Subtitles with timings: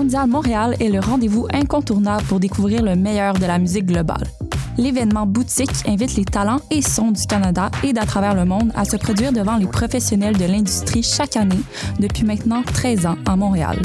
[0.00, 4.24] Mondial Montréal est le rendez-vous incontournable pour découvrir le meilleur de la musique globale.
[4.78, 8.86] L'événement boutique invite les talents et sons du Canada et d'à travers le monde à
[8.86, 11.60] se produire devant les professionnels de l'industrie chaque année
[11.98, 13.78] depuis maintenant 13 ans à Montréal.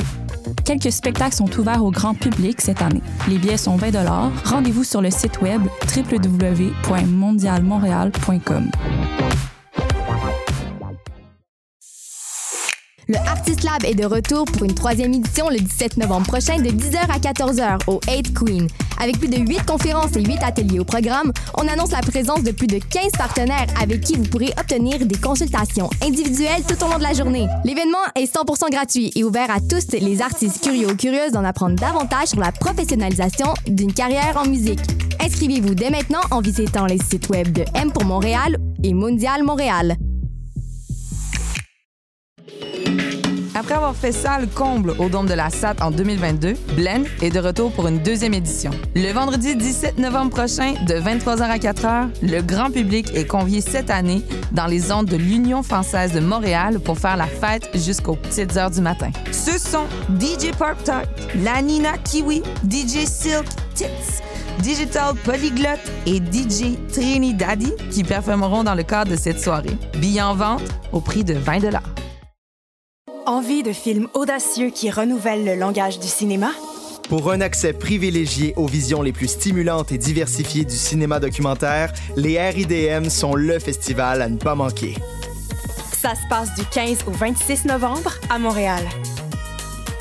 [0.63, 3.01] Quelques spectacles sont ouverts au grand public cette année.
[3.27, 3.91] Les billets sont 20
[4.45, 5.63] Rendez-vous sur le site web
[5.93, 8.71] www.mondialmontréal.com.
[13.07, 16.69] Le Artist Lab est de retour pour une troisième édition le 17 novembre prochain de
[16.69, 18.67] 10h à 14h au 8 Queen.
[18.99, 22.49] Avec plus de 8 conférences et 8 ateliers au programme, on annonce la présence de
[22.49, 26.97] plus de 15 partenaires avec qui vous pourrez obtenir des consultations individuelles tout au long
[26.97, 27.47] de la journée.
[27.63, 31.75] L'événement est 100% gratuit et ouvert à tous les artistes curieux ou curieuses d'en apprendre
[31.75, 34.81] davantage sur la professionnalisation d'une carrière en musique.
[35.23, 39.95] Inscrivez-vous dès maintenant en visitant les sites web de M pour Montréal et Mondial Montréal.
[43.57, 47.29] Après avoir fait ça le comble au Dôme de la SAT en 2022, Blend est
[47.29, 48.69] de retour pour une deuxième édition.
[48.95, 53.89] Le vendredi 17 novembre prochain, de 23h à 4h, le grand public est convié cette
[53.89, 58.57] année dans les ondes de l'Union française de Montréal pour faire la fête jusqu'aux petites
[58.57, 59.09] heures du matin.
[59.31, 59.85] Ce sont
[60.19, 61.05] DJ Pop Tart,
[61.41, 64.21] La Nina Kiwi, DJ Silk Tits,
[64.59, 69.77] Digital Polyglot et DJ Trinidadi qui performeront dans le cadre de cette soirée.
[69.97, 71.59] Billets en vente au prix de 20
[73.27, 76.51] Envie de films audacieux qui renouvellent le langage du cinéma?
[77.09, 82.39] Pour un accès privilégié aux visions les plus stimulantes et diversifiées du cinéma documentaire, les
[82.39, 84.93] RIDM sont le festival à ne pas manquer.
[85.91, 88.83] Ça se passe du 15 au 26 novembre à Montréal.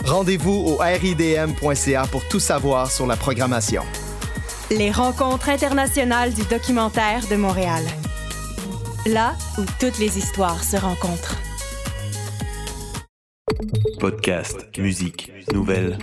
[0.05, 3.85] Rendez-vous au ridm.ca pour tout savoir sur la programmation.
[4.71, 7.85] Les rencontres internationales du documentaire de Montréal.
[9.07, 11.39] Là où toutes les histoires se rencontrent.
[14.01, 15.99] Podcast, musique, nouvelles.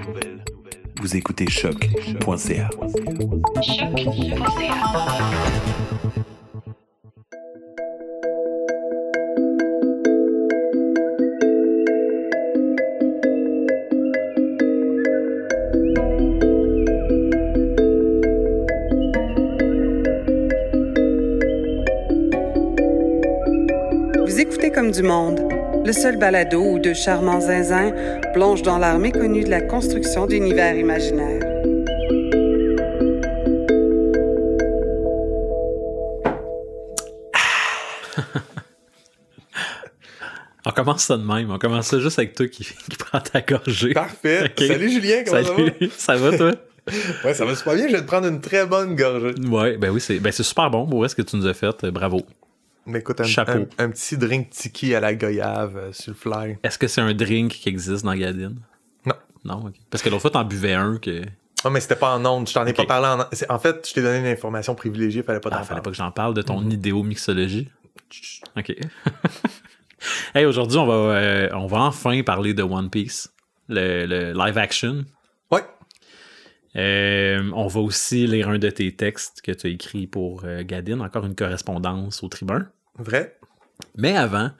[1.01, 2.69] Vous écoutez choc.ca.
[24.25, 27.91] Vous écoutez comme du monde le seul balado où deux charmants zinzins
[28.33, 31.41] plongent dans l'art méconnu de la construction d'univers imaginaires.
[40.65, 41.49] On commence ça de même.
[41.49, 43.93] On commence ça juste avec toi qui, qui prend ta gorgée.
[43.93, 44.53] Parfait.
[44.57, 45.63] Salut Julien, comment ça va?
[45.97, 46.51] Ça va toi?
[47.25, 47.87] ouais, ça va super bien.
[47.87, 49.33] Je vais te prendre une très bonne gorgée.
[49.47, 50.87] Ouais, ben oui, c'est ben super bon.
[50.91, 51.85] Où est-ce que tu nous as fait?
[51.87, 52.21] Bravo.
[52.85, 56.57] Mais écoute, un, un, petit drink tiki à la goyave euh, sur le fly.
[56.63, 58.59] Est-ce que c'est un drink qui existe dans Gadine?
[59.05, 59.13] Non.
[59.45, 59.75] Non, ok.
[59.89, 61.21] Parce que l'autre fois, t'en buvais un que.
[61.63, 62.47] Ah, mais c'était pas en ondes.
[62.47, 65.39] Je t'en ai pas parlé en En fait, je t'ai donné une information privilégiée, fallait
[65.39, 66.73] pas t'en ah, fallait pas que j'en parle de ton mm-hmm.
[66.73, 67.69] idéomixologie.
[68.57, 68.75] Ok.
[70.35, 73.31] hey, aujourd'hui, on, va, euh, on va enfin parler de One Piece,
[73.69, 75.05] le, le live action.
[76.75, 80.63] Euh, on va aussi lire un de tes textes que tu as écrit pour euh,
[80.63, 82.67] Gadine, encore une correspondance au tribun.
[82.97, 83.37] Vrai?
[83.97, 84.51] Mais avant,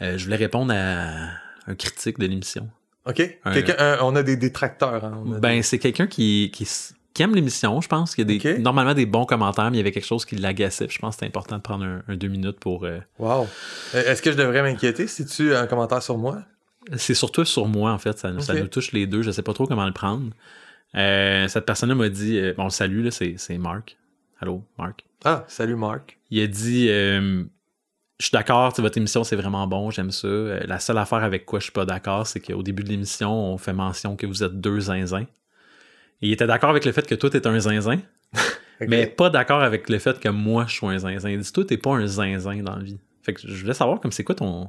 [0.00, 1.30] euh, je voulais répondre à
[1.66, 2.68] un critique de l'émission.
[3.06, 3.38] OK.
[3.44, 5.04] on a des détracteurs.
[5.04, 8.14] Hein, ben, c'est quelqu'un qui, qui, aime l'émission, je pense.
[8.16, 10.36] Il y a des, normalement des bons commentaires, mais il y avait quelque chose qui
[10.36, 10.88] l'agaçait.
[10.88, 12.86] Je pense que c'est important de prendre un, deux minutes pour.
[13.18, 13.48] Wow.
[13.94, 16.42] Est-ce que je devrais m'inquiéter si tu as un commentaire sur moi?
[16.96, 18.18] C'est surtout sur moi, en fait.
[18.18, 19.22] Ça, ça, nous touche les deux.
[19.22, 20.30] Je sais pas trop comment le prendre.
[20.96, 23.96] Euh, cette personne-là m'a dit, euh, bon, salut, là, c'est, c'est Marc.
[24.40, 25.04] Allô, Marc?
[25.24, 26.18] Ah, salut Marc.
[26.30, 27.44] Il a dit, euh,
[28.18, 30.28] je suis d'accord, votre émission, c'est vraiment bon, j'aime ça.
[30.28, 33.58] la seule affaire avec quoi je suis pas d'accord, c'est qu'au début de l'émission, on
[33.58, 35.26] fait mention que vous êtes deux zinzins.
[36.20, 38.00] il était d'accord avec le fait que toi, t'es un zinzin,
[38.80, 41.30] mais pas d'accord avec le fait que moi, je suis un zinzin.
[41.30, 42.98] Il dit, toi, t'es pas un zinzin dans la vie.
[43.22, 44.68] Fait que je voulais savoir, comme c'est quoi ton,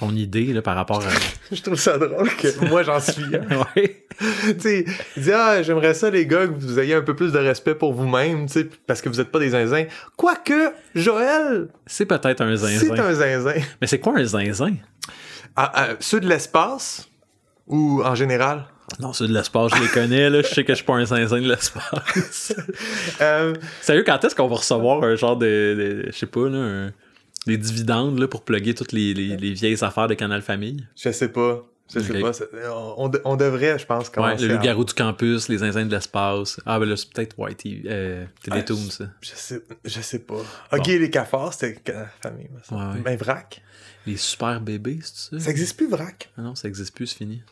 [0.00, 1.10] ton idée là, par rapport à.
[1.52, 3.22] je trouve ça drôle que moi j'en suis.
[3.76, 4.04] ouais.
[4.18, 4.84] tu sais,
[5.16, 7.74] il dit Ah, j'aimerais ça, les gars, que vous ayez un peu plus de respect
[7.74, 9.84] pour vous-même, tu sais, parce que vous êtes pas des zinzins.
[10.16, 11.68] Quoique, Joël.
[11.86, 12.78] C'est peut-être un zinzin.
[12.78, 13.60] C'est un zinzin.
[13.80, 14.74] Mais c'est quoi un zinzin?
[15.54, 17.08] Ah, ah, Ceux de l'espace
[17.66, 18.64] ou en général?
[18.98, 20.42] Non, ceux de l'espace, je les connais, là.
[20.42, 22.52] Je sais que je suis pas un zinzin de l'espace.
[23.20, 23.54] euh...
[23.82, 26.92] Sérieux, quand est-ce qu'on va recevoir un genre de, de je sais pas, là, un
[27.46, 30.86] les dividendes là, pour plugger toutes les, les, vieilles affaires de Canal Famille?
[30.96, 31.66] Je sais pas.
[31.92, 32.30] Je sais pas.
[32.96, 34.46] On, on, devrait, je pense, commencer.
[34.46, 36.60] Ouais, le garou du campus, les zinzins de l'espace.
[36.64, 39.04] Ah, ben là, c'est peut-être White euh, Télétoon, ah, ça.
[39.20, 40.42] Je sais, je sais pas.
[40.72, 42.48] Ok, les cafards, c'était Canal Famille.
[42.70, 43.60] Ouais, Ben, vrac.
[44.06, 45.44] Les super bébés, c'est ça?
[45.44, 46.30] Ça existe plus, vrac?
[46.38, 47.42] Ah non, ça existe plus, c'est fini.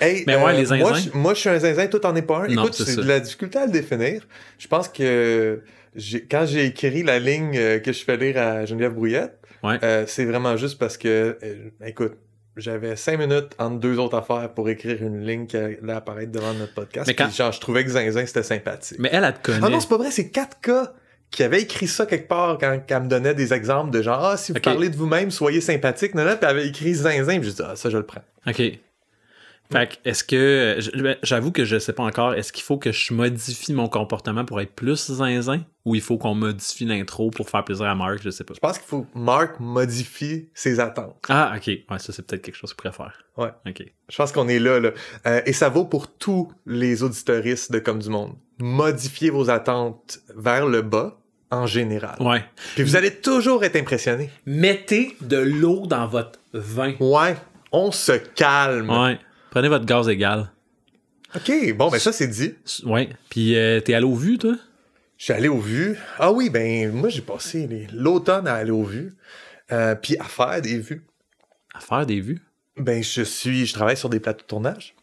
[0.00, 0.78] Hey, Mais ouais, euh, les zinzins.
[0.78, 2.48] Moi, je, moi, je suis un zinzin, toi, t'en es pas un.
[2.48, 4.22] Non, Écoute, c'est de la difficulté à le définir.
[4.58, 5.62] Je pense que
[6.30, 9.78] quand j'ai écrit la ligne euh, que je fais lire à Geneviève Brouillette, Ouais.
[9.82, 11.54] euh, c'est vraiment juste parce que, euh,
[11.84, 12.12] écoute,
[12.56, 16.52] j'avais cinq minutes entre deux autres affaires pour écrire une ligne qui allait apparaître devant
[16.54, 17.06] notre podcast.
[17.08, 18.98] Mais quand- puis genre, je trouvais que zinzin, c'était sympathique.
[19.00, 19.58] Mais elle, elle te connaît.
[19.62, 20.92] Ah non, c'est pas vrai, c'est 4K
[21.30, 24.24] qui avait écrit ça quelque part quand, quand elle me donnait des exemples de genre,
[24.24, 27.38] ah, si vous parlez de vous-même, soyez sympathique, non, non, puis elle avait écrit zinzin,
[27.38, 28.22] puis je dis, ah, ça, je le prends.
[28.46, 28.62] OK.
[29.70, 30.78] Fait que, est-ce que.
[30.96, 32.34] ben, J'avoue que je sais pas encore.
[32.34, 36.16] Est-ce qu'il faut que je modifie mon comportement pour être plus zinzin ou il faut
[36.16, 38.20] qu'on modifie l'intro pour faire plaisir à Marc?
[38.22, 38.54] Je sais pas.
[38.54, 41.16] Je pense qu'il faut que Mark modifie ses attentes.
[41.28, 41.66] Ah, OK.
[41.66, 43.24] Ouais, ça, c'est peut-être quelque chose qu'il pourrait faire.
[43.36, 43.50] Ouais.
[43.70, 43.82] OK.
[44.08, 44.90] Je pense qu'on est là, là.
[45.26, 48.34] Euh, et ça vaut pour tous les auditoristes de Comme du Monde.
[48.58, 51.18] Modifiez vos attentes vers le bas,
[51.50, 52.16] en général.
[52.20, 52.44] Ouais.
[52.74, 54.30] Puis vous allez toujours être impressionné.
[54.46, 56.94] Mettez de l'eau dans votre vin.
[57.00, 57.36] Ouais,
[57.72, 58.90] on se calme.
[58.90, 59.18] Ouais.
[59.50, 60.50] Prenez votre gaz égal.
[61.34, 62.54] OK, bon, ben ça, c'est dit.
[62.84, 63.10] Ouais.
[63.28, 64.54] Puis, euh, t'es allé au vu, toi?
[65.18, 65.98] Je suis allé aux vues.
[66.18, 69.14] Ah oui, ben moi, j'ai passé l'automne à aller aux vues.
[69.72, 71.04] Euh, puis à faire des vues.
[71.74, 72.40] À faire des vues?
[72.76, 74.94] Ben, je suis, je travaille sur des plateaux de tournage.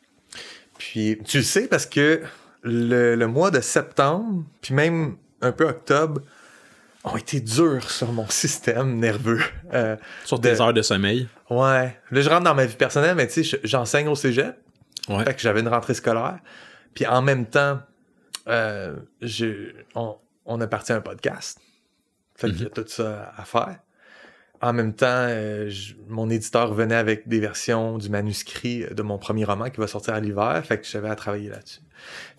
[0.78, 2.22] Puis, tu le sais parce que
[2.64, 6.22] le, le mois de septembre, puis même un peu octobre,
[7.06, 9.42] ont été durs sur mon système nerveux.
[9.74, 11.28] Euh, Sur de- tes heures de sommeil.
[11.50, 11.98] ouais.
[12.12, 14.58] Là, je rentre dans ma vie personnelle, mais tu sais, je- j'enseigne au cégep.
[15.08, 15.24] Ouais.
[15.24, 16.40] Fait que j'avais une rentrée scolaire.
[16.94, 17.80] Puis en même temps,
[18.48, 21.60] euh, je- on, on a parti un podcast.
[22.36, 23.78] Fait qu'il y a tout ça à faire.
[24.66, 25.70] En même temps, euh,
[26.08, 30.16] mon éditeur venait avec des versions du manuscrit de mon premier roman qui va sortir
[30.16, 30.60] à l'hiver.
[30.66, 31.82] Fait que j'avais à travailler là-dessus.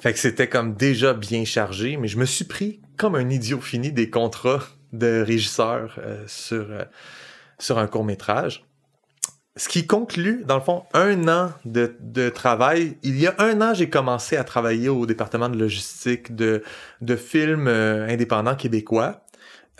[0.00, 3.61] Fait que c'était comme déjà bien chargé, mais je me suis pris comme un idiot
[3.61, 6.82] fini des contrats de régisseur euh, sur, euh,
[7.61, 8.64] sur un court métrage.
[9.55, 12.99] Ce qui conclut, dans le fond, un an de, travail.
[13.05, 16.64] Il y a un an, j'ai commencé à travailler au département de logistique de,
[17.02, 19.25] de films indépendants québécois.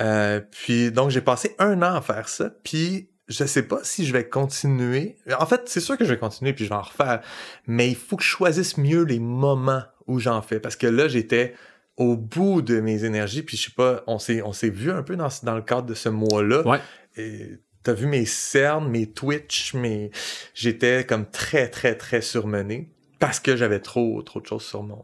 [0.01, 2.51] Euh, puis donc, j'ai passé un an à faire ça.
[2.63, 5.17] Puis je sais pas si je vais continuer.
[5.39, 7.23] En fait, c'est sûr que je vais continuer puis je vais en refaire.
[7.67, 10.61] Mais il faut que je choisisse mieux les moments où j'en fais.
[10.61, 11.55] Parce que là, j'étais
[11.97, 13.43] au bout de mes énergies.
[13.43, 15.87] Puis je sais pas, on s'est, on s'est vu un peu dans, dans le cadre
[15.87, 16.67] de ce mois-là.
[16.67, 16.79] Ouais.
[17.17, 20.11] Et t'as vu mes cernes, mes Twitch, mes...
[20.55, 22.93] J'étais comme très, très, très surmené.
[23.19, 25.03] Parce que j'avais trop, trop de choses sur mon...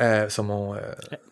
[0.00, 0.78] euh, sur mon, euh,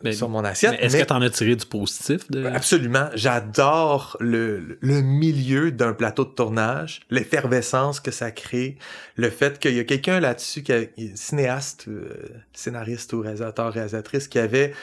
[0.03, 0.73] Mais- sur mon assiette.
[0.73, 2.29] Mais Est-ce que t'en as tiré du positif?
[2.31, 2.45] De...
[2.47, 3.09] Absolument.
[3.15, 8.77] J'adore le, le milieu d'un plateau de tournage, l'effervescence que ça crée,
[9.17, 10.85] le fait qu'il y a quelqu'un là-dessus, qui a-
[11.15, 12.13] cinéaste, euh,
[12.53, 14.75] scénariste ou réalisateur, réalisatrice, qui avait,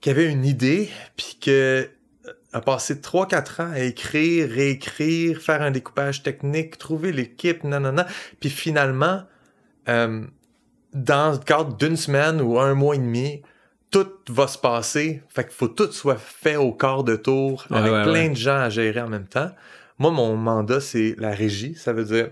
[0.00, 1.50] qui avait une idée, puis que
[2.26, 8.06] euh, a passé 3-4 ans à écrire, réécrire, faire un découpage technique, trouver l'équipe, nanana,
[8.40, 9.22] puis finalement,
[9.90, 10.22] euh,
[11.02, 13.42] dans le cadre d'une semaine ou un mois et demi,
[13.90, 15.22] tout va se passer.
[15.28, 18.12] Fait qu'il faut que tout soit fait au quart de tour Ouais, avec ouais, plein
[18.12, 18.28] ouais.
[18.30, 19.50] de gens à gérer en même temps.
[19.98, 21.74] Moi, mon mandat, c'est la régie.
[21.74, 22.30] Ça veut dire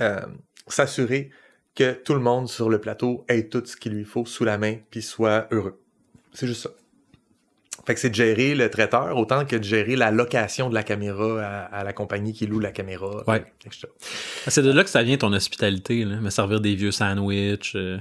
[0.00, 0.20] euh,
[0.66, 1.30] s'assurer
[1.74, 4.58] que tout le monde sur le plateau ait tout ce qu'il lui faut sous la
[4.58, 5.80] main puis soit heureux.
[6.32, 6.70] C'est juste ça.
[7.86, 10.82] Fait que c'est de gérer le traiteur autant que de gérer la location de la
[10.84, 13.24] caméra à, à la compagnie qui loue la caméra.
[13.26, 13.44] Ouais.
[13.66, 13.88] etc.
[14.46, 16.16] Ah, C'est de là que ça vient ton hospitalité, là.
[16.16, 17.72] Me servir des vieux sandwichs.
[17.74, 17.98] euh.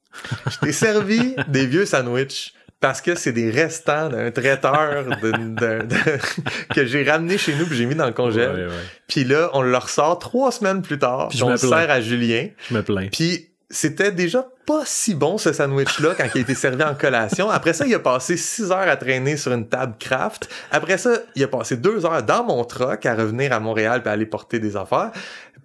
[0.50, 5.04] Je t'ai servi des vieux sandwichs parce que c'est des restants d'un traiteur
[6.74, 8.14] que j'ai ramené chez nous puis j'ai mis dans le.
[8.18, 8.68] Ouais, ouais.
[9.08, 11.28] Puis là, on le ressort trois semaines plus tard.
[11.28, 12.48] Puis je on me sert à Julien.
[12.68, 13.08] Je me plains.
[13.10, 17.50] Puis c'était déjà pas si bon ce sandwich-là quand il a été servi en collation.
[17.50, 20.48] Après ça, il a passé six heures à traîner sur une table craft.
[20.70, 24.10] Après ça, il a passé deux heures dans mon truck à revenir à Montréal à
[24.10, 25.12] aller porter des affaires.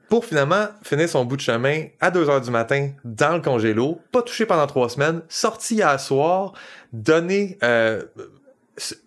[0.09, 3.99] Pour finalement finir son bout de chemin à 2 heures du matin dans le congélo,
[4.11, 6.53] pas touché pendant trois semaines, sorti à soir,
[6.91, 8.03] donné euh,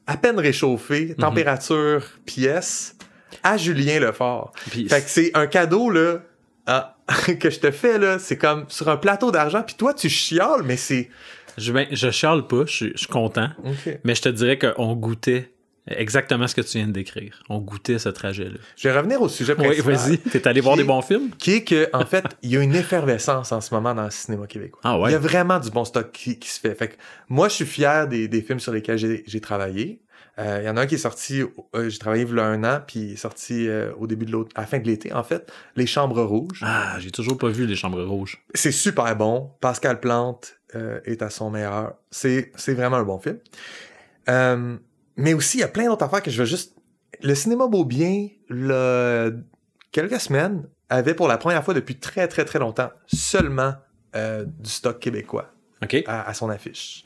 [0.07, 2.97] à peine réchauffé, température pièce,
[3.45, 4.53] à Julien Lefort.
[4.89, 6.23] Fait que c'est un cadeau, là,
[7.39, 8.19] que je te fais, là.
[8.19, 11.09] C'est comme sur un plateau d'argent, puis toi, tu chiales, mais c'est.
[11.59, 13.49] Je, ben, je chiale pas, je suis- je suis content.
[14.05, 15.53] Mais je te dirais qu'on goûtait
[15.89, 17.43] exactement ce que tu viens de décrire.
[17.49, 18.59] On goûtait ce trajet-là.
[18.77, 19.95] Je vais revenir au sujet Oui, principal.
[19.95, 20.19] vas-y.
[20.19, 21.31] T'es allé voir des bons films?
[21.39, 24.11] Qui est que, en fait, il y a une effervescence en ce moment dans le
[24.11, 24.81] cinéma québécois.
[24.85, 25.11] Ah ouais?
[25.11, 26.75] Il y a vraiment du bon stock qui, qui se fait.
[26.75, 26.95] Fait que
[27.29, 29.41] moi, je suis fier des, des films sur lesquels j'ai j'ai
[30.37, 30.57] travaillé.
[30.57, 31.43] Euh, Il y en a un qui est sorti,
[31.75, 34.27] euh, j'ai travaillé il y a un an, puis il est sorti euh, au début
[34.27, 36.61] de l'autre, à la fin de l'été, en fait, Les Chambres Rouges.
[36.63, 38.45] Ah, j'ai toujours pas vu les chambres rouges.
[38.55, 39.51] C'est super bon.
[39.61, 40.55] Pascal Plante
[41.05, 41.95] est à son meilleur.
[42.11, 43.39] C'est c'est vraiment un bon film.
[45.17, 46.75] Mais aussi, il y a plein d'autres affaires que je veux juste...
[47.23, 49.39] Le cinéma Beaubien, le...
[49.91, 53.75] quelques semaines, avait pour la première fois depuis très, très, très longtemps seulement
[54.15, 55.51] du stock québécois
[56.07, 57.05] à son affiche.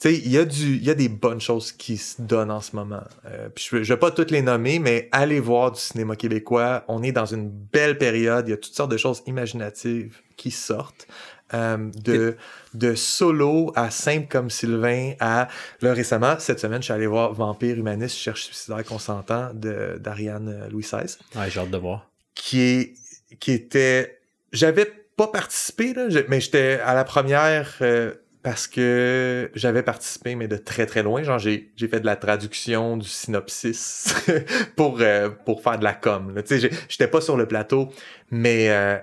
[0.00, 2.50] Tu sais, il y, a du- il y a des bonnes choses qui se donnent
[2.50, 3.02] en ce moment.
[3.24, 6.84] Euh, puis je ne vais pas toutes les nommer, mais allez voir du cinéma québécois.
[6.88, 8.46] On est dans une belle période.
[8.46, 11.06] Il y a toutes sortes de choses imaginatives qui sortent.
[11.54, 12.36] Euh, de,
[12.74, 15.46] de solo à simple comme Sylvain à
[15.80, 20.48] là récemment cette semaine je suis allé voir Vampire humaniste cherche suicidaire consentant de d'Ariane
[20.48, 22.10] euh, Louis XVI Ouais, j'ai hâte de voir.
[22.34, 22.94] qui est
[23.38, 24.18] qui était
[24.52, 24.86] j'avais
[25.16, 28.12] pas participé là, mais j'étais à la première euh,
[28.46, 32.96] parce que j'avais participé mais de très très loin genre j'ai fait de la traduction
[32.96, 34.14] du synopsis
[34.76, 37.88] pour euh, pour faire de la com tu sais j'étais pas sur le plateau
[38.30, 38.98] mais euh,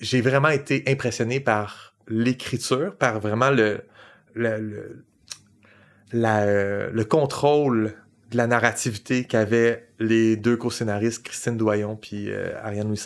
[0.00, 3.82] j'ai vraiment été impressionné par l'écriture par vraiment le
[4.32, 5.04] le, le,
[6.14, 7.92] euh, le contrôle
[8.30, 12.30] de la narrativité qu'avaient les deux co-scénaristes, Christine Doyon puis
[12.62, 12.98] Ariane Louis.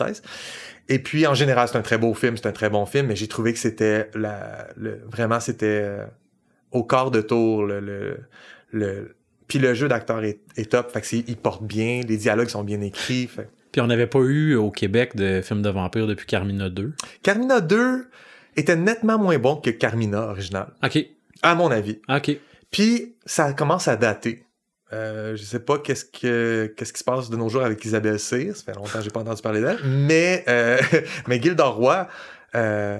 [0.88, 3.16] Et puis, en général, c'est un très beau film, c'est un très bon film, mais
[3.16, 6.04] j'ai trouvé que c'était la, le, vraiment, c'était euh,
[6.72, 7.64] au quart de tour.
[7.66, 8.18] Le, le,
[8.72, 9.14] le-
[9.46, 12.48] puis le jeu d'acteur est, est top, fait que c'est- il porte bien, les dialogues
[12.48, 13.26] sont bien écrits.
[13.26, 16.92] fait- Puis on n'avait pas eu au Québec de film de vampire depuis Carmina 2.
[17.22, 18.06] Carmina 2
[18.56, 20.98] était nettement moins bon que Carmina original, OK.
[21.42, 22.00] à mon avis.
[22.08, 22.30] OK.
[22.70, 24.42] Puis ça commence à dater.
[24.92, 28.18] Euh, je sais pas qu'est-ce que qu'est-ce qui se passe de nos jours avec Isabelle
[28.18, 28.56] Cyr.
[28.56, 29.78] Ça fait longtemps que j'ai pas entendu parler d'elle.
[29.84, 30.78] Mais euh,
[31.28, 32.08] mais Gilda Roy
[32.54, 32.98] euh,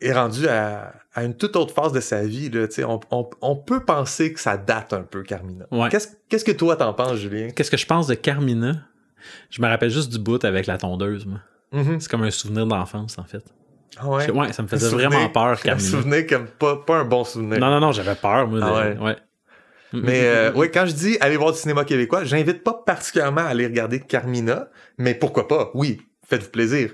[0.00, 2.50] est rendu à, à une toute autre phase de sa vie.
[2.50, 5.66] Là, on, on, on peut penser que ça date un peu, Carmina.
[5.72, 5.88] Ouais.
[5.88, 7.48] Qu'est-ce qu'est-ce que toi t'en penses, Julien?
[7.50, 8.74] Qu'est-ce que je pense de Carmina?
[9.50, 11.40] Je me rappelle juste du bout avec la tondeuse, moi.
[11.72, 11.98] Mhm.
[12.00, 13.42] C'est comme un souvenir d'enfance, en fait.
[13.98, 14.30] Ah ouais?
[14.30, 15.88] Ouais, ça me Un faisait souvenir- vraiment peur, Un Carmina.
[15.90, 17.58] souvenir comme pas, pas un bon souvenir.
[17.58, 18.60] Non, non, non, j'avais peur, moi.
[18.62, 18.96] Ah ouais.
[18.98, 19.16] ouais.
[19.92, 23.46] Mais euh, oui, quand je dis aller voir du cinéma québécois, j'invite pas particulièrement à
[23.48, 24.68] aller regarder Carmina,
[24.98, 25.70] mais pourquoi pas?
[25.74, 26.90] Oui, faites-vous plaisir.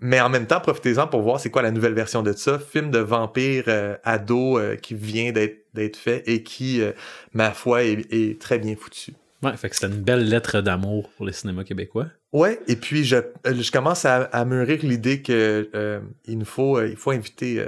[0.00, 2.58] Mais en même temps, profitez-en pour voir c'est quoi la nouvelle version de ça.
[2.58, 6.90] Film de vampire euh, ado euh, qui vient d'être fait et qui, euh,
[7.32, 9.12] ma foi, est, est très bien foutu.
[9.44, 12.08] Ouais, fait que c'était une belle lettre d'amour pour le cinéma québécois.
[12.32, 16.96] Ouais, et puis je, je commence à, à mûrir l'idée que il nous faut il
[16.96, 17.64] faut inviter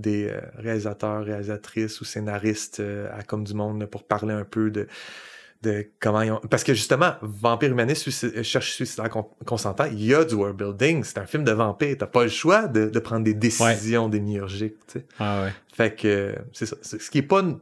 [0.00, 4.70] des euh, réalisateurs, réalisatrices ou scénaristes euh, à Comme du Monde pour parler un peu
[4.70, 4.86] de
[5.62, 6.40] de comment ils ont...
[6.50, 10.54] Parce que justement, Vampire Humaniste suicide- cherche suicidaire con- consentant, il y a du world
[10.56, 14.10] building, c'est un film de vampire, t'as pas le choix de, de prendre des décisions
[14.10, 15.06] démiurgiques, tu sais.
[15.18, 15.52] Ah ouais.
[15.72, 16.76] Fait que euh, c'est ça.
[16.82, 17.58] Ce qui est pas une-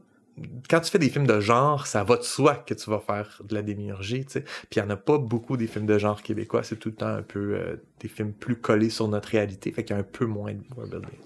[0.69, 3.41] quand tu fais des films de genre, ça va de soi que tu vas faire
[3.45, 4.41] de la démiurgie, tu sais.
[4.41, 6.97] Puis il y en a pas beaucoup des films de genre québécois, c'est tout le
[6.97, 10.00] temps un peu euh, des films plus collés sur notre réalité, fait qu'il y a
[10.00, 11.19] un peu moins de world building.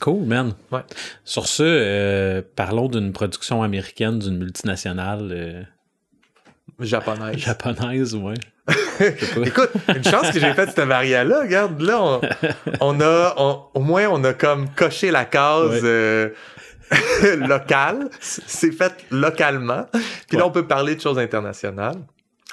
[0.00, 0.54] Cool, man.
[0.70, 0.80] Ouais.
[1.24, 5.62] Sur ce, euh, parlons d'une production américaine d'une multinationale euh,
[6.78, 7.36] Japonaise.
[7.38, 8.34] japonaise, ouais.
[9.44, 11.40] Écoute, une chance que j'ai fait cette varia-là.
[11.40, 12.20] Regarde, là, on,
[12.80, 15.80] on a, on- au moins, on a comme coché la case Ouais.
[15.84, 16.30] euh,
[17.46, 18.08] locale.
[18.20, 19.86] C'est fait localement.
[20.28, 21.96] Puis là, on peut parler de choses internationales.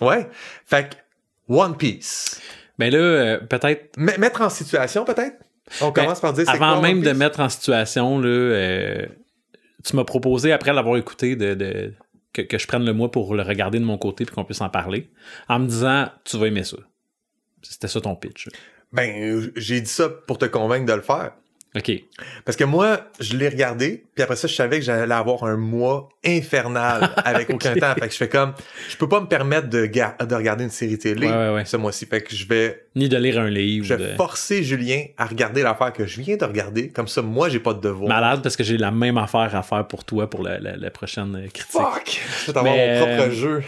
[0.02, 0.28] Ouais.
[0.66, 0.96] Fait que,
[1.54, 2.42] One Piece.
[2.80, 5.38] Ben là, peut-être mettre en situation, peut-être?
[5.82, 9.06] On Ben, commence par dire c'est avant quoi, même de mettre en situation, là, euh,
[9.84, 11.94] tu m'as proposé, après l'avoir écouté, de, de-
[12.34, 14.62] que, que je prenne le mois pour le regarder de mon côté puis qu'on puisse
[14.62, 15.10] en parler,
[15.50, 16.78] en me disant tu vas aimer ça.
[17.62, 18.48] C'était ça ton pitch.
[18.94, 21.32] Ben, euh, j'ai dit ça pour te convaincre de le faire.
[21.78, 21.92] OK.
[22.46, 25.58] Parce que moi, je l'ai regardé, puis après ça, je savais que j'allais avoir un
[25.58, 27.94] mois infernal avec aucun temps.
[27.94, 28.54] Fait que je fais comme,
[28.90, 31.66] je peux pas me permettre de, de regarder une série télé Ouais, ouais, ouais.
[31.66, 32.06] ce mois-ci.
[32.06, 33.86] Fait que je vais, Ni de lire un livre.
[33.86, 36.90] je vais de- forcer Julien à regarder l'affaire que je viens de regarder.
[36.90, 38.10] Comme ça, moi, j'ai pas de devoir.
[38.10, 40.90] Malade parce que j'ai la même affaire à faire pour toi pour la, la- la
[40.92, 41.72] prochaine euh, critique.
[41.72, 42.22] Fuck!
[42.46, 43.64] Je vais avoir Mais, mon propre euh, jeu.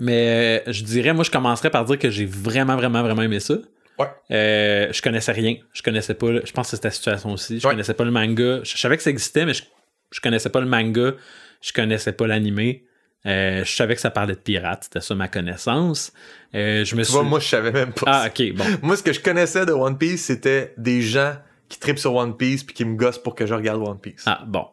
[0.00, 3.38] Mais euh, je dirais, moi, je commencerais par dire que j'ai vraiment, vraiment, vraiment aimé
[3.40, 3.54] ça.
[3.98, 4.06] Ouais.
[4.32, 5.56] Euh, je connaissais rien.
[5.72, 6.26] Je connaissais pas.
[6.44, 7.60] Je pense que c'était la situation aussi.
[7.60, 7.72] Je Ouais.
[7.74, 8.60] connaissais pas le manga.
[8.64, 9.62] Je, je savais que ça existait, mais je,
[10.10, 11.12] je connaissais pas le manga.
[11.60, 12.84] Je connaissais pas l'animé.
[13.26, 14.84] Euh, je savais que ça parlait de pirates.
[14.84, 16.12] C'était ça ma connaissance.
[16.54, 17.12] Euh, je me Tu suis.
[17.14, 18.02] vois, moi, je savais même pas.
[18.06, 18.64] Ah, ok, bon.
[18.82, 21.34] Moi, ce que je connaissais de One Piece, c'était des gens
[21.70, 24.24] qui tripent sur One Piece puis qui me gossent pour que je regarde One Piece.
[24.26, 24.66] Ah, bon.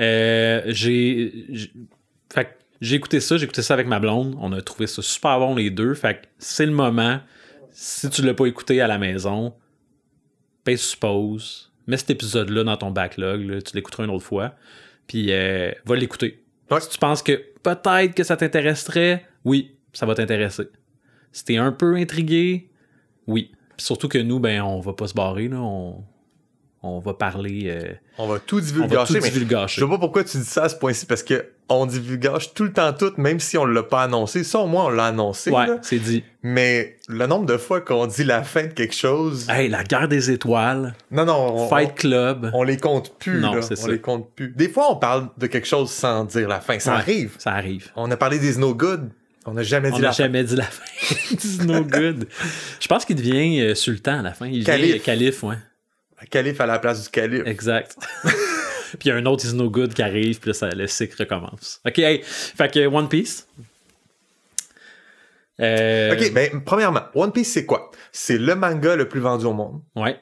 [0.00, 1.32] Euh, j'ai.
[2.32, 4.36] Fait écouté ça, j'ai écouté ça avec ma blonde.
[4.40, 5.94] On a trouvé ça super bon les deux.
[5.94, 7.20] Fait que c'est le moment.
[7.80, 9.54] Si tu l'as pas écouté à la maison,
[10.64, 11.72] paye suppose.
[11.86, 13.42] Mets cet épisode-là dans ton backlog.
[13.42, 14.54] là, tu l'écouteras une autre fois.
[15.06, 16.42] Puis euh, va l'écouter.
[16.72, 16.80] Ouais.
[16.80, 20.64] Si tu penses que peut-être que ça t'intéresserait, oui, ça va t'intéresser.
[21.30, 22.68] Si t'es un peu intrigué,
[23.28, 23.52] oui.
[23.76, 25.46] Puis surtout que nous, ben, on va pas se barrer.
[25.46, 26.04] Là, on,
[26.82, 27.66] on va parler.
[27.66, 29.80] euh, On va tout on va divulgacher, tout mais divulgacher.
[29.80, 32.64] je sais pas pourquoi tu dis ça à ce point-ci, parce que on divulgage tout
[32.64, 34.42] le temps tout, même si on l'a pas annoncé.
[34.44, 35.50] Ça, au moins, on l'a annoncé.
[35.50, 36.24] Ouais, c'est dit.
[36.42, 39.46] Mais le nombre de fois qu'on dit la fin de quelque chose...
[39.50, 43.40] Hey, la guerre des étoiles, Non, non, on, Fight Club, on, on les compte plus.
[43.40, 43.60] Non, là.
[43.70, 43.88] on ça.
[43.88, 44.48] les compte plus.
[44.56, 46.78] Des fois, on parle de quelque chose sans dire la fin.
[46.78, 46.98] Ça Ouais.
[46.98, 47.34] arrive.
[47.38, 47.90] ça arrive.
[47.96, 49.10] On a parlé des No Good.
[49.44, 50.22] On n'a jamais On dit n'a la fin.
[50.24, 50.84] jamais dit la fin.
[51.66, 52.26] No good.
[52.80, 54.46] Je pense qu'il devient euh, sultan à la fin.
[54.46, 55.02] Il devient Calife.
[55.02, 55.56] calife, ouais.
[56.30, 57.42] Calife à la place du calife.
[57.46, 57.96] Exact.
[58.98, 60.86] puis il y a un autre Is No Good qui arrive, puis là, ça, le
[60.86, 61.80] cycle recommence.
[61.86, 63.46] OK, hey, fait que One Piece?
[65.60, 67.90] Euh, Ok, ben, premièrement, One Piece, c'est quoi?
[68.12, 69.80] C'est le manga le plus vendu au monde.
[69.96, 70.20] Ouais.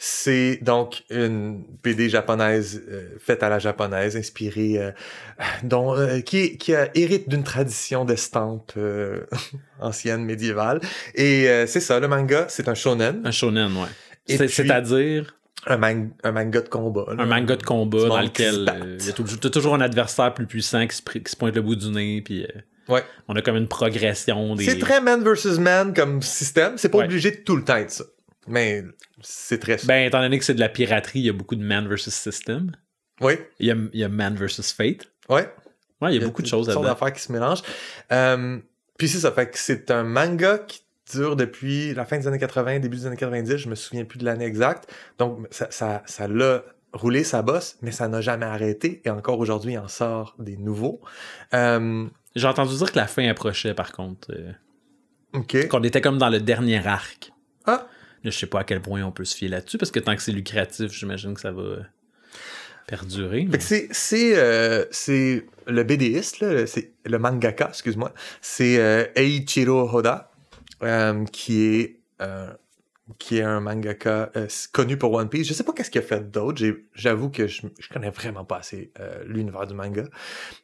[0.00, 4.90] C'est donc une BD japonaise euh, faite à la japonaise, inspirée, euh,
[5.64, 9.26] dont, qui, qui hérite d'une tradition d'estampes euh,
[9.80, 10.80] ancienne, médiévale.
[11.14, 14.36] Et c'est ça, le manga, c'est un shonen, Un shonen, ouais.
[14.46, 15.34] C'est-à-dire?
[15.68, 17.04] Un, man- un manga de combat.
[17.14, 17.22] là.
[17.22, 20.86] un manga de combat dans lequel euh, il y a toujours, un adversaire plus puissant
[20.86, 22.48] qui se, pr- qui se pointe le bout du nez, puis euh,
[22.88, 23.04] Ouais.
[23.28, 24.64] on a comme une progression des.
[24.64, 26.78] C'est très man versus man comme système.
[26.78, 27.04] C'est pas Ouais.
[27.04, 28.04] obligé de tout le temps être ça.
[28.46, 28.82] Mais
[29.20, 29.86] c'est très ça.
[29.86, 32.14] Ben, étant donné que c'est de la piraterie, il y a beaucoup de man versus
[32.14, 32.72] system.
[33.20, 35.06] oui, Il y a, il y a man versus fate.
[35.28, 35.52] ouais.
[36.00, 36.94] Ouais, il y a, beaucoup de choses sortes là-dedans.
[36.94, 37.62] d'affaires qui se mélangent.
[38.12, 38.58] Euh,
[38.96, 40.80] puis c'est ça, fait que c'est un manga qui
[41.12, 44.18] dure depuis la fin des années 80, début des années 90, je me souviens plus
[44.18, 44.92] de l'année exacte.
[45.18, 46.62] Donc ça ça ça l'a
[46.92, 50.56] roulé sa bosse, mais ça n'a jamais arrêté et encore aujourd'hui il en sort des
[50.56, 51.00] nouveaux.
[51.54, 54.32] Euh, J'ai entendu dire que la fin approchait, par contre.
[54.32, 54.52] euh,
[55.34, 55.68] OK.
[55.68, 57.30] qu'on était comme dans le dernier arc.
[57.66, 57.86] Ah.
[58.24, 60.16] Là, je sais pas à quel point on peut se fier là-dessus, parce que tant
[60.16, 61.76] que c'est lucratif, j'imagine que ça va
[62.86, 63.46] perdurer.
[63.60, 70.27] C'est c'est euh, c'est le BDiste c'est le mangaka, excuse-moi, c'est euh, Eiichiro Hoda
[70.82, 72.52] euh, qui est euh,
[73.18, 75.46] qui est un mangaka euh, connu pour One Piece.
[75.48, 76.62] Je sais pas qu'est-ce qu'il a fait d'autre.
[76.94, 80.04] J'avoue que je, je connais vraiment pas assez euh, l'univers du manga,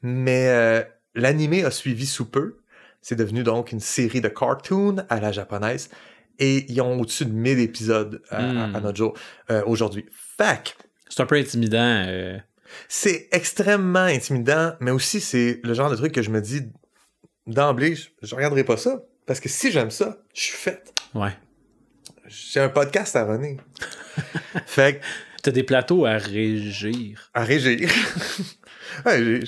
[0.02, 2.58] mais l'animé a suivi sous peu.
[3.00, 5.90] C'est devenu donc une série de cartoons à la japonaise
[6.38, 8.76] et ils ont au-dessus de 1000 épisodes à, à- Hmm.
[8.76, 9.14] à notre jour
[9.66, 10.06] aujourd'hui.
[10.10, 10.76] Fac.
[11.08, 12.04] C'est un peu intimidant.
[12.88, 16.62] C'est extrêmement intimidant, mais aussi c'est le genre de truc que je me dis
[17.46, 19.02] d'emblée, je, je regarderai pas ça.
[19.26, 20.92] Parce que si j'aime ça, je suis fait.
[21.14, 21.32] ouais.
[22.26, 23.58] J'ai un podcast à runner.
[24.66, 25.04] fait que,
[25.42, 27.30] T'as des plateaux à régir.
[27.34, 27.90] à régir.
[29.06, 29.40] ouais,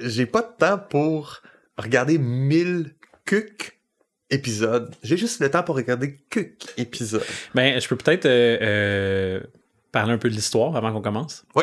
[0.00, 1.42] j'ai- pas de temps pour
[1.76, 3.78] regarder 1000 cucs
[4.30, 4.92] épisodes.
[5.04, 7.24] J'ai juste le temps pour regarder cucs épisodes.
[7.54, 9.40] Ben, je peux peut-être euh, euh,
[9.92, 11.44] parler un peu de l'histoire avant qu'on commence?
[11.54, 11.62] Oui.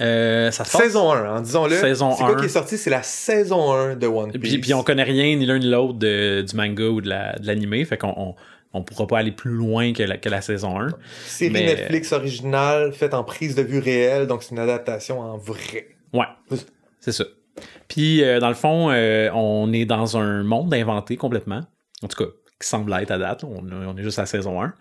[0.00, 0.82] Euh, ça se passe?
[0.82, 1.76] Saison 1, hein, disons-le.
[1.76, 2.36] Saison C'est quoi 1.
[2.40, 2.78] qui est sorti?
[2.78, 4.40] C'est la saison 1 de One Piece.
[4.40, 7.34] Puis, puis on connaît rien ni l'un ni l'autre de- du manga ou de la-
[7.38, 8.34] de l'animé, fait qu'on on,
[8.72, 10.88] on pourra pas aller plus loin que la, que la saison 1.
[11.26, 15.36] Série Mais- Netflix originale, faite en prise de vue réelle, donc c'est une adaptation en
[15.36, 15.88] vrai.
[16.14, 16.26] Ouais,
[17.00, 17.24] c'est ça.
[17.88, 21.60] Puis, euh, dans le fond, euh, on est dans un monde inventé complètement.
[22.02, 23.44] En tout cas, qui semble être à date.
[23.44, 24.72] On, on est juste à la saison 1.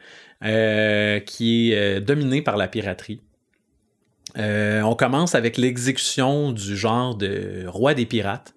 [0.45, 3.21] euh, qui est euh, dominé par la piraterie.
[4.38, 8.54] Euh, on commence avec l'exécution du genre de roi des pirates.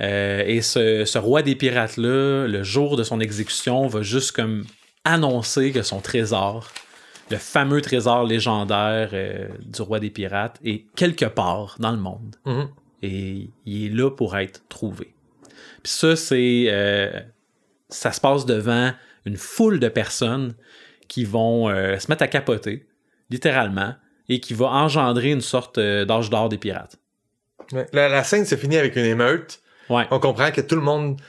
[0.00, 4.64] Euh, et ce, ce roi des pirates-là, le jour de son exécution, va juste comme
[5.04, 6.70] annoncer que son trésor,
[7.30, 12.36] le fameux trésor légendaire euh, du roi des pirates, est quelque part dans le monde.
[12.44, 12.68] Mhm.
[13.02, 15.14] Et il est là pour être trouvé.
[15.82, 17.22] Puis ça, c'est.
[17.90, 18.92] ça se passe devant
[19.26, 20.54] une foule de personnes
[21.06, 22.86] qui vont se mettre à capoter,
[23.28, 23.92] littéralement,
[24.28, 26.96] et qui va engendrer une sorte euh, d'âge d'or des pirates.
[27.72, 27.86] Ouais.
[27.92, 29.60] La, la scène se finit avec une émeute.
[29.90, 30.06] Ouais.
[30.10, 31.20] On comprend que tout le monde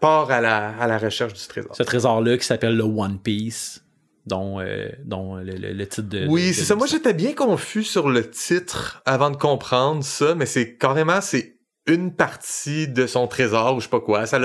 [0.00, 1.74] part à la, à la recherche du trésor.
[1.74, 3.82] Ce trésor-là qui s'appelle le One Piece,
[4.26, 6.26] dont, euh, dont le, le- le titre de.
[6.26, 6.74] Oui, c'est ça.
[6.74, 11.56] Moi, j'étais bien confus sur le titre avant de comprendre ça, mais c'est carrément, c'est
[11.86, 14.26] une partie de son trésor ou je sais pas quoi.
[14.26, 14.38] Ça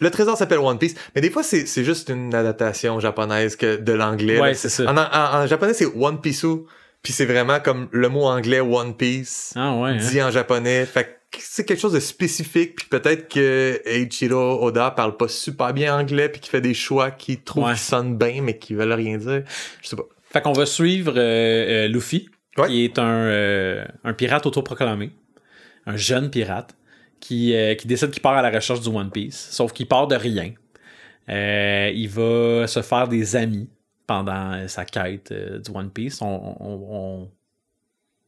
[0.00, 3.92] le trésor s'appelle One Piece, mais des fois, c'est juste une adaptation japonaise que de
[3.92, 4.40] l'anglais.
[4.40, 4.90] Ouais, c'est ça.
[4.90, 6.44] En, en- en japonais, c'est One Piece,
[7.04, 9.52] puis c'est vraiment comme le mot anglais One Piece.
[9.54, 9.90] Ah ouais.
[9.90, 9.96] hein?
[10.10, 10.84] dit en japonais.
[10.86, 15.72] Fait que c'est quelque chose de spécifique, puis peut-être que Eiichiro Oda parle pas super
[15.72, 17.74] bien anglais, puis qu'il fait des choix qu'il trouve Ouais.
[17.74, 19.42] qui sonnent bien, mais qui veulent rien dire.
[19.82, 20.04] Je sais pas.
[20.32, 22.68] Fait qu'on va suivre euh, euh, Luffy, Ouais.
[22.68, 25.10] qui est un, euh, un pirate autoproclamé,
[25.86, 26.74] un jeune pirate,
[27.20, 30.14] qui, qui décide qu'il part à la recherche du One Piece, sauf qu'il part de
[30.14, 30.52] rien.
[31.28, 33.68] Il va se faire des amis
[34.06, 36.20] pendant euh, sa quête euh, du One Piece.
[36.22, 36.26] On,
[36.60, 37.30] on- on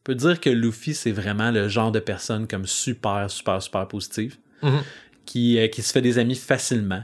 [0.03, 4.37] peut dire que Luffy, c'est vraiment le genre de personne comme super, super, super positive,
[4.63, 4.79] Mhm.
[5.25, 7.03] qui, euh, qui se fait des amis facilement,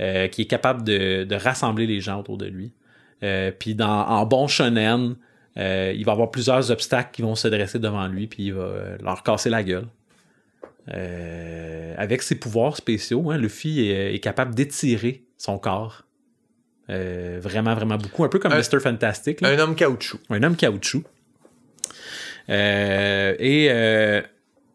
[0.00, 2.72] euh, qui est capable de, de rassembler les gens autour de lui.
[3.58, 5.16] Puis dans en bon shonen,
[5.56, 9.22] il va avoir plusieurs obstacles qui vont se dresser devant lui, puis il va leur
[9.22, 9.86] casser la gueule.
[11.96, 16.04] Avec ses pouvoirs spéciaux, hein, Luffy est, est capable d'étirer son corps.
[16.90, 18.24] Euh, vraiment, vraiment beaucoup.
[18.24, 18.80] Un peu comme Un- Mr.
[18.80, 19.40] Fantastic.
[19.40, 19.48] là.
[19.50, 20.20] Un homme caoutchouc.
[20.30, 21.02] Un homme caoutchouc.
[22.48, 24.22] Euh, et euh,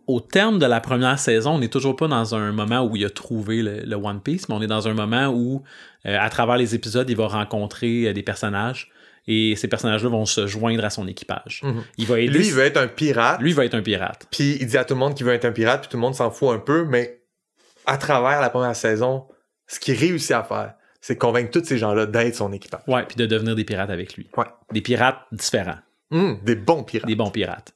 [0.07, 3.05] au terme de la première saison, on n'est toujours pas dans un moment où il
[3.05, 5.63] a trouvé le, le One Piece, mais on est dans un moment où,
[6.03, 8.89] à travers les épisodes, il va rencontrer des personnages
[9.27, 11.61] et ces personnages-là vont se joindre à son équipage.
[11.63, 11.83] Mhm.
[11.97, 12.39] Il va aider.
[12.39, 13.39] Lui, il veut être un pirate.
[13.39, 14.27] Lui va être un pirate.
[14.31, 16.01] Puis il dit à tout le monde qu'il veut être un pirate, puis tout le
[16.01, 17.21] monde s'en fout un peu, mais
[17.85, 19.25] à travers la première saison,
[19.67, 22.81] ce qu'il réussit à faire, c'est convaincre tous ces gens-là d'être son équipage.
[22.87, 24.29] Ouais, puis de devenir des pirates avec lui.
[24.37, 24.45] Ouais.
[24.71, 25.79] Des pirates différents.
[26.11, 27.07] Hum, des bons pirates.
[27.07, 27.73] des bons pirates.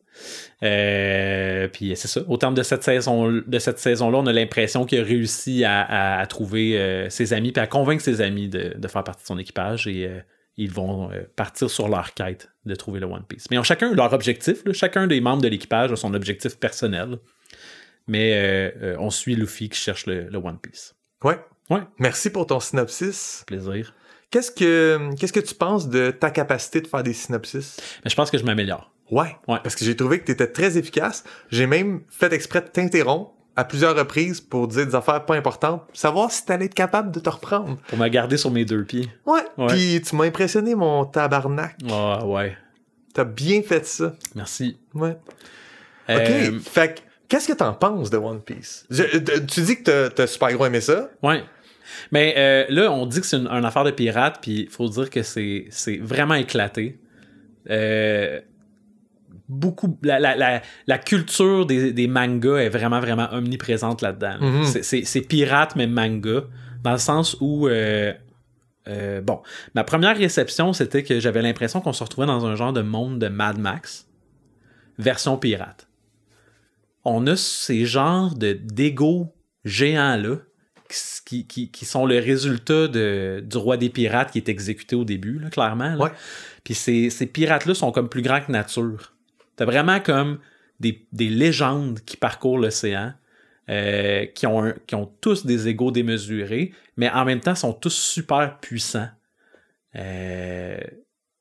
[0.64, 2.22] Euh, puis c'est ça.
[2.28, 5.82] Au terme de cette saison, de cette saison-là, on a l'impression qu'il a réussi à,
[5.82, 9.24] à- à trouver euh, ses amis, puis à convaincre ses amis de, de faire partie
[9.24, 10.20] de son équipage, et euh,
[10.58, 13.48] ils vont partir sur leur quête de trouver le One Piece.
[13.50, 14.64] Mais ils ont chacun leur objectif.
[14.66, 14.72] là.
[14.74, 17.18] Chacun des membres de l'équipage a son objectif personnel.
[18.08, 20.96] Mais on suit Luffy qui cherche le, le One Piece.
[21.26, 21.38] Ouais.
[21.70, 21.82] Ouais.
[22.00, 23.44] Merci pour ton synopsis.
[23.48, 23.94] Plaisir.
[24.32, 27.78] Qu'est-ce que qu'est-ce que tu penses de ta capacité de faire des synopsis?
[28.04, 28.92] Mais je pense que je m'améliore.
[29.12, 29.36] Ouais.
[29.48, 29.60] Ouais.
[29.64, 31.24] Parce que j'ai trouvé que tu étais très efficace.
[31.50, 35.84] J'ai même fait exprès de t'interrompre à plusieurs reprises pour dire des affaires pas importantes,
[35.94, 37.78] savoir si t'allais être capable de te reprendre.
[37.88, 39.08] Pour me garder sur mes deux pieds.
[39.26, 39.42] Ouais.
[39.58, 39.68] Ouais.
[39.68, 41.78] Puis tu m'as impressionné, mon tabarnak.
[41.90, 42.58] Ah ouais.
[43.14, 44.14] T'as bien fait ça.
[44.36, 44.78] Merci.
[44.94, 45.16] Ouais.
[46.10, 46.62] Euh, OK.
[46.64, 48.86] Fait que, qu'est-ce que t'en penses de One Piece?
[48.90, 51.10] Je- tu dis que t'as- t'as super gros aimé ça.
[51.24, 51.44] Ouais.
[52.12, 54.88] Mais euh, là, on dit que c'est une, une affaire de pirate, puis il faut
[54.90, 57.00] dire que c'est c'est vraiment éclaté.
[57.70, 58.40] Euh,
[59.50, 59.98] beaucoup.
[60.04, 64.38] La, la, la, la culture des, des mangas est vraiment, vraiment omniprésente là-dedans.
[64.40, 64.64] Mhm.
[64.66, 66.44] C'est- pirate, mais manga.
[66.84, 67.68] Dans le sens où.
[67.68, 68.14] euh,
[68.88, 69.42] euh, bon,
[69.74, 73.18] ma première réception, c'était que j'avais l'impression qu'on se retrouvait dans un genre de monde
[73.18, 74.08] de Mad Max,
[75.00, 75.88] version pirate.
[77.04, 80.36] On a ces genres de d'ego géants-là
[81.26, 85.04] qui, qui, qui sont le résultat de, du roi des pirates qui est exécuté au
[85.04, 85.96] début, là, clairement.
[85.96, 85.98] là.
[85.98, 86.12] Ouais.
[86.64, 89.14] Puis ces, ces pirates-là sont comme plus grands que nature.
[89.56, 90.40] T'as vraiment comme
[90.80, 93.14] des, des légendes qui parcourent l'océan,
[93.70, 97.74] euh, qui, ont un- qui ont tous des égaux démesurés, mais en même temps sont
[97.74, 99.10] tous super puissants.
[99.96, 100.78] Euh,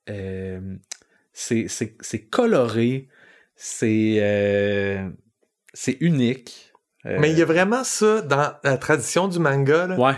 [0.09, 0.75] euh,
[1.33, 3.07] c'est coloré,
[3.55, 5.03] c'est
[5.73, 6.64] c'est unique.
[7.05, 10.15] Euh, Mais il y a vraiment ça dans la tradition du manga, là, Ouais,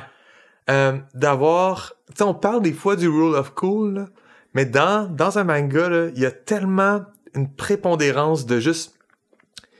[0.70, 1.94] euh, d'avoir...
[2.10, 4.06] Tu sais, on parle des fois du rule of cool, là,
[4.54, 7.02] mais dans, dans un manga, là, il y a tellement
[7.36, 8.96] une prépondérance de juste...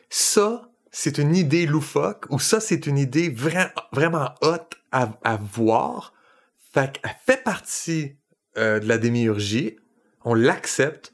[0.10, 5.38] Ça, c'est une idée loufoque, ou ça, c'est une idée vra- vraiment hot à, à
[5.38, 6.14] voir.
[6.74, 8.16] Fait qu'elle fait partie
[8.58, 9.78] euh, de la démiurgie,
[10.24, 11.14] on l'accepte,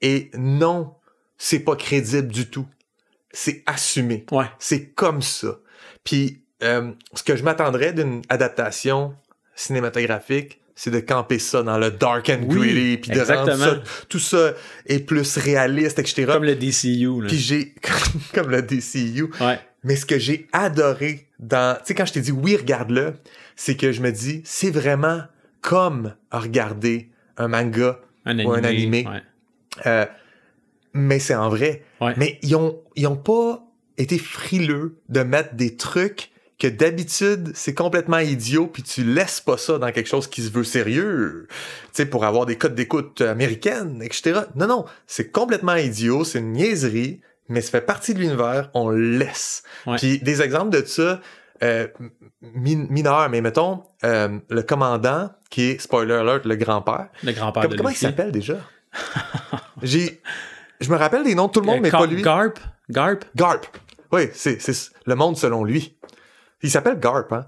[0.00, 0.94] et non,
[1.36, 2.66] c'est pas crédible du tout.
[3.32, 4.24] C'est assumé.
[4.32, 4.46] ouais.
[4.58, 5.58] C'est comme ça.
[6.04, 9.14] Puis, euh, ce que je m'attendrais d'une adaptation
[9.54, 13.82] cinématographique, c'est de camper ça dans le dark and Oui, gritty, puis de rendre exactement.
[13.84, 14.52] ça, tout ça
[14.86, 16.24] est plus réaliste, etc.
[16.26, 17.20] Comme le DCU.
[17.22, 17.28] Là.
[17.28, 17.74] Puis j'ai,
[18.34, 19.58] comme le DCU, Ouais.
[19.84, 23.14] mais ce que j'ai adoré dans, tu sais, quand je t'ai dit oui, regarde-le,
[23.56, 25.20] c'est que je me dis, c'est vraiment
[25.60, 29.06] comme regarder un manga, Un Ou un animé.
[29.06, 29.20] ouais.
[29.86, 30.06] euh,
[30.92, 31.82] mais c'est en vrai.
[32.00, 32.14] Ouais.
[32.16, 33.62] Mais ils ont, ils ont pas
[33.98, 39.56] été frileux de mettre des trucs que d'habitude, c'est complètement idiot, puis tu laisses pas
[39.56, 41.56] ça dans quelque chose qui se veut sérieux, tu
[41.92, 44.40] sais, pour avoir des codes d'écoute américaines, etc.
[44.56, 48.90] Non, non, c'est complètement idiot, c'est une niaiserie, mais ça fait partie de l'univers, on
[48.90, 49.62] le laisse.
[49.86, 49.96] Ouais.
[49.96, 51.22] Puis des exemples de ça,
[51.62, 51.88] euh,
[52.42, 57.62] min- mineurs, mais mettons, euh, le commandant, qui est, spoiler alert, le grand-père, Le grand-père
[57.68, 58.58] comme- comment il s'appelle déjà?
[59.82, 60.20] J'ai.
[60.80, 62.22] Je me rappelle des noms de tout le monde, Euh, mais pas lui.
[62.22, 62.58] Garp?
[62.88, 63.24] Garp?
[63.36, 63.66] Garp.
[64.12, 64.58] Oui, c'est,
[65.06, 65.96] le monde selon lui.
[66.62, 67.46] Il s'appelle Garp, hein?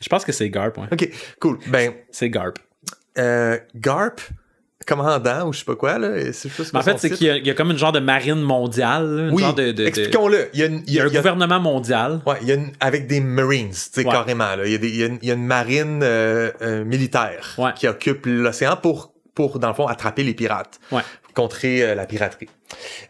[0.00, 0.86] Je pense que c'est Garp, ouais.
[0.92, 1.08] Ok,
[1.40, 1.58] cool.
[1.68, 2.58] Ben, C'est Garp.
[3.18, 4.20] euh, Garp,
[4.86, 6.08] commandant ou je sais pas quoi, là.
[6.74, 9.28] En fait, c'est qu'il y, a- il y a comme une genre de marine mondiale.
[9.28, 10.50] là, Oui, de, expliquons-le.
[10.52, 12.20] Il y a une, Il y a un il y a- gouvernement mondial.
[12.26, 14.12] Ouais, il y a une, avec des Marines, tu sais, Ouais.
[14.12, 14.54] carrément.
[14.56, 14.66] Là.
[14.66, 17.70] Il, y a des, une, il y a une marine euh, euh, militaire Ouais.
[17.74, 20.78] qui occupe l'océan pour, pour, dans le fond, attraper les pirates.
[20.92, 21.02] Ouais.
[21.34, 22.48] Contrer euh, la piraterie.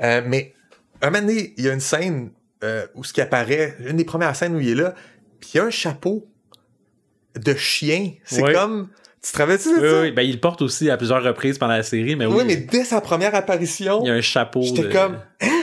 [0.00, 0.55] Euh, mais,
[1.03, 2.31] un moment donné, il y a une scène
[2.62, 4.94] euh, où ce qui apparaît, une des premières scènes où il est là,
[5.40, 6.27] puis il y a un chapeau
[7.37, 8.12] de chien.
[8.24, 8.88] C'est comme...
[9.22, 10.00] Tu te rappelles-tu de Oui, ça?
[10.03, 12.57] oui, ben, il porte aussi à plusieurs reprises pendant la série, mais oui, Oui, mais
[12.57, 14.00] dès sa première apparition...
[14.05, 14.62] il y a un chapeau.
[14.62, 15.62] J'étais de- comme, hein?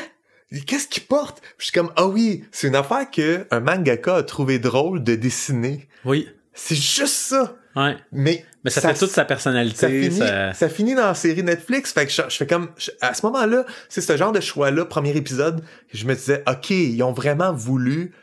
[0.65, 1.41] Qu'est-ce qu'il porte?
[1.59, 5.15] Je suis comme, ah oui, c'est une affaire que un mangaka a trouvé drôle de
[5.15, 5.87] dessiner.
[6.05, 6.27] Oui.
[6.53, 7.55] C'est juste ça.
[7.75, 7.95] Ouais.
[8.11, 9.75] Mais, Mais ça, fait toute sa personnalité.
[9.77, 11.93] ça finit, ça- ça finit dans la série Netflix.
[11.93, 12.69] Fait que je, je fais comme.
[12.77, 15.61] je- à ce moment-là, c'est ce genre de choix-là, premier épisode,
[15.93, 18.13] je me disais, OK, ils ont vraiment voulu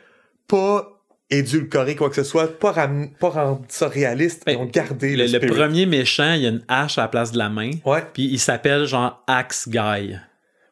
[0.47, 0.87] pas
[1.31, 5.15] édulcorer quoi que ce soit, pas, ram- pas rendre ça réaliste, Ben, ils ont gardé
[5.15, 7.49] Le, le, le premier méchant, il y a une hache à la place de la
[7.49, 7.71] main.
[7.85, 8.03] Ouais.
[8.13, 10.15] Puis il s'appelle genre Axe Guy.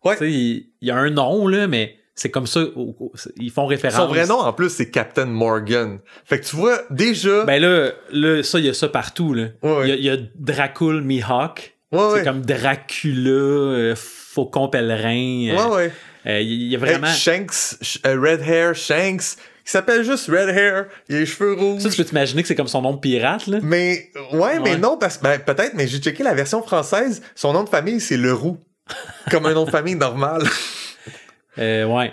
[0.03, 0.13] Ouais.
[0.13, 2.61] Tu sais, il, il y a un nom, là, mais c'est comme ça.
[3.37, 3.95] ils font référence.
[3.97, 5.99] Son vrai nom, en plus, c'est Captain Morgan.
[6.25, 7.45] Fait que tu vois, déjà.
[7.45, 9.33] Ben là, là ça, il y a ça partout.
[9.33, 9.45] Là.
[9.63, 9.83] Ouais, ouais.
[9.83, 11.77] Il, y a, il y a Dracul Mihawk.
[11.93, 12.23] ouais, C'est ouais.
[12.23, 15.53] comme Dracula, euh, Faucon Pèlerin.
[15.55, 15.91] euh, Ouais, ouais.
[16.27, 17.07] euh, il y a vraiment.
[17.07, 21.53] Shanks, Sh- euh, Red Hair, Shanks, qui s'appelle juste Red Hair, il a les cheveux
[21.53, 21.81] rouges.
[21.81, 23.59] ça, tu peux t'imaginer que c'est comme son nom de pirate, là?
[23.61, 24.77] Mais, ouais, mais Ouais.
[24.77, 27.99] non, parce que, ben, peut-être, mais j'ai checké la version française, son nom de famille,
[27.99, 28.57] c'est Leroux.
[29.29, 30.43] Comme un nom de famille normal.
[31.59, 32.11] Euh, ouais.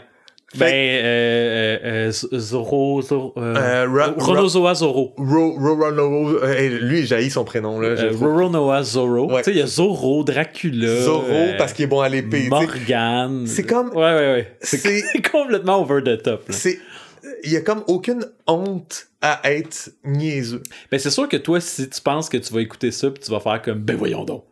[0.57, 5.13] Fait- Ben, euh, euh, euh, Zoro, Zoro, euh, Ra- Roronoa Zoro.
[5.17, 6.31] Ro, Ro,
[6.81, 7.97] lui, j'ai son prénom, là.
[8.13, 9.33] Roronoa Zoro.
[9.33, 9.39] Ouais.
[9.43, 11.01] Tu sais, il y a Zoro, Dracula.
[11.03, 12.47] Zoro, parce qu'il est bon à l'épée.
[12.49, 13.47] Morgane.
[13.49, 14.57] C'est comme- Ouais, ouais, ouais.
[14.61, 15.03] C'est
[15.33, 16.45] complètement over the top.
[16.51, 16.79] C'est,
[17.43, 20.63] il y a comme aucune honte à être niaiseux.
[20.93, 23.31] Ben, c'est sûr que toi, si tu penses que tu vas écouter ça, puis tu
[23.33, 24.45] vas faire comme, ben voyons donc,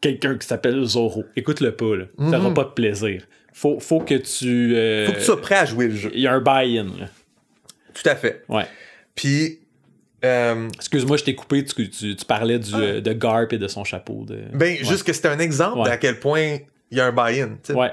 [0.00, 2.04] quelqu'un qui s'appelle Zoro, écoute-le pas, là.
[2.18, 2.54] Ça n'aura Mhm.
[2.54, 3.22] pas de plaisir.
[3.56, 4.74] Faut, faut que tu.
[4.76, 6.10] euh, Faut que tu sois prêt à jouer le jeu.
[6.12, 6.88] Il y a un buy-in.
[7.94, 8.42] Tout à fait.
[8.48, 8.66] Ouais.
[9.14, 9.60] Puis,
[10.24, 13.68] euh, Excuse-moi, je t'ai coupé, tu, tu, tu parlais du, euh, de Garp et de
[13.68, 14.24] son chapeau.
[14.26, 14.40] De...
[14.52, 14.84] ben, Ouais.
[14.84, 15.84] juste que c'était un exemple Ouais.
[15.88, 16.58] d'à quel point
[16.90, 17.56] il y a un buy-in.
[17.74, 17.92] Ouais.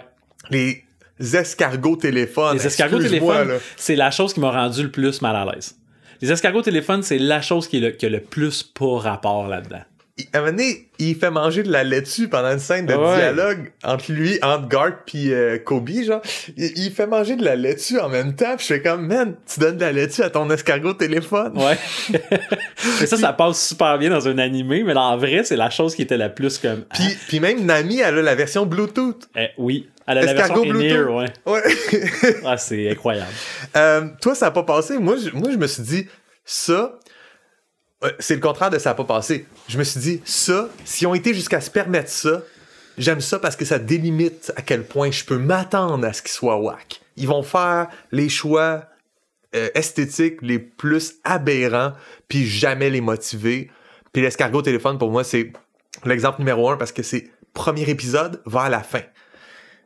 [0.50, 0.84] Les
[1.20, 2.58] escargots téléphones.
[2.58, 5.78] Les escargots téléphones, c'est la chose qui m'a rendu le plus mal à l'aise.
[6.22, 9.48] Les escargots téléphones, c'est la chose qui, est le, qui a le plus pas rapport
[9.48, 9.82] là-dedans.
[10.22, 12.94] Il- À un moment donné, il fait manger de la laitue pendant une scène de
[12.94, 13.16] Ouais.
[13.16, 16.22] dialogue entre lui, entre Garp puis euh, Kobe, genre.
[16.58, 19.60] Il, il fait manger de la laitue en même temps, je fais comme, man, tu
[19.60, 21.54] donnes de la laitue à ton escargot téléphone.
[21.58, 21.78] Ouais.
[23.00, 25.96] Mais ça, ça passe super bien dans un animé, mais en vrai, c'est la chose
[25.96, 26.84] qui était la plus comme.
[26.94, 29.28] Puis, puis même Nami, elle a la version Bluetooth.
[29.36, 29.90] Eh, oui.
[30.08, 31.38] Elle a la Escargot version in-ear, Bluetooth.
[31.46, 31.54] ouais.
[31.54, 32.42] Ouais.
[32.46, 33.30] Ah, c'est incroyable.
[33.78, 34.98] Euh, toi, ça n'a pas passé.
[34.98, 36.08] Moi je, moi, je me suis dit,
[36.44, 36.98] ça,
[38.20, 39.46] c'est le contraire de ça n'a pas passé.
[39.68, 42.42] Je me suis dit, ça, s'ils ont été jusqu'à se permettre ça,
[42.98, 46.32] j'aime ça parce que ça délimite à quel point je peux m'attendre à ce qu'ils
[46.32, 47.02] soient whack.
[47.18, 48.86] Ils vont faire les choix
[49.56, 51.94] euh, esthétiques les plus aberrants,
[52.28, 53.70] puis jamais les motiver.
[54.14, 55.52] Puis l'escargot téléphone, pour moi, c'est
[56.06, 59.02] l'exemple numéro un parce que c'est premier épisode vers la fin.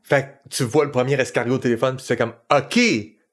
[0.04, 2.80] Fait que tu vois le premier escargot téléphone, puis tu fais comme, OK,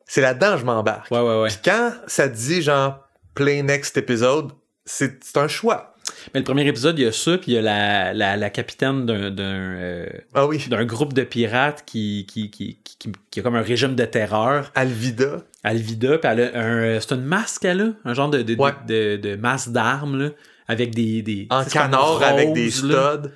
[0.06, 1.10] c'est là-dedans, je m'embarque.
[1.10, 1.48] Ouais, ouais, ouais.
[1.48, 4.52] Puis quand ça te dit genre play next episode,
[4.84, 5.94] c'est un choix.
[6.34, 8.50] Mais le premier épisode, il y a ça, puis il y a la, la, la
[8.50, 10.58] capitaine d'un euh, Ah oui.
[10.86, 14.70] groupe de pirates qui, qui, qui, qui, qui- a comme un régime de terreur.
[14.74, 15.38] Alvida.
[15.64, 16.76] Alvida, puis elle a un.
[16.82, 17.92] euh, C'est une masque, elle a?
[18.04, 18.72] Un genre de, de, Ouais.
[18.86, 20.32] de, de, masse d'armes,
[20.68, 21.22] avec des.
[21.22, 23.30] des En canard avec des studs.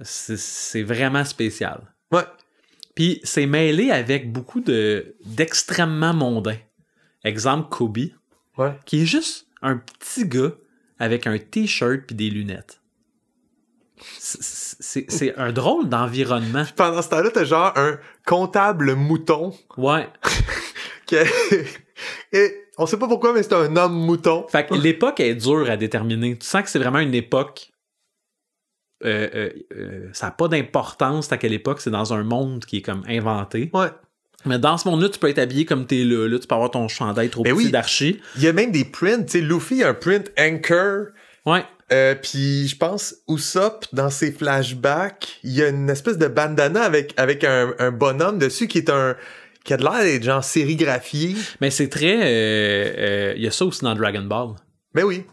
[0.00, 1.80] C'est vraiment spécial.
[2.12, 2.24] Ouais.
[2.94, 6.56] Puis c'est mêlé avec beaucoup de d'extrêmement mondain.
[7.24, 7.98] Exemple Kobe,
[8.56, 8.72] Ouais.
[8.86, 10.52] qui est juste un petit gars
[10.98, 12.80] avec un t-shirt puis des lunettes.
[14.18, 16.64] C'est- un drôle d'environnement.
[16.76, 19.52] Pendant ce temps-là, t'as genre un comptable mouton.
[19.76, 20.08] Ouais.
[21.06, 21.16] Qui
[22.32, 24.46] Et on sait pas pourquoi, mais c'est un homme mouton.
[24.48, 26.38] Fait que l'époque est dure à déterminer.
[26.38, 27.70] Tu sens que c'est vraiment une époque.
[29.04, 32.78] euh, euh, euh, ça n'a pas d'importance à quelle époque, c'est dans un monde qui
[32.78, 33.70] est comme inventé.
[33.72, 33.88] Ouais.
[34.46, 36.28] Mais dans ce monde-là, tu peux être habillé comme t'es là.
[36.28, 37.70] Là, tu peux avoir ton chandail trop Ben petit oui.
[37.72, 38.20] d'archi.
[38.36, 39.24] Il y a même des prints.
[39.24, 41.06] Tu sais, Luffy a un print Anchor.
[41.44, 41.64] Ouais.
[41.90, 46.82] Euh, puis je pense Usopp dans ses flashbacks, il y a une espèce de bandana
[46.82, 49.16] avec avec un, un bonhomme dessus qui est un
[49.64, 51.34] qui a de l'air d'être genre sérigraphié.
[51.62, 52.16] Mais c'est très.
[52.22, 54.50] euh, euh, Il y a ça aussi dans Dragon Ball.
[54.94, 55.24] Mais oui,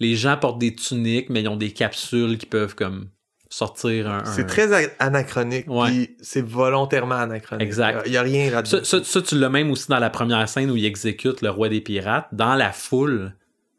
[0.00, 3.06] Les gens portent des tuniques, mais ils ont des capsules qui peuvent comme
[3.52, 4.24] sortir un.
[4.24, 5.66] c'est très anachronique.
[5.68, 5.88] Ouais.
[5.90, 7.62] puis c'est volontairement anachronique.
[7.66, 8.02] Exact.
[8.06, 8.78] Il y a, rien là-dedans.
[8.78, 11.50] Ça, ça- ça, tu l'as même aussi dans la première scène où il exécute le
[11.50, 12.28] roi des pirates.
[12.32, 13.34] Dans la foule,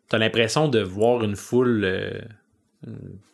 [0.10, 2.12] t'as l'impression de voir une foule euh,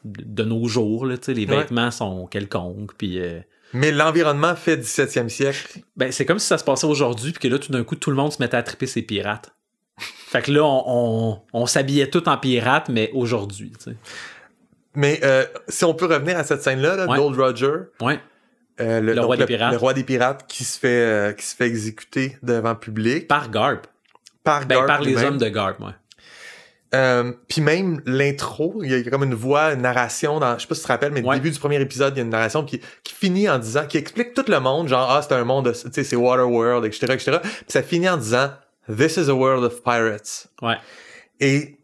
[0.05, 1.05] de nos jours.
[1.05, 1.57] Là, tu sais, les Ouais.
[1.57, 2.93] vêtements sont quelconques.
[2.97, 3.39] Puis, euh,
[3.73, 5.79] Mais l'environnement fait 17e siècle.
[5.97, 8.09] ben, c'est comme si ça se passait aujourd'hui, puis que là, tout d'un coup, tout
[8.11, 9.51] le monde se mettait à triper ses pirates.
[9.99, 13.73] Fait que là, on, on- on s'habillait tout en pirate, mais aujourd'hui.
[14.95, 17.17] Mais euh, si on peut revenir à cette scène-là, là, Ouais.
[17.17, 17.71] Roger,
[18.01, 18.19] Ouais.
[18.81, 19.71] euh, le, Le roi donc des pirates.
[19.71, 23.49] le roi des pirates qui se fait euh, qui se fait exécuter devant public Par
[23.51, 23.87] Garp.
[24.43, 25.91] par Ben, Garp par les hommes de Garp, ouais.
[26.95, 30.67] Euh, puis même l'intro, il y a comme une voix, une narration dans, je sais
[30.67, 31.35] pas si tu te rappelles, mais Ouais.
[31.35, 33.85] le début du premier épisode, il y a une narration qui, qui finit en disant,
[33.85, 36.83] qui explique tout le monde, genre, ah, c'est un monde, de- tu sais, c'est Waterworld,
[36.85, 37.37] etc., etc.
[37.43, 38.49] Puis ça finit en disant,
[38.91, 40.47] This is a world of pirates.
[40.63, 40.77] Ouais.
[41.39, 41.77] Et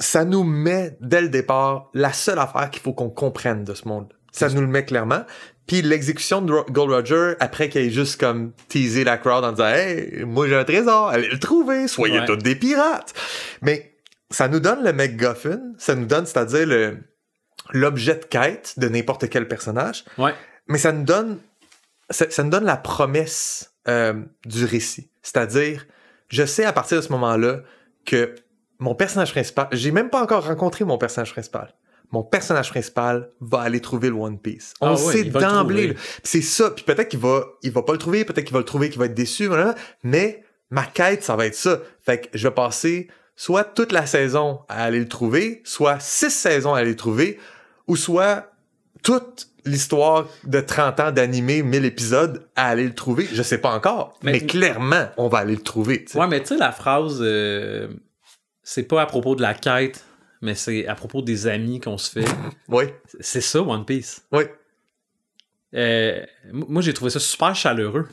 [0.00, 3.86] ça nous met dès le départ la seule affaire qu'il faut qu'on comprenne de ce
[3.86, 4.12] monde.
[4.32, 5.24] Ça nous le met clairement.
[5.66, 9.68] Puis l'exécution de Gold Roger, après qu'il ait juste comme teasé la crowd en disant
[9.68, 12.24] Hey, moi j'ai un trésor, allez le trouver, soyez Ouais.
[12.26, 13.12] tous des pirates.
[13.62, 13.94] Mais
[14.30, 16.96] ça nous donne le MacGuffin, ça nous donne, c'est-à-dire le
[17.72, 20.34] l'objet de quête de n'importe quel personnage, Ouais.
[20.66, 21.38] mais ça nous donne
[22.08, 25.10] ça, ça nous donne la promesse euh, du récit.
[25.22, 25.86] C'est-à-dire,
[26.28, 27.60] je sais à partir de ce moment-là
[28.04, 28.34] que
[28.80, 31.74] mon personnage principal, j'ai même pas encore rencontré mon personnage principal.
[32.12, 34.74] Mon personnage principal va aller trouver le One Piece.
[34.80, 35.94] On Ah le ouais, sait d'emblée.
[36.24, 36.70] C'est ça.
[36.70, 38.98] Puis peut-être qu'il va, il va pas le trouver, peut-être qu'il va le trouver, qu'il
[38.98, 39.76] va être déçu, voilà.
[40.02, 41.78] mais ma quête, ça va être ça.
[42.02, 46.30] Fait que je vais passer soit toute la saison à aller le trouver, soit six
[46.30, 47.38] saisons à aller le trouver,
[47.86, 48.50] ou soit
[49.04, 53.28] toute l'histoire de 30 ans d'animé, 1000 épisodes à aller le trouver.
[53.32, 56.04] Je sais pas encore, mais, Mais- clairement, on va aller le trouver.
[56.14, 57.88] Ouais, mais tu sais, la phrase, euh,
[58.72, 60.04] c'est pas à propos de la quête,
[60.42, 62.24] mais c'est à propos des amis qu'on se fait.
[62.68, 62.84] Oui,
[63.18, 64.24] c'est ça, One Piece.
[64.32, 64.44] oui.
[65.74, 68.08] Euh, moi, j'ai trouvé ça super chaleureux.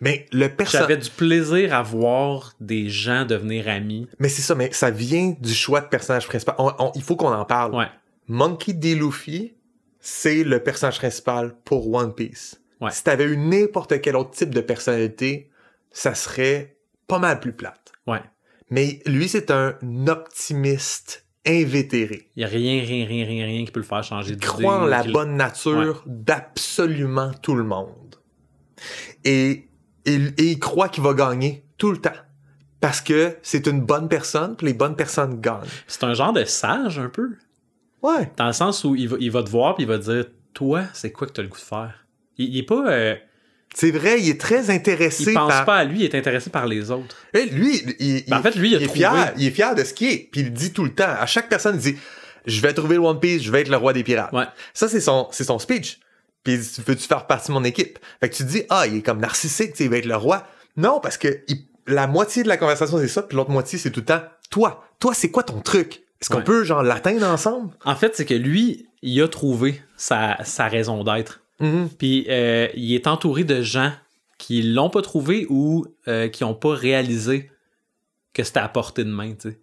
[0.00, 0.88] Mais le personnage...
[0.88, 4.08] J'avais du plaisir à voir des gens devenir amis.
[4.18, 6.54] Mais c'est ça, mais ça vient du choix de personnage principal.
[6.58, 7.74] On- on- il faut qu'on en parle.
[7.74, 7.86] Ouais.
[8.26, 8.94] Monkey D.
[8.96, 9.54] Luffy,
[10.00, 12.60] c'est le personnage principal pour One Piece.
[12.80, 12.90] Ouais.
[12.90, 15.50] Si t'avais eu n'importe quel autre type de personnalité,
[15.92, 17.92] ça serait pas mal plus plate.
[18.08, 18.22] Ouais.
[18.70, 19.74] Mais lui, c'est un
[20.06, 22.28] optimiste invétéré.
[22.36, 24.46] Il y a rien, rien, rien, rien, rien qui peut le faire changer Il d'idée.
[24.46, 28.16] croit en la bonne nature d'absolument tout le monde.
[29.24, 29.68] Et,
[30.04, 32.10] et, et il croit qu'il va gagner tout le temps.
[32.80, 35.66] Parce que c'est une bonne personne, puis les bonnes personnes gagnent.
[35.86, 37.30] C'est un genre de sage, un peu.
[38.02, 38.30] Ouais.
[38.36, 40.26] Dans le sens où il va, il va te voir puis il va te dire
[40.54, 42.88] Toi, c'est quoi que tu as le goût de faire Il, il est pas.
[42.92, 43.16] euh,
[43.74, 45.64] C'est vrai, il est très intéressé il pense par...
[45.64, 47.16] pas à lui, il est intéressé par les autres.
[47.34, 48.98] Eh, lui, il, Ben, en fait, lui, il est trouvé.
[48.98, 50.28] fier, il est fier de ce qu'il est.
[50.32, 51.08] Puis il dit tout le temps.
[51.18, 51.96] À chaque personne, il dit
[52.46, 54.32] Je vais trouver le One Piece, je vais être le roi des pirates.
[54.32, 54.46] Ouais.
[54.74, 56.00] Ça, c'est son, c'est son speech.
[56.44, 58.86] Puis il dit Veux-tu faire partie de mon équipe Fait que tu te dis Ah,
[58.86, 60.46] il est comme narcissique, il va être le roi.
[60.76, 63.90] Non, parce que il- la moitié de la conversation, c'est ça, puis l'autre moitié, c'est
[63.90, 66.02] tout le temps Toi, toi, c'est quoi ton truc?
[66.20, 66.44] Est-ce qu'on Ouais.
[66.44, 71.02] peut, genre, l'atteindre ensemble En fait, c'est que lui, il a trouvé sa, sa raison
[71.04, 71.40] d'être.
[71.98, 73.92] Puis euh, il est entouré de gens
[74.38, 77.50] qui l'ont pas trouvé ou euh, qui ont pas réalisé
[78.32, 79.58] que c'était à portée de main, tu sais.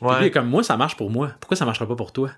[0.00, 1.32] Puis il est comme moi, ça marche pour moi.
[1.40, 2.30] Pourquoi ça marcherait pas pour toi?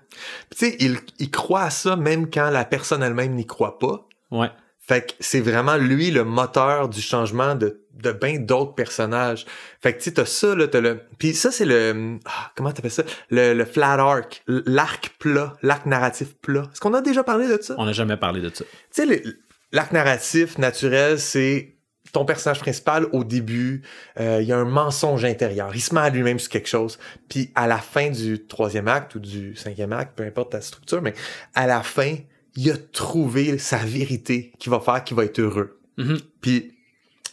[0.49, 3.79] Puis Tu sais, il, il croit à ça même quand la personne elle-même n'y croit
[3.79, 4.07] pas.
[4.31, 4.51] Ouais.
[4.85, 9.45] Fait que c'est vraiment lui le moteur du changement de, de bien d'autres personnages.
[9.81, 10.99] Fait que tu sais, t'as ça, là, t'as le...
[11.17, 12.19] Puis ça, c'est le...
[12.25, 13.03] ah, comment t'appelles ça?
[13.29, 16.63] Le, le flat arc, l'arc plat, l'arc narratif plat.
[16.71, 17.75] Est-ce qu'on a déjà parlé de ça?
[17.77, 18.65] On n'a jamais parlé de ça.
[18.93, 19.23] Tu sais,
[19.71, 21.77] l'arc narratif naturel, c'est
[22.11, 23.83] ton personnage principal au début,
[24.19, 25.71] euh, il y a un mensonge intérieur.
[25.73, 26.99] Il se met à lui-même sur quelque chose.
[27.29, 31.01] Puis à la fin du troisième acte ou du cinquième acte, peu importe ta structure,
[31.01, 31.13] mais
[31.55, 32.17] à la fin,
[32.55, 35.79] il a trouvé sa vérité qui va faire qu'il va être heureux.
[35.97, 36.19] Mhm.
[36.41, 36.75] Puis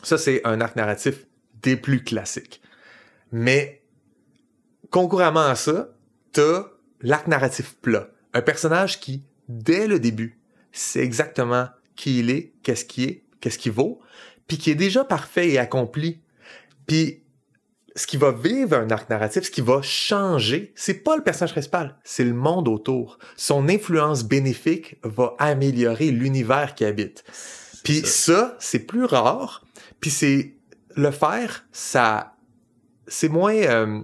[0.03, 1.27] ça, c'est un arc narratif
[1.63, 2.61] des plus classiques.
[3.33, 3.83] Mais
[4.91, 5.91] concurremment à ça,
[6.33, 6.67] t'as
[7.01, 8.11] l'arc narratif plat.
[8.33, 10.39] Un personnage qui, dès le début,
[10.73, 14.01] sait exactement qui il est, qu'est-ce qu'il est, qu'est-ce qu'il vaut,
[14.47, 16.21] puis qui est déjà parfait et accompli.
[16.87, 17.23] Puis
[17.96, 21.53] ce qui va vivre un arc narratif, ce qui va changer, c'est pas le personnage
[21.53, 23.18] principal, c'est le monde autour.
[23.37, 27.24] Son influence bénéfique va améliorer l'univers qui habite.
[27.83, 29.64] Puis ça, c'est plus rare.
[30.00, 30.55] Puis c'est
[30.96, 32.35] le faire, ça,
[33.07, 34.00] c'est moins, euh,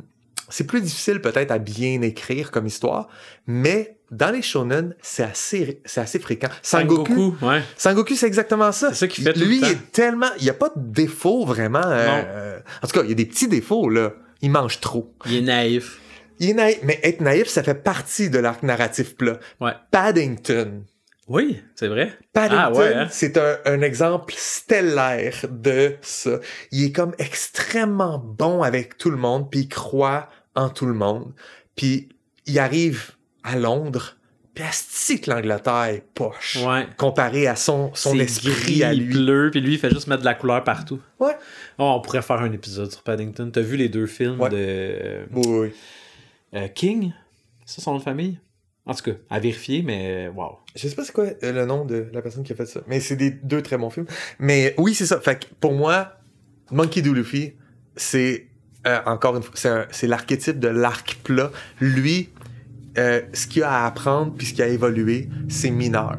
[0.49, 3.09] c'est plus difficile peut-être à bien écrire comme histoire,
[3.47, 6.49] mais dans les shonen, c'est assez, c'est assez fréquent.
[6.63, 7.63] Sangoku, Sangoku, ouais.
[7.77, 8.91] Sangoku, c'est exactement ça.
[8.91, 9.67] C'est ça qu'il fait tout Lui, le temps.
[9.69, 11.83] il est tellement, il y a pas de défaut vraiment.
[11.85, 12.25] euh, Non.
[12.29, 14.13] euh, en tout cas, il y a des petits défauts là.
[14.43, 15.15] Il mange trop.
[15.27, 15.99] Il est naïf.
[16.39, 19.39] Il est naïf, mais être naïf, ça fait partie de l'arc narratif plat.
[19.61, 19.73] Ouais.
[19.91, 20.85] Paddington.
[21.29, 22.13] Oui, c'est vrai.
[22.33, 23.09] Paddington, Ah ouais, hein?
[23.11, 26.39] c'est un, un exemple stellaire de ça.
[26.71, 30.93] Il est comme extrêmement bon avec tout le monde, puis il croit en tout le
[30.95, 31.33] monde.
[31.75, 32.09] Puis
[32.47, 33.13] il arrive
[33.47, 34.17] à Londres,
[34.55, 36.57] puis asti que l'Angleterre est poche.
[36.67, 36.87] Ouais.
[36.97, 39.11] Comparé à son, son esprit gris, à lui.
[39.13, 41.01] pleut, puis lui, il fait juste mettre de la couleur partout.
[41.21, 41.37] Ouais.
[41.79, 43.51] Oh, on pourrait faire un épisode sur Paddington.
[43.53, 44.49] T'as vu les deux films Ouais.
[44.51, 45.73] de euh, Oui, oui.
[46.55, 47.13] euh, King?
[47.65, 48.39] C'est ça son nom de famille?
[48.87, 50.59] En tout cas, à vérifier, mais wow.
[50.77, 52.81] Je sais pas c'est quoi euh, le nom de la personne qui a fait ça,
[52.87, 54.07] mais c'est des deux très bons films.
[54.39, 55.21] Mais oui, c'est ça.
[55.21, 56.13] Fait que pour moi,
[56.71, 57.11] Monkey D.
[57.11, 57.55] Luffy,
[57.97, 58.47] c'est
[58.87, 61.51] euh, encore une fois, c'est l'archétype de l'arc plat.
[61.81, 62.29] Lui,
[62.99, 66.19] euh, ce qu'il a à apprendre puis ce qu'il a à évoluer, c'est mineur.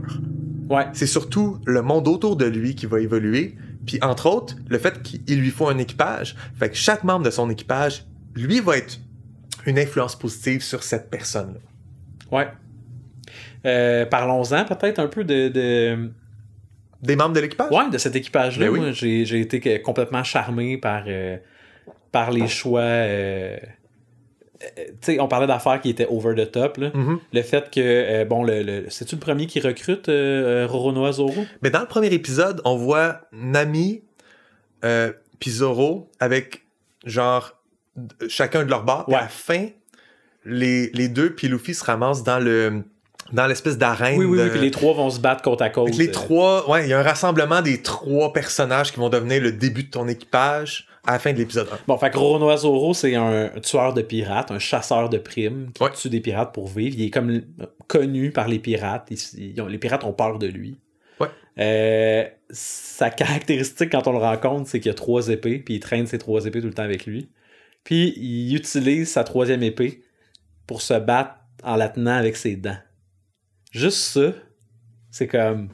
[0.70, 0.86] Ouais.
[0.94, 3.56] C'est surtout le monde autour de lui qui va évoluer.
[3.86, 6.36] Puis entre autres, le fait qu'il lui faut un équipage.
[6.60, 8.06] Fait que chaque membre de son équipage,
[8.36, 9.00] lui va être
[9.66, 11.60] une influence positive sur cette personne-là.
[12.38, 12.48] Ouais.
[13.66, 16.12] Euh, Parlons-en peut-être un peu de, de,
[17.02, 17.72] Des membres de l'équipage?
[17.72, 18.70] Ouais, de cet équipage-là.
[18.70, 18.94] Ben oui.
[19.26, 21.38] J'ai, été complètement charmé par, euh,
[22.12, 22.82] par les choix.
[22.82, 23.58] euh,
[24.64, 26.78] euh, tu sais, on parlait d'affaires qui étaient over the top.
[26.78, 26.92] Là.
[26.94, 27.20] Mhm.
[27.34, 31.12] Le fait que, euh, bon, le, le- c'est-tu le premier qui recrute euh, euh, Roronoa
[31.12, 31.46] Zoro?
[31.62, 34.04] Mais dans le premier épisode, on voit Nami
[34.86, 36.64] euh, puis Zoro avec
[37.06, 37.54] genre
[38.28, 39.08] chacun de leur bord.
[39.10, 39.16] Ouais.
[39.16, 39.68] À la fin,
[40.46, 42.84] les, les deux puis Luffy se ramassent dans le
[43.34, 44.18] dans l'espèce d'arène.
[44.20, 45.96] Oui, oui, de- oui, puis les trois vont se battre côte à côte.
[45.96, 49.52] Les trois, ouais, il y a un rassemblement des trois personnages qui vont devenir le
[49.52, 51.78] début de ton équipage à la fin de l'épisode 1.
[51.88, 55.84] Bon, fait que Roronoa Zoro, c'est un tueur de pirates, un chasseur de primes qui
[55.84, 55.90] Ouais.
[55.94, 56.96] tue des pirates pour vivre.
[57.00, 57.42] Il est comme
[57.88, 59.08] connu par les pirates.
[59.10, 60.80] Ils- ils ont- les pirates ont peur de lui.
[61.20, 61.28] Ouais.
[61.60, 66.08] Euh, sa caractéristique quand on le rencontre, c'est qu'il a trois épées, puis il traîne
[66.08, 67.30] ses trois épées tout le temps avec lui.
[67.84, 70.02] Puis il utilise sa troisième épée
[70.66, 72.76] pour se battre en la tenant avec ses dents.
[73.72, 74.34] Juste ça,
[75.12, 75.70] c'est comme.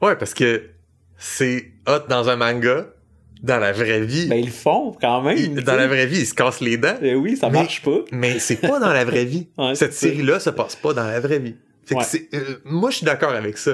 [0.00, 0.70] Ouais, parce que
[1.16, 2.86] c'est hot dans un manga,
[3.42, 4.26] dans la vraie vie.
[4.28, 5.54] Ben, ils le font quand même.
[5.60, 6.96] dans la vraie vie, ils se cassent les dents.
[7.00, 7.98] Ben oui, ça Mais- marche pas.
[8.12, 9.48] Mais c'est pas dans la vraie vie.
[9.58, 11.56] Ouais, Cette série-là se passe pas dans la vraie vie.
[11.84, 12.04] Fait Ouais.
[12.34, 13.72] euh, moi, je suis d'accord avec ça.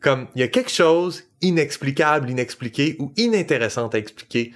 [0.00, 4.52] Comme, il y a quelque chose inexplicable, inexpliqué ou inintéressant à expliquer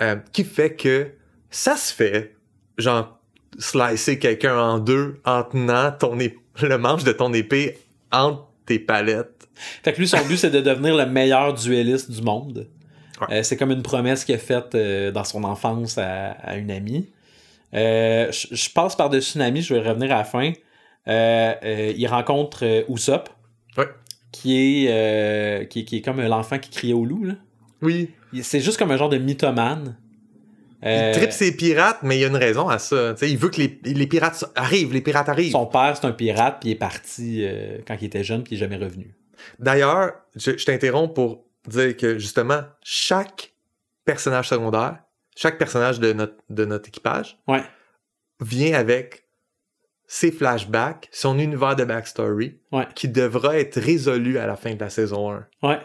[0.00, 1.08] euh, qui fait que
[1.50, 2.36] ça se fait,
[2.78, 3.15] genre,
[3.58, 7.78] slicer quelqu'un en deux en tenant ton le manche de ton épée
[8.12, 9.48] entre tes palettes.
[9.82, 12.68] Fait que lui, son but, c'est de devenir le meilleur duelliste du monde.
[13.20, 13.38] Ouais.
[13.38, 16.70] Euh, c'est comme une promesse qu'il a faite euh, dans son enfance à, à une
[16.70, 17.08] amie.
[17.74, 20.52] Euh, je je passe par-dessus une amie, je vais revenir à la fin.
[21.06, 23.28] Il rencontre Usopp,
[23.78, 23.86] Ouais.
[24.32, 27.24] qui, est, qui, qui est comme l'enfant qui criait au loup.
[27.24, 27.34] Là.
[27.82, 28.10] Oui.
[28.42, 29.96] C'est juste comme un genre de mythomane.
[30.84, 33.14] Euh, Il tripe ses pirates, mais il y a une raison à ça.
[33.22, 35.52] Il veut que les, les pirates arrivent, les pirates arrivent.
[35.52, 38.54] son père, c'est un pirate, puis il est parti euh, quand il était jeune, puis
[38.54, 39.14] il est jamais revenu.
[39.58, 43.54] D'ailleurs, je, je t'interromps pour dire que justement, chaque
[44.04, 44.98] personnage secondaire,
[45.36, 47.62] chaque personnage de notre, de notre équipage Ouais.
[48.40, 49.24] vient avec
[50.06, 52.86] ses flashbacks, son univers de backstory, Ouais.
[52.94, 55.46] qui devra être résolu à la fin de la saison 1.
[55.62, 55.78] Ouais.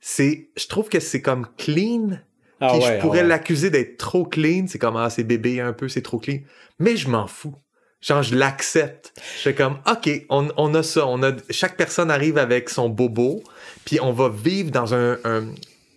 [0.00, 2.18] C'est, je trouve que c'est comme clean.
[2.60, 3.28] Ah Puis ouais, je pourrais ah ouais.
[3.28, 4.64] l'accuser d'être trop clean.
[4.68, 6.38] C'est comme, ah, c'est bébé un peu, c'est trop clean.
[6.78, 7.54] Mais je m'en fous.
[8.00, 9.12] Genre, je l'accepte.
[9.36, 11.06] Je fais comme, OK, on, on a ça.
[11.06, 13.42] On a, chaque personne arrive avec son bobo,
[13.84, 15.46] puis on va vivre dans un, un-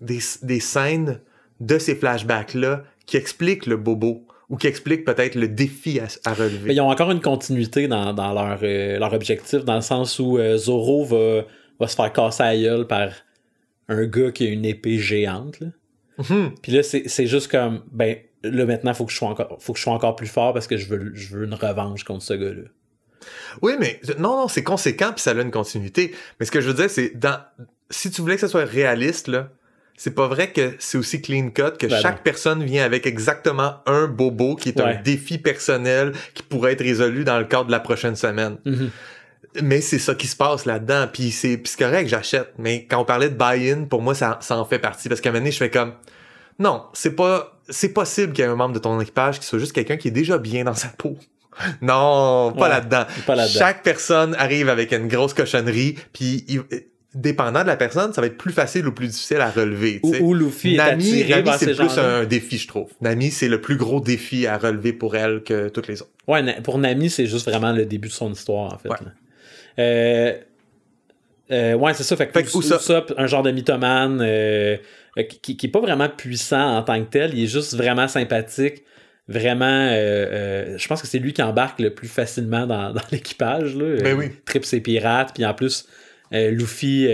[0.02, 1.20] des, des scènes
[1.60, 6.34] de ces flashbacks-là qui expliquent le bobo ou qui expliquent peut-être le défi à, à
[6.34, 6.60] relever.
[6.68, 10.18] Mais ils ont encore une continuité dans, dans leur, euh, leur objectif, dans le sens
[10.20, 11.44] où euh, Zoro va,
[11.80, 13.10] va se faire casser la gueule par
[13.90, 15.60] un gars qui a une épée géante.
[15.60, 15.68] là.
[16.20, 16.52] Mhm.
[16.62, 19.74] Puis là, c'est c'est juste comme, ben, là maintenant, faut que je sois encore, faut
[19.74, 22.24] que je sois encore plus fort parce que je veux, je veux une revanche contre
[22.24, 22.64] ce gars-là.
[23.62, 26.14] Oui, mais non, non, c'est conséquent puis ça a une continuité.
[26.40, 27.40] Mais ce que je veux dire, c'est dans
[27.90, 29.50] si tu voulais que ça soit réaliste, là,
[29.98, 32.24] c'est pas vrai que c'est aussi clean cut que Ben chaque non.
[32.24, 34.96] personne vient avec exactement un bobo qui est Ouais.
[34.98, 38.58] un défi personnel qui pourrait être résolu dans le cadre de la prochaine semaine.
[38.66, 38.90] Mhm.
[39.64, 41.08] Mais c'est ça qui se passe là-dedans.
[41.12, 42.54] Puis c'est puis c'est correct, j'achète.
[42.58, 45.10] Mais quand on parlait de buy-in, pour moi, ça, ça en fait partie.
[45.10, 45.94] Parce qu'à un moment donné, je fais comme
[46.60, 49.60] non, c'est pas c'est possible qu'il y ait un membre de ton équipage qui soit
[49.60, 51.18] juste quelqu'un qui est déjà bien dans sa peau.
[51.82, 53.06] Non, pas Ouais, là-dedans.
[53.26, 53.60] pas là-dedans.
[53.60, 56.62] Chaque personne arrive avec une grosse cochonnerie, puis il-
[57.14, 60.00] dépendant de la personne, ça va être plus facile ou plus difficile à relever.
[60.04, 62.90] Ou, Luffy Nami, c'est ces plus un défi, je trouve.
[63.02, 66.12] Nami, c'est le plus gros défi à relever pour elle que toutes les autres.
[66.28, 68.90] Ouais, pour Nami, c'est juste vraiment le début de son histoire, en fait.
[68.90, 68.98] Ouais.
[69.80, 70.34] Euh,
[71.52, 72.16] euh, ouais, c'est ça.
[72.16, 74.78] Fait que, Fait que Usopp- Usopp, un genre de mythomane euh,
[75.42, 78.84] qui, qui est pas vraiment puissant en tant que tel, il est juste vraiment sympathique.
[79.28, 83.76] Vraiment, je pense que c'est lui qui embarque le plus facilement dans, dans l'équipage.
[83.76, 84.26] Ben oui.
[84.32, 85.88] Il tripe ses pirates, puis en plus,
[86.32, 87.08] Luffy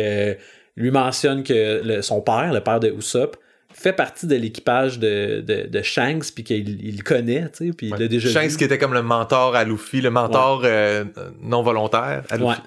[0.78, 3.38] lui mentionne que le- son père, le père de Usopp,
[3.86, 7.74] fait partie de l'équipage de, de, de Shanks, puis qu'il il le connaît, tu sais,
[7.74, 8.58] puis il l'a déjà Shanks vu.
[8.58, 11.04] qui était comme le mentor à Luffy, le mentor euh,
[11.42, 12.62] non volontaire à Luffy.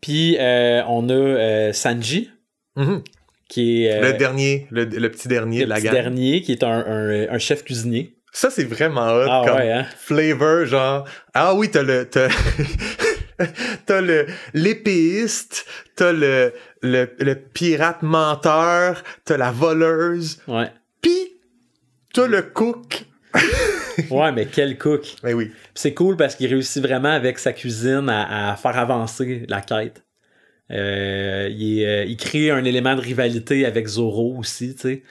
[0.00, 2.30] Puis euh, on a euh, Sanji,
[2.76, 3.02] Mhm.
[3.48, 5.94] qui est le dernier, le, le petit dernier le de la petit gamme.
[5.94, 8.12] dernier, qui est un, un- un chef cuisinier.
[8.32, 9.86] Ça, c'est vraiment hot Ah comme ouais, hein?
[9.96, 11.08] flavor, genre...
[11.32, 12.06] Ah oui, t'as le...
[13.86, 20.70] T'as, le l'épéiste, t'as le, le, le pirate menteur, t'as la voleuse, Ouais.
[21.02, 21.32] pis
[22.14, 23.04] t'as le cook.
[24.10, 25.16] Ouais, mais quel cook.
[25.22, 25.50] Ben oui.
[25.74, 30.04] C'est cool parce qu'il réussit vraiment avec sa cuisine à, à faire avancer la quête.
[30.70, 35.02] Euh, il, euh, il crée un élément de rivalité avec Zoro aussi, tu sais.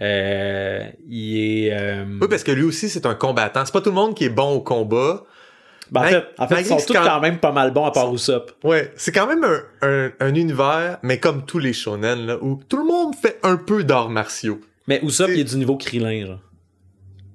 [0.00, 2.02] Euh, il est.
[2.22, 3.66] Oui, parce que lui aussi, c'est un combattant.
[3.66, 5.24] C'est pas tout le monde qui est bon au combat.
[5.92, 7.84] Ben, en Mag- fait, en fait ils sont tous quand- quand même pas mal bons
[7.84, 8.50] à part Usopp.
[8.64, 12.60] Ouais, c'est quand même un, un, un univers, mais comme tous les shonen, là, où
[12.68, 14.60] tout le monde fait un peu d'arts martiaux.
[14.88, 16.40] Mais Usopp, il est du niveau Krillin, genre.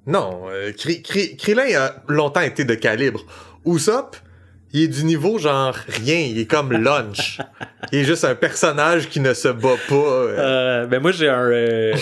[0.06, 3.20] Non, euh, Kri- Kri- Krillin a longtemps été de calibre.
[3.66, 4.16] Usopp,
[4.72, 7.38] il est du niveau genre rien, il est comme lunch.
[7.92, 9.94] il est juste un personnage qui ne se bat pas.
[9.94, 10.36] euh.
[10.38, 11.94] Euh, ben moi j'ai un euh,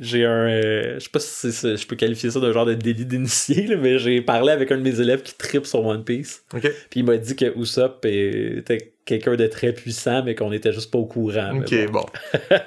[0.00, 2.66] j'ai un euh, je sais pas si c'est ça- je peux qualifier ça d'un genre
[2.66, 6.04] de délit d'initié mais j'ai parlé avec un de mes élèves qui tripe sur One
[6.04, 6.62] Piece Ok.
[6.90, 10.90] puis il m'a dit que Usopp était quelqu'un de très puissant mais qu'on était juste
[10.90, 12.00] pas au courant Ok, bon.
[12.00, 12.06] bon.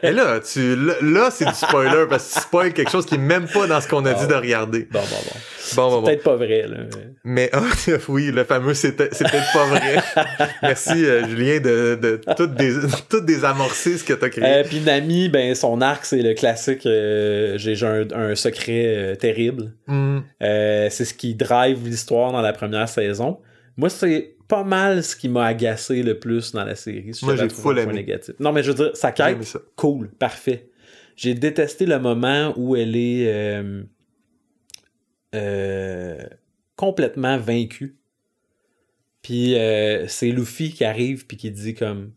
[0.03, 3.19] Et là, tu, là, c'est du spoiler parce que tu spoil quelque chose qui est
[3.19, 4.87] même pas dans ce qu'on a dit de regarder.
[4.91, 5.39] bon bon bon
[5.75, 6.05] Bon, bon, bon.
[6.05, 6.77] peut-être pas vrai là
[7.23, 7.63] Mais ah,
[8.09, 9.95] oui, le fameux c'est peut-être pas vrai.
[10.61, 14.43] Merci euh, Julien de, de tout, désamorcer ce que t'as créé.
[14.45, 19.71] Euh, puis Nami ben son arc c'est le classique euh, j'ai un, un secret terrible
[19.87, 20.19] Hmm.
[20.39, 23.39] C'est ce qui drive l'histoire dans la première saison.
[23.77, 27.13] Moi, c'est pas mal ce qui m'a agacé le plus dans la série.
[27.13, 27.93] si Moi, j'ai full aimé.
[27.93, 28.35] négatif.
[28.39, 29.59] Non, mais je veux dire, sa quête, ça.
[29.75, 30.69] cool, parfait.
[31.15, 33.83] J'ai détesté le moment où elle est euh,
[35.33, 36.17] euh,
[36.75, 37.95] complètement vaincue.
[39.21, 42.11] Puis euh, c'est Luffy qui arrive puis qui dit comme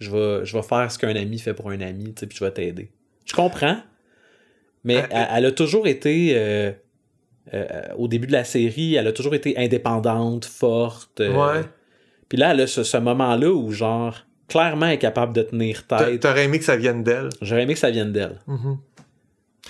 [0.00, 2.36] je vais, je vais faire ce qu'un ami fait pour un ami, tu sais, puis
[2.36, 2.90] je vais t'aider.
[3.26, 3.80] Je comprends,
[4.82, 6.74] mais elle, elle a toujours été
[7.52, 7.66] euh,
[7.98, 11.20] au début de la série, elle a toujours été indépendante, forte.
[11.20, 11.62] euh, Ouais.
[12.28, 14.16] Puis là, elle a ce, ce moment-là où, genre,
[14.48, 16.20] clairement, elle est capable de tenir tête.
[16.20, 17.28] T'aurais aimé que ça vienne d'elle.
[17.42, 18.38] J'aurais aimé que ça vienne d'elle.
[18.46, 18.78] Mhm.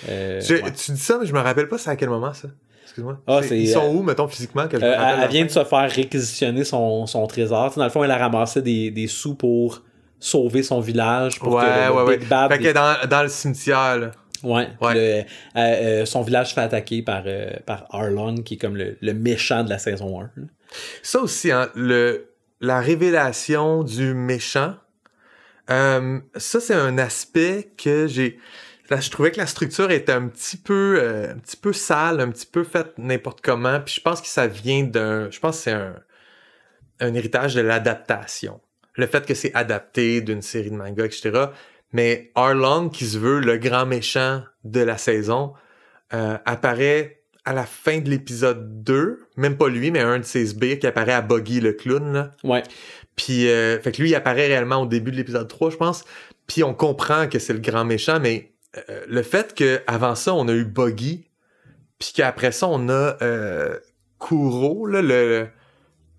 [0.08, 0.62] Euh, ouais.
[0.72, 2.48] Tu dis ça, mais je me rappelle pas c'est à quel moment ça.
[2.84, 3.20] Excuse-moi.
[3.26, 7.06] Ah, Ils sont où, mettons, physiquement, que elle, elle vient de se faire réquisitionner son,
[7.06, 7.68] son trésor.
[7.68, 9.82] Tu sais, dans le fond, elle a ramassé des, des sous pour
[10.20, 11.38] sauver son village.
[11.40, 12.18] Pour Ouais, que ouais, ouais.
[12.18, 14.10] Big Bad Fait qu'elle est dans, dans le cimetière, là.
[14.44, 14.68] Ouais.
[14.80, 14.94] Ouais.
[14.94, 15.24] Le- euh,
[15.56, 19.14] euh, son village se fait attaquer par, euh, par Arlong, qui est comme le, le
[19.14, 20.30] méchant de la saison 1.
[20.36, 20.46] là.
[21.02, 22.30] Ça aussi, hein, le,
[22.60, 24.74] la révélation du méchant,
[25.70, 28.38] euh, ça, c'est un aspect que j'ai.
[28.90, 31.00] Là, je trouvais que la structure était un petit peu,
[31.32, 33.80] un petit peu sale, un petit peu faite n'importe comment.
[33.80, 35.30] Puis je pense que ça vient d'un.
[35.30, 35.94] Je pense que c'est un,
[37.00, 38.60] un héritage de l'adaptation.
[38.96, 41.46] Le fait que c'est adapté d'une série de mangas, etc.
[41.94, 45.54] Mais Arlong, qui se veut le grand méchant de la saison,
[46.12, 50.44] euh, apparaît à la fin de l'épisode 2, même pas lui, mais un de ses
[50.46, 52.12] sbires qui apparaît à Buggy le clown.
[52.12, 52.30] Là.
[52.42, 52.62] Ouais.
[53.16, 56.04] Puis, euh, fait que lui, il apparaît réellement au début de l'épisode 3, je pense.
[56.46, 58.52] Puis on comprend que c'est le grand méchant, mais
[58.90, 61.28] euh, le fait qu'avant ça, on a eu Buggy,
[61.98, 63.78] puis qu'après ça, on a euh,
[64.18, 65.46] Kuro, là, le,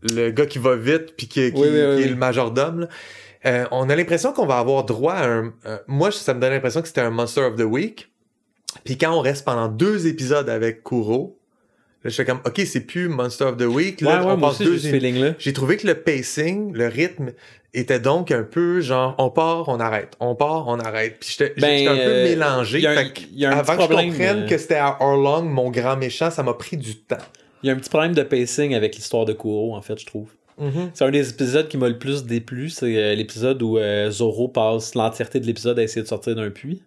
[0.03, 2.81] le gars qui va vite, puis qui, qui- Oui, oui, oui, qui est le majordome.
[2.81, 2.87] là.
[3.45, 5.53] Euh, on a l'impression qu'on va avoir droit à un...
[5.65, 8.09] un- moi, ça me donne l'impression que c'était un Monster of the Week.
[8.83, 11.37] Puis quand on reste pendant deux épisodes avec Kuro,
[12.03, 14.01] là, je fais comme, OK, c'est plus Monster of the Week.
[14.01, 14.77] Là, ouais, ouais, on passe deux
[15.37, 17.31] j'ai trouvé que le pacing, le rythme,
[17.73, 21.17] était donc un peu genre on part, on arrête, on part, on arrête.
[21.19, 22.79] Puis j'étais Ben, un peu euh, mélangé.
[22.79, 24.75] y a un- Fait que y a un avant que je comprenne euh, que c'était
[24.75, 27.17] à Orlong, mon grand méchant, ça m'a pris du temps.
[27.63, 30.05] Il y a un petit problème de pacing avec l'histoire de Kuro, en fait, je
[30.05, 30.29] trouve.
[30.57, 30.91] Mhm.
[30.93, 34.47] C'est un des épisodes qui m'a le plus déplu, c'est euh, l'épisode où euh, Zoro
[34.47, 36.81] passe l'entièreté de l'épisode à essayer de sortir d'un puits.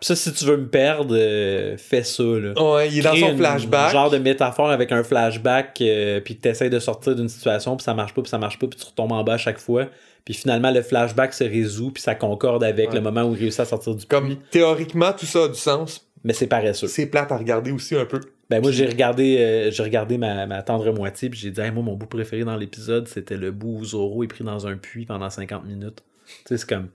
[0.00, 2.52] Puis ça, si tu veux me perdre, euh, fais ça, là.
[2.60, 3.92] Ouais, il est dans son une- flashback.
[3.92, 7.84] genre de métaphore avec un flashback, euh, puis tu essaies de sortir d'une situation, puis
[7.84, 9.86] ça marche pas, puis ça marche pas, puis tu retombes en bas à chaque fois.
[10.24, 12.94] Puis finalement, le flashback se résout, puis ça concorde avec Ouais.
[12.96, 14.38] le moment où il réussit à sortir du Comme puits.
[14.50, 16.06] théoriquement, tout ça a du sens.
[16.22, 16.86] Mais c'est paresseux.
[16.86, 18.18] C'est plate à regarder aussi un peu.
[18.54, 21.72] Ben moi j'ai regardé euh, j'ai regardé ma, ma tendre moitié puis j'ai dit Hey,
[21.72, 24.76] moi mon bout préféré dans l'épisode c'était le bout où Zoro est pris dans un
[24.76, 26.04] puits pendant 50 minutes.
[26.26, 26.88] Tu sais c'est comme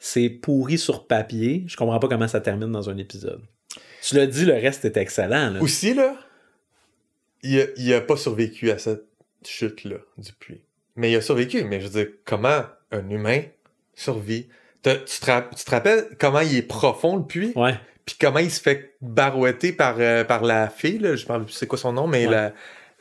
[0.00, 3.40] c'est pourri sur papier, je comprends pas comment ça termine dans un épisode.
[4.02, 5.62] Tu l'as dit le reste est excellent là.
[5.62, 6.16] Aussi, là,
[7.44, 9.04] il a, il a pas survécu à cette
[9.44, 10.62] chute-là du puits.
[10.96, 11.62] Mais il a survécu.
[11.62, 13.42] Mais je veux dire, comment un humain
[13.94, 14.48] survit?
[14.82, 17.52] Tu te, tu te rappelles comment il est profond le puits?
[17.54, 17.74] Ouais.
[18.06, 21.52] Puis comment il se fait barouetter par, euh, par la fille, là, je parle plus
[21.54, 22.32] c'est quoi son nom, mais Ouais.
[22.32, 22.52] la,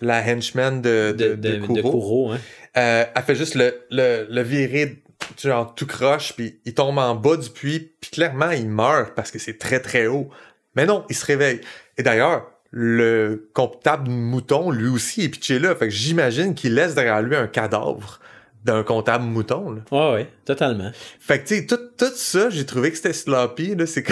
[0.01, 1.76] la henchman de, De, de, de, de Kuro.
[1.76, 2.39] de Kuro, hein.
[2.78, 5.01] Euh, elle fait juste le, le, le virer
[5.41, 9.32] genre tout croche, puis il tombe en bas du puits, puis clairement il meurt parce
[9.32, 10.30] que c'est très très haut.
[10.76, 11.62] Mais non, il se réveille.
[11.97, 15.74] Et d'ailleurs, le comptable mouton, lui aussi, est pitché là.
[15.76, 18.20] Fait que j'imagine qu'il laisse derrière lui un cadavre
[18.66, 19.72] d'un comptable mouton.
[19.72, 19.82] là.
[19.91, 20.91] Ouais, ouais, totalement.
[21.20, 23.76] Fait que, tu sais, tout, tout ça, j'ai trouvé que c'était sloppy.
[23.76, 23.86] là.
[23.86, 24.03] C'est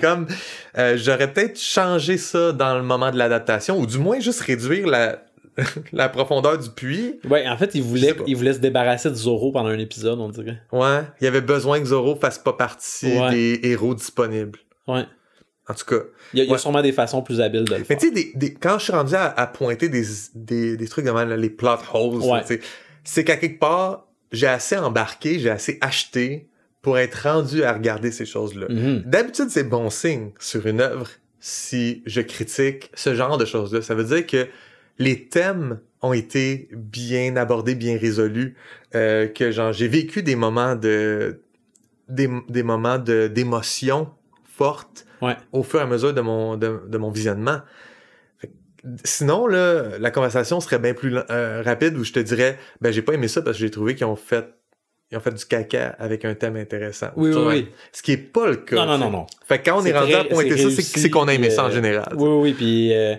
[0.00, 0.26] comme...
[0.78, 4.86] euh, J'aurais peut-être changé ça dans le moment de l'adaptation, ou du moins juste réduire
[4.86, 5.22] la,
[5.92, 7.20] la profondeur du puits.
[7.28, 10.30] Ouais, en fait, il voulait, il voulait se débarrasser de Zoro pendant un épisode, on
[10.30, 10.62] dirait.
[10.72, 13.30] Ouais, il y avait besoin que Zoro fasse pas partie Ouais.
[13.30, 14.58] des héros disponibles.
[14.88, 15.04] Ouais.
[15.68, 16.02] En tout cas.
[16.32, 16.58] Il y a, il y a Ouais.
[16.58, 18.92] sûrement des façons plus habiles de le Mais tu sais, des, des- quand je suis
[18.92, 22.40] rendu à, à pointer des, des, des trucs là, les plot holes, Ouais.
[22.40, 22.60] tu sais,
[23.04, 26.48] c'est qu'à quelque part, j'ai assez embarqué, j'ai assez acheté
[26.82, 28.66] pour être rendu à regarder ces choses-là.
[28.70, 29.02] Mhm.
[29.06, 31.08] D'habitude, c'est bon signe sur une œuvre
[31.40, 33.82] si je critique ce genre de choses-là.
[33.82, 34.46] Ça veut dire que
[34.98, 38.54] les thèmes ont été bien abordés, bien résolus,
[38.94, 41.40] euh, que genre j'ai vécu des moments de
[42.08, 44.08] des, des moments de d'émotion
[44.44, 45.36] forte Ouais.
[45.52, 47.60] au fur et à mesure de mon de, de mon visionnement.
[49.04, 53.02] Sinon là, la conversation serait bien plus euh, rapide où je te dirais ben j'ai
[53.02, 54.46] pas aimé ça parce que j'ai trouvé qu'ils ont fait
[55.10, 57.08] ils ont fait du caca avec un thème intéressant.
[57.16, 57.68] Oui, oui, oui.
[57.92, 58.76] Ce qui est pas le cas.
[58.76, 59.26] Non, non, non, non.
[59.44, 61.64] Fait que quand on est, C'est rendu à pointer ça, c'est qu'on a aimé ça
[61.64, 62.12] en euh, général.
[62.16, 62.52] Oui, oui, oui.
[62.54, 63.16] Puis euh,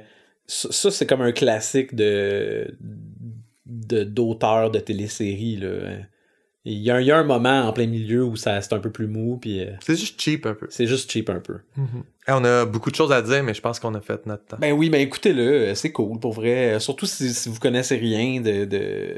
[0.47, 2.77] ça, c'est comme un classique de
[3.65, 5.57] de- d'auteur de, téléséries.
[5.57, 5.67] Là.
[6.63, 8.73] Il y, a, un- il y a un moment en plein milieu où ça c'est
[8.73, 10.67] un peu plus mou, puis euh, C'est juste cheap un peu.
[10.69, 11.57] c'est juste cheap un peu.
[12.27, 14.45] Eh, on a beaucoup de choses à dire, mais je pense qu'on a fait notre
[14.45, 14.57] temps.
[14.59, 16.73] Ben oui, ben écoutez-le, euh, c'est cool pour vrai.
[16.75, 19.15] Euh, Surtout si, si vous connaissez rien de, de,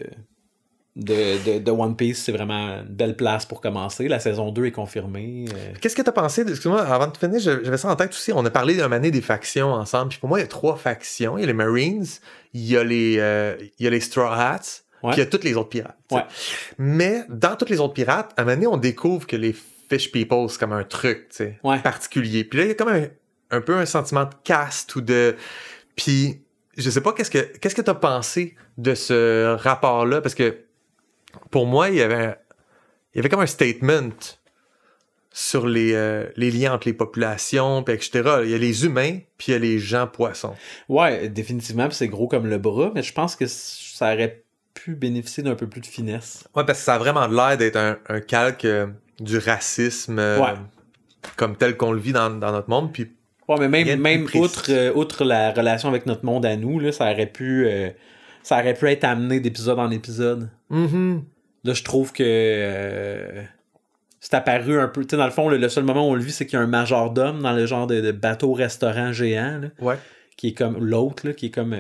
[0.96, 4.08] de, de, de One Piece, c'est vraiment une belle place pour commencer.
[4.08, 5.46] La saison 2 est confirmée.
[5.54, 5.74] euh.
[5.82, 6.46] Qu'est-ce que t'as pensé?
[6.46, 8.32] de- Excuse-moi, avant de finir, je- j'avais ça en tête aussi.
[8.32, 10.10] On a parlé d'un année des factions ensemble.
[10.10, 11.38] Puis pour moi, il y a trois factions.
[11.38, 12.06] Il y a les Marines,
[12.54, 15.12] il y a les, euh, il y a les Straw Hats, Ouais.
[15.12, 15.98] puis il y a toutes les autres pirates.
[16.12, 16.24] Ouais.
[16.78, 19.54] Mais dans toutes les autres pirates, à un moment donné, on découvre que les
[19.90, 21.28] Fish People, c'est comme un truc
[21.64, 21.80] Ouais.
[21.80, 22.44] particulier.
[22.46, 23.08] Puis là, il y a comme un,
[23.52, 25.36] un peu un sentiment de caste ou de...
[25.96, 26.42] Puis
[26.78, 30.22] je sais pas, qu'est-ce que qu'est-ce que t'as pensé de ce rapport-là?
[30.22, 30.58] Parce que
[31.52, 32.36] pour moi, il y avait, un-
[33.14, 34.10] il y avait comme un statement
[35.36, 38.22] sur les, euh, les liens entre les populations, puis etc.
[38.44, 40.54] Il y a les humains, puis il y a les gens poissons.
[40.90, 44.43] Ouais, définitivement, c'est gros comme le bras, mais je pense que ça aurait
[44.74, 46.48] pu bénéficier d'un peu plus de finesse.
[46.56, 48.88] Ouais, parce que ça a vraiment l'air d'être un, un calque euh,
[49.20, 50.54] du racisme euh, Ouais.
[51.38, 52.92] comme tel qu'on le vit dans, dans notre monde.
[52.94, 53.12] Puis
[53.48, 56.92] Ouais, mais même, même outre, euh, outre la relation avec notre monde à nous, là,
[56.94, 57.68] ça aurait pu
[58.42, 60.50] ça aurait pu être amené d'épisode en épisode.
[60.70, 63.44] Là, je trouve que
[64.20, 65.02] c'est apparu un peu.
[65.04, 66.58] Tu sais, dans le fond, le, le seul moment où on le vit, c'est qu'il
[66.58, 69.96] y a un majordome dans le genre de, de bateau-restaurant géant, là, Ouais.
[70.38, 71.76] qui est comme l'autre, là, qui est comme.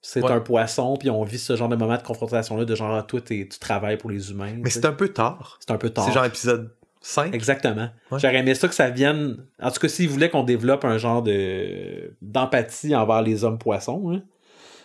[0.00, 0.30] C'est Ouais.
[0.32, 3.20] un poisson, puis on vit ce genre de moment de confrontation-là, de genre, ah, toi,
[3.20, 4.54] tu travailles pour les humains.
[4.62, 5.58] Mais c'est un peu tard.
[5.60, 6.06] C'est un peu tard.
[6.06, 6.70] C'est genre épisode
[7.00, 7.34] 5.
[7.34, 7.88] Exactement.
[8.10, 8.18] Ouais.
[8.18, 9.36] J'aurais aimé ça que ça vienne.
[9.62, 14.12] En tout cas, s'ils voulaient qu'on développe un genre de d'empathie envers les hommes poissons.
[14.12, 14.22] hein.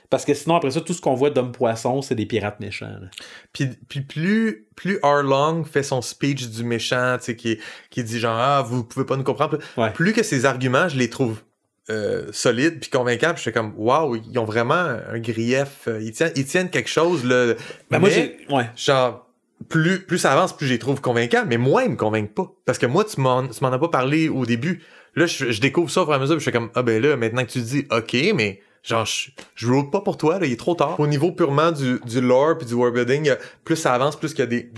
[0.10, 2.86] Parce que sinon, après ça, tout ce qu'on voit d'hommes poissons, c'est des pirates méchants.
[3.02, 3.08] là.
[3.52, 7.58] Puis, puis plus, plus Arlong fait son speech du méchant, tu sais, qui,
[7.90, 9.58] qui dit genre, ah, vous pouvez pas nous comprendre.
[9.76, 9.90] Ouais.
[9.92, 11.42] Plus que ses arguments, je les trouve
[11.90, 15.88] euh, solides puis je suis comme, waouh, ils ont vraiment un grief.
[15.88, 17.54] euh, Ils tiennent, ils tiennent quelque chose, là.
[17.92, 18.54] Ben, moi, Mais, j'ai.
[18.54, 18.70] Ouais.
[18.76, 19.28] genre,
[19.70, 21.44] plus, plus ça avance, plus je les trouve convaincants.
[21.48, 22.52] Mais moi, ils me convainquent pas.
[22.66, 24.82] Parce que moi, tu m'en, tu m'en as pas parlé au début.
[25.16, 26.36] Là, je, je découvre ça au fur et à mesure.
[26.38, 29.30] Puis je suis comme, ah ben là, maintenant que tu dis, ok, mais genre, je,
[29.56, 31.00] je roule pas pour toi, là, il est trop tard.
[31.00, 34.40] Au niveau purement du, du lore puis du world building, plus ça avance, plus qu'il
[34.40, 34.70] y a des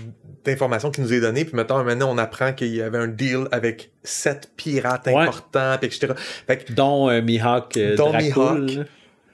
[0.46, 1.44] d'informations qui nous est données.
[1.44, 5.14] Puis maintenant, maintenant, on apprend qu'il y avait un deal avec sept pirates Ouais.
[5.14, 6.14] importants, puis etc.
[6.46, 8.86] Fait que Dont euh, Mihawk euh, Dont Dracul, Mihawk.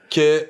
[0.09, 0.45] que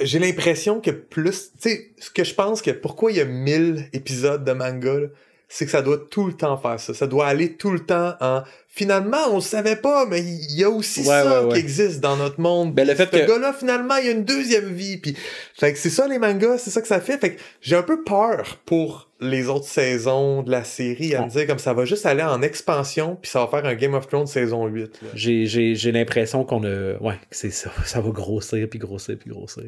[0.00, 3.24] j'ai l'impression que plus tu sais ce que je pense que pourquoi il y a
[3.26, 5.06] 1000 épisodes de manga là,
[5.50, 8.14] c'est que ça doit tout le temps faire ça ça doit aller tout le temps
[8.20, 11.54] en finalement on le savait pas mais il y a aussi Ouais, ça ouais, ouais.
[11.54, 14.12] qui existe dans notre monde Ben, le fait ce que- gars-là finalement il y a
[14.12, 15.16] une deuxième vie puis
[15.54, 17.82] fait que c'est ça les mangas c'est ça que ça fait fait que j'ai un
[17.82, 21.84] peu peur pour les autres saisons de la série à me dire comme ça va
[21.86, 25.08] juste aller en expansion puis ça va faire un Game of Thrones saison 8 là.
[25.14, 26.92] J'ai, j'ai, j'ai l'impression qu'on a.
[27.00, 27.72] Ouais, que c'est ça.
[27.84, 29.64] Ça va grossir, puis grossir, puis grossir.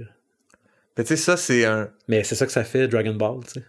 [0.94, 3.40] Fait que, tu sais ça c'est un Mais c'est ça que ça fait, Dragon Ball,
[3.44, 3.62] tu sais.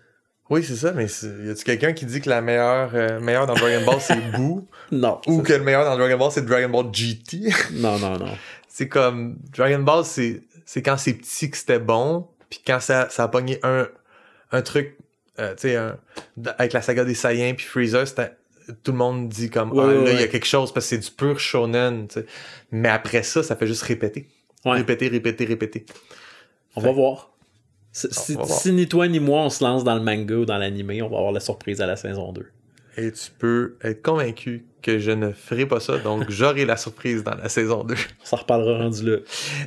[0.51, 3.53] Oui, c'est ça, mais y a-tu quelqu'un qui dit que la meilleure, euh, meilleure dans
[3.53, 4.67] Dragon Ball c'est Boo?
[4.91, 5.21] Non.
[5.25, 7.53] ou que le meilleur dans Dragon Ball c'est Dragon Ball GT?
[7.71, 8.37] Non, non, non.
[8.67, 13.09] c'est comme Dragon Ball c'est c'est quand c'est petit que c'était bon, puis quand ça,
[13.09, 13.87] ça a pogné un,
[14.51, 14.97] un truc,
[15.39, 15.77] euh, tu sais,
[16.57, 18.33] avec la saga des Saiyans puis Freezer, c'était
[18.83, 20.89] tout le monde dit comme Ouais, ah, là il y a quelque chose parce que
[20.89, 22.25] c'est du pur shonen, tu sais.
[22.71, 24.27] Mais après ça, ça fait juste répéter.
[24.65, 24.73] Ouais.
[24.73, 25.85] Répéter, répéter, répéter.
[26.75, 27.30] On va voir.
[27.91, 31.09] Si ni toi ni moi on se lance dans le manga ou dans l'animé, on
[31.09, 32.45] va avoir la surprise à la saison 2.
[32.97, 37.23] Et tu peux être convaincu que je ne ferai pas ça, donc j'aurai la surprise
[37.23, 37.93] dans la saison 2.
[37.95, 39.17] On s'en reparlera rendu là.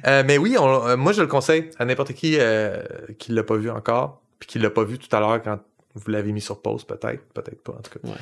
[0.06, 2.82] Euh, mais oui, on- euh, moi je le conseille à n'importe qui euh,
[3.18, 5.58] qui l'a pas vu encore, puis qui l'a pas vu tout à l'heure quand
[5.94, 8.08] vous l'avez mis sur pause, peut-être, peut-être pas en tout cas.
[8.08, 8.16] Ouais.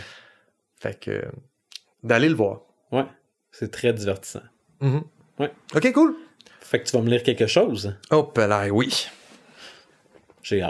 [0.79, 1.23] Fait que
[2.03, 2.61] d'aller le voir.
[2.91, 3.07] Ouais.
[3.51, 4.43] C'est très divertissant.
[4.81, 5.03] Mhm.
[5.39, 5.51] Ouais.
[5.75, 6.15] Ok, cool.
[6.61, 7.95] Fait que tu vas me lire quelque chose?
[8.11, 9.09] Hop là, oui.
[10.43, 10.61] J'ai.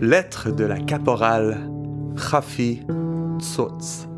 [0.00, 1.70] Lettre de la caporale
[2.16, 2.82] Khafi
[3.38, 4.08] Tsutz.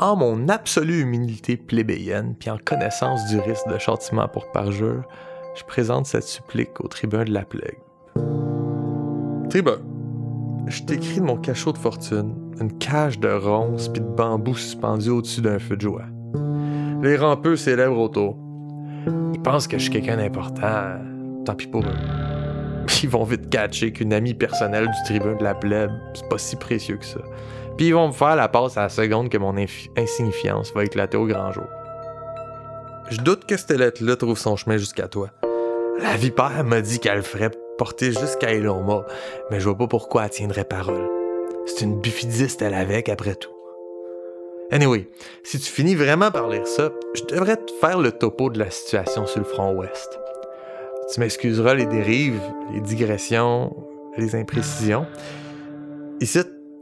[0.00, 5.04] En mon absolue humilité plébéienne, puis en connaissance du risque de châtiment pour parjure,
[5.54, 7.80] je présente cette supplique au tribun de la plague.
[9.48, 9.80] Tribun,
[10.66, 15.08] je t'écris de mon cachot de fortune, une cage de ronces puis de bambou suspendu
[15.08, 16.04] au-dessus d'un feu de joie.
[17.02, 18.36] Les rampeux célèbrent autour.
[19.32, 20.98] Ils pensent que je suis quelqu'un d'important,
[21.46, 22.86] tant pis pour eux.
[23.02, 26.56] Ils vont vite catcher qu'une amie personnelle du tribun de la plèbe, c'est pas si
[26.56, 27.20] précieux que ça.
[27.76, 29.54] Puis ils vont me faire la passe à la seconde que mon
[29.96, 31.64] insignifiance va éclater au grand jour.
[33.10, 35.30] Je doute que cette lettre-là trouve son chemin jusqu'à toi.
[36.02, 39.06] La vipère m'a dit qu'elle ferait porter jusqu'à Eloma,
[39.50, 41.08] mais je vois pas pourquoi elle tiendrait parole.
[41.64, 43.59] C'est une bifidiste elle avec, après tout.
[44.72, 45.08] Anyway,
[45.42, 48.70] si tu finis vraiment par lire ça, je devrais te faire le topo de la
[48.70, 50.20] situation sur le front ouest.
[51.12, 52.40] Tu m'excuseras les dérives,
[52.72, 53.76] les digressions,
[54.16, 55.06] les imprécisions.
[56.20, 56.38] Ici,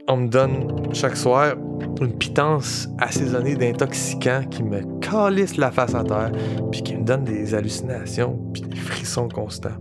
[0.06, 1.54] on me donne chaque soir
[2.02, 6.32] une pitance assaisonnée d'intoxicants qui me calisse la face à terre,
[6.70, 9.76] puis qui me donne des hallucinations, puis des frissons constants.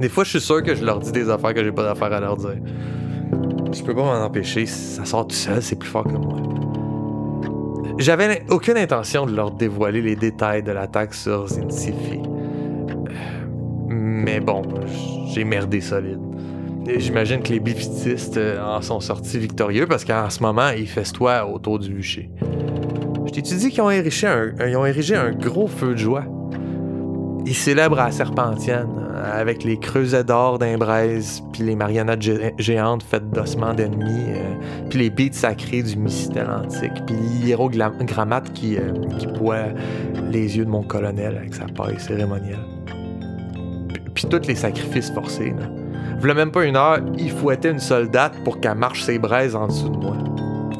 [0.00, 2.12] Des fois, je suis sûr que je leur dis des affaires que j'ai pas d'affaires
[2.12, 2.58] à leur dire.
[3.72, 6.38] Je peux pas m'en empêcher, ça sort tout seul, c'est plus fort que moi.
[7.98, 12.20] J'avais aucune intention de leur dévoiler les détails de l'attaque sur Zinsifi.
[13.88, 14.62] Mais bon,
[15.32, 16.18] j'ai merdé solide.
[16.86, 21.46] J'imagine que les bifidistes euh, en sont sortis victorieux parce qu'en ce moment, ils festoient
[21.46, 22.30] autour du bûcher.
[23.26, 26.24] Je dit qu'ils ont, érigé un, ils ont érigé un gros feu de joie?
[27.46, 32.22] Ils célèbrent à Serpentienne avec les creusets d'or d'Imbraise, puis les marionnettes
[32.58, 34.54] géantes faites d'ossements d'ennemis, euh,
[34.90, 38.92] puis les beats sacrés du mycitel antique, puis l'hiérogrammate qui, euh,
[39.38, 39.66] boit
[40.30, 42.64] les yeux de mon colonel avec sa paille cérémonielle.
[44.14, 45.54] Puis tous les sacrifices forcés.
[45.58, 46.34] Là.
[46.34, 49.88] Même pas une heure, il fouettait une soldate pour qu'elle marche ses braises en dessous
[49.88, 50.16] de moi.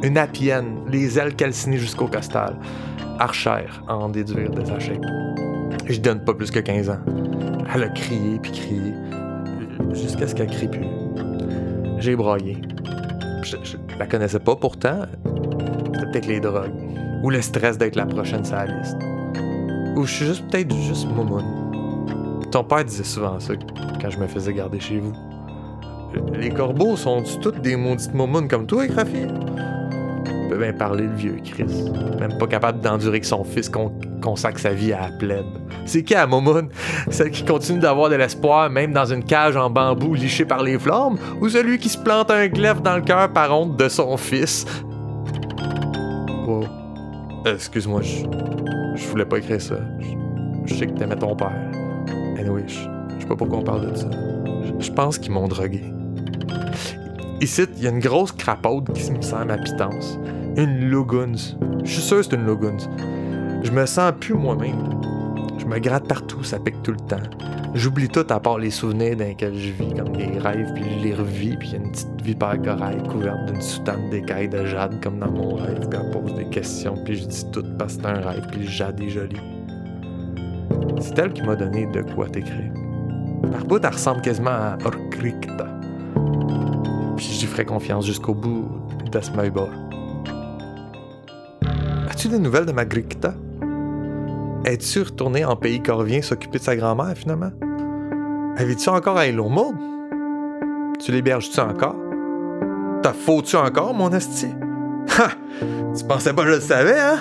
[0.03, 2.57] Une apienne, les ailes calcinées jusqu'au costal.
[3.19, 6.99] Archère, à en déduire de sa Je donne pas plus que 15 ans.
[7.75, 8.95] Elle a crié puis crié,
[9.95, 10.87] jusqu'à ce qu'elle crie plus.
[11.99, 12.63] J'ai broyé.
[13.43, 13.57] Je,
[13.99, 15.07] la connaissais pas pourtant.
[15.93, 16.71] C'était peut-être les drogues.
[17.25, 18.97] Ou le stress d'être la prochaine sur la liste.
[19.97, 21.45] Ou je suis juste peut-être juste momoun.
[22.53, 23.55] Ton père disait souvent ça
[24.01, 25.13] quand je me faisais garder chez vous.
[26.33, 29.27] Les corbeaux sont toutes des maudites momounes comme toi, Rafi?
[30.55, 31.91] Peut bien parler le vieux Chris.
[32.21, 33.71] Même pas capable d'endurer que son fils
[34.23, 35.47] consacre sa vie à la plèbe.
[35.85, 36.69] C'est qui à Momoun?
[37.11, 40.79] Celle qui continue d'avoir de l'espoir même dans une cage en bambou lichée par les
[40.79, 41.17] flammes?
[41.41, 44.65] Ou celui qui se plante un glaive dans le cœur par honte de son fils?
[46.47, 46.67] Wow.
[47.47, 49.09] Excuse-moi, je...
[49.09, 49.77] voulais pas écrire ça.
[50.67, 51.53] Je, sais que t'aimais ton père.
[52.39, 52.75] Anyway, je,
[53.21, 54.09] sais pas pourquoi on parle de ça.
[54.79, 55.83] Je, pense qu'ils m'ont drogué.
[57.41, 60.19] Ici, il y a une grosse crapaude qui me sent ma pitance.
[60.57, 61.57] Une Luguns.
[61.83, 62.89] Je suis sûr que c'est une Luguns.
[63.65, 65.01] Je me sens plus moi-même.
[65.59, 67.23] Je me gratte partout, ça pique tout le temps.
[67.75, 71.05] J'oublie tout à part les souvenirs dans lesquels je vis, comme des rêves, puis je
[71.05, 74.65] les revis, puis il y a une petite vipère corail couverte d'une soutane d'écailles de
[74.65, 77.97] jade, comme dans mon rêve, puis elle pose des questions, puis je dis tout parce
[77.97, 79.41] que c'est un rêve, puis le jade est joli.
[81.01, 82.73] C'est elle qui m'a donné de quoi t'écrire.
[83.51, 85.67] Par bout, elle ressemble quasiment à Orkrikta.
[87.17, 88.69] Puis j'y ferai confiance jusqu'au bout
[89.11, 89.33] de ce
[92.25, 93.35] As-tu des nouvelles de Magrikta?
[94.65, 97.51] Es-tu retourné en pays corvien s'occuper de sa grand-mère finalement?
[98.57, 99.75] Habites-tu encore à Elomode?
[100.99, 101.97] Tu l'héberges-tu encore?
[103.03, 104.47] T'as faux-tu encore, mon esti?
[105.19, 105.33] Ha!
[105.95, 107.19] Tu pensais pas que je le savais, hein?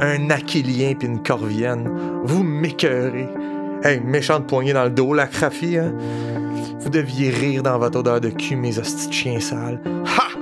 [0.00, 1.86] Un aquilien puis une corvienne.
[2.24, 3.28] Vous m'écœurez.
[3.84, 5.92] Hey, méchante poignée dans le dos, la crafie, hein?
[6.80, 9.78] Vous deviez rire dans votre odeur de cul, mes hosties de chiens sales.
[10.06, 10.38] Ha!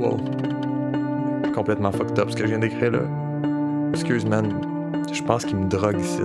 [0.00, 0.16] Wow.
[1.56, 3.00] Complètement fucked up ce que je viens d'écrire là.
[3.94, 4.60] Excuse, man.
[5.10, 6.20] Je pense qu'il me drogue ici.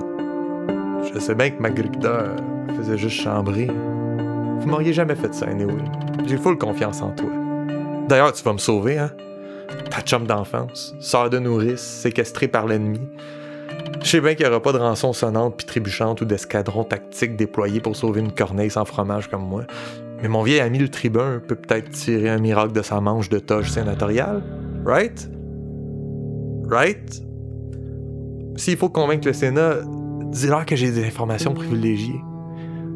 [1.13, 2.35] Je sais bien que ma gricta
[2.75, 3.67] faisait juste chambrer.
[3.67, 5.73] Vous m'auriez jamais fait ça, anyway.
[6.27, 7.29] J'ai full confiance en toi.
[8.09, 9.11] D'ailleurs, tu vas me sauver, hein?
[9.89, 12.99] Ta chum d'enfance, sœur de nourrice, séquestrée par l'ennemi.
[14.03, 17.37] Je sais bien qu'il n'y aura pas de rançon sonnante puis trébuchante ou d'escadron tactique
[17.37, 19.63] déployé pour sauver une corneille sans fromage comme moi.
[20.21, 23.39] Mais mon vieil ami le tribun peut peut-être tirer un miracle de sa manche de
[23.39, 24.43] toge sénatoriale.
[24.83, 25.29] Right?
[26.63, 27.21] Right?
[28.57, 29.77] S'il faut convaincre le Sénat,
[30.31, 32.21] dis-leur que j'ai des informations privilégiées.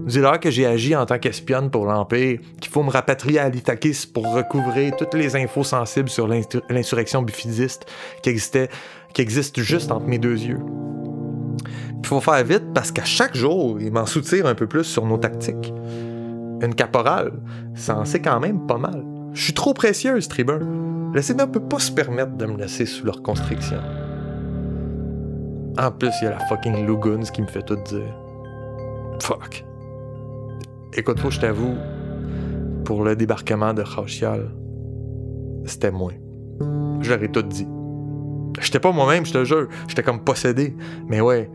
[0.06, 4.06] Dis-leur que j'ai agi en tant qu'espionne pour l'Empire, qu'il faut me rapatrier à Litakis
[4.12, 7.86] pour recouvrir toutes les infos sensibles sur l'insurrection bifidiste
[8.22, 8.70] qui existait,
[9.14, 10.60] qui existe juste entre mes deux yeux.
[12.00, 15.06] Il faut faire vite parce qu'à chaque jour, il m'en soutire un peu plus sur
[15.08, 15.74] nos tactiques.
[16.62, 17.34] Une caporale,
[17.74, 19.04] ça en sait quand même pas mal.
[19.36, 20.60] Je suis trop précieuse, tribun.
[21.14, 23.80] Le Sénat peut pas se permettre de me laisser sous leur constriction.
[25.78, 28.16] En plus, il y a la fucking Luguns qui me fait tout dire.
[29.22, 29.66] Fuck.
[30.94, 31.76] Écoute, faut je t'avoue,
[32.86, 34.52] pour le débarquement de Rachial,
[35.66, 36.14] c'était moi.
[37.02, 37.68] Je leur ai tout dit.
[38.62, 39.68] J'étais pas moi-même, je te jure.
[39.90, 40.78] J'étais comme possédé.
[41.10, 41.52] Mais ouais,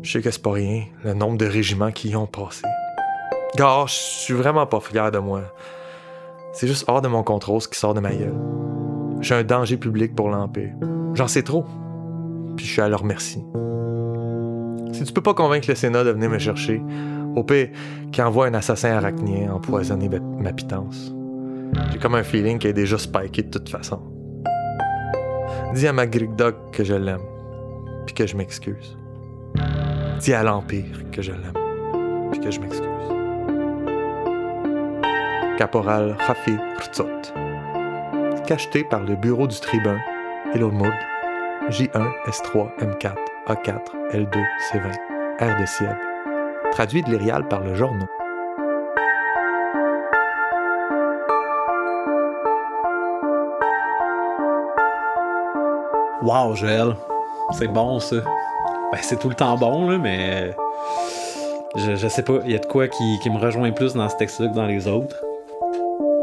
[0.00, 2.66] je sais que c'est pas rien, le nombre de régiments qui y ont passé.
[3.56, 5.42] Gars, je suis vraiment pas fier de moi.
[6.52, 8.34] C'est juste hors de mon contrôle ce qui sort de ma gueule.
[9.20, 10.72] J'ai un danger public pour l'Empire.
[11.14, 11.64] J'en sais trop.
[12.56, 13.44] Puis je suis à leur merci.
[14.92, 16.82] Si tu peux pas convaincre le Sénat de venir me chercher,
[17.36, 17.68] au pire,
[18.12, 21.14] qui envoie un assassin arachnien empoisonner ma- pitance.
[21.92, 24.00] J'ai comme un feeling qu'elle est déjà spikée de toute façon.
[25.74, 26.30] Dis à ma Greek
[26.72, 27.20] que je l'aime,
[28.06, 28.98] puis que je m'excuse.
[30.18, 32.88] Dis à l'Empire que je l'aime, puis que je m'excuse.
[35.60, 37.34] Caporal Rafi Rtzot.
[38.46, 39.98] Cacheté par le bureau du tribun,
[40.54, 40.90] Hello Mood,
[41.68, 43.14] J1, S3, M4,
[43.46, 43.78] A4,
[44.10, 44.42] L2,
[44.72, 44.96] C20,
[45.38, 45.98] R de ciel.
[46.72, 48.06] Traduit de l'Irial par le journaux.
[56.22, 56.96] Wow, Joël.
[57.58, 58.16] C'est bon, ça.
[58.92, 60.56] Ben, c'est tout le temps bon, là, mais.
[61.76, 62.38] Je, je sais pas.
[62.46, 64.66] Il y a de quoi qui, qui me rejoint plus dans ce texte-là que dans
[64.66, 65.22] les autres.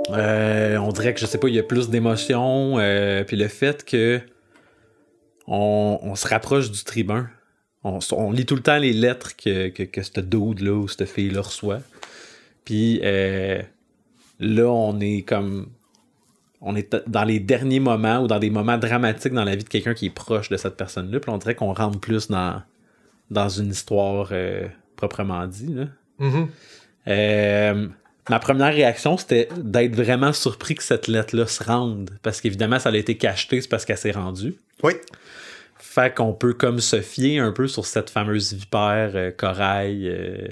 [0.10, 2.78] Euh, on dirait que, je sais pas, il y a plus d'émotion.
[2.80, 4.22] euh, puis le fait que.
[5.50, 7.30] On, on se rapproche du tribun.
[7.84, 11.42] On, lit tout le temps les lettres que, que, que ce dude-là ou cette fille-là
[11.42, 11.80] reçoit.
[12.66, 13.62] Puis euh,
[14.42, 15.68] là, on est comme
[16.60, 19.70] on est dans les derniers moments ou dans des moments dramatiques dans la vie de
[19.70, 21.22] quelqu'un qui est proche de cette personne-là.
[21.22, 22.62] Puis on dirait qu'on rentre plus dans,
[23.32, 24.34] dans une histoire
[24.98, 25.74] proprement dit.
[25.74, 25.86] là.
[26.20, 26.48] Mhm.
[27.08, 27.88] Euh,
[28.30, 32.12] ma première réaction, c'était d'être vraiment surpris que cette lettre-là se rende.
[32.24, 34.56] Parce qu'évidemment, ça a été cacheté, c'est parce qu'elle s'est rendue.
[34.84, 34.94] Oui.
[35.80, 40.48] Fait qu'on peut comme se fier un peu sur cette fameuse vipère euh, corail euh,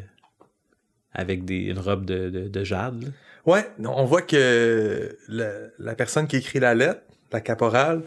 [1.14, 3.04] avec des, une robe de, de- de jade.
[3.04, 3.10] là.
[3.46, 7.02] Ouais, on voit que le- la personne qui écrit la lettre,
[7.32, 8.02] la caporale,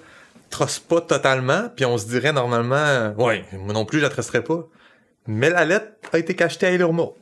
[0.50, 4.08] trosse pas totalement, puis on se dirait normalement, euh, ouais, moi non plus, je la
[4.10, 4.66] trosserais pas.
[5.28, 7.16] Mais la lettre a été cachetée à Elurmo.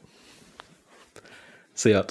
[1.74, 2.07] C'est hot.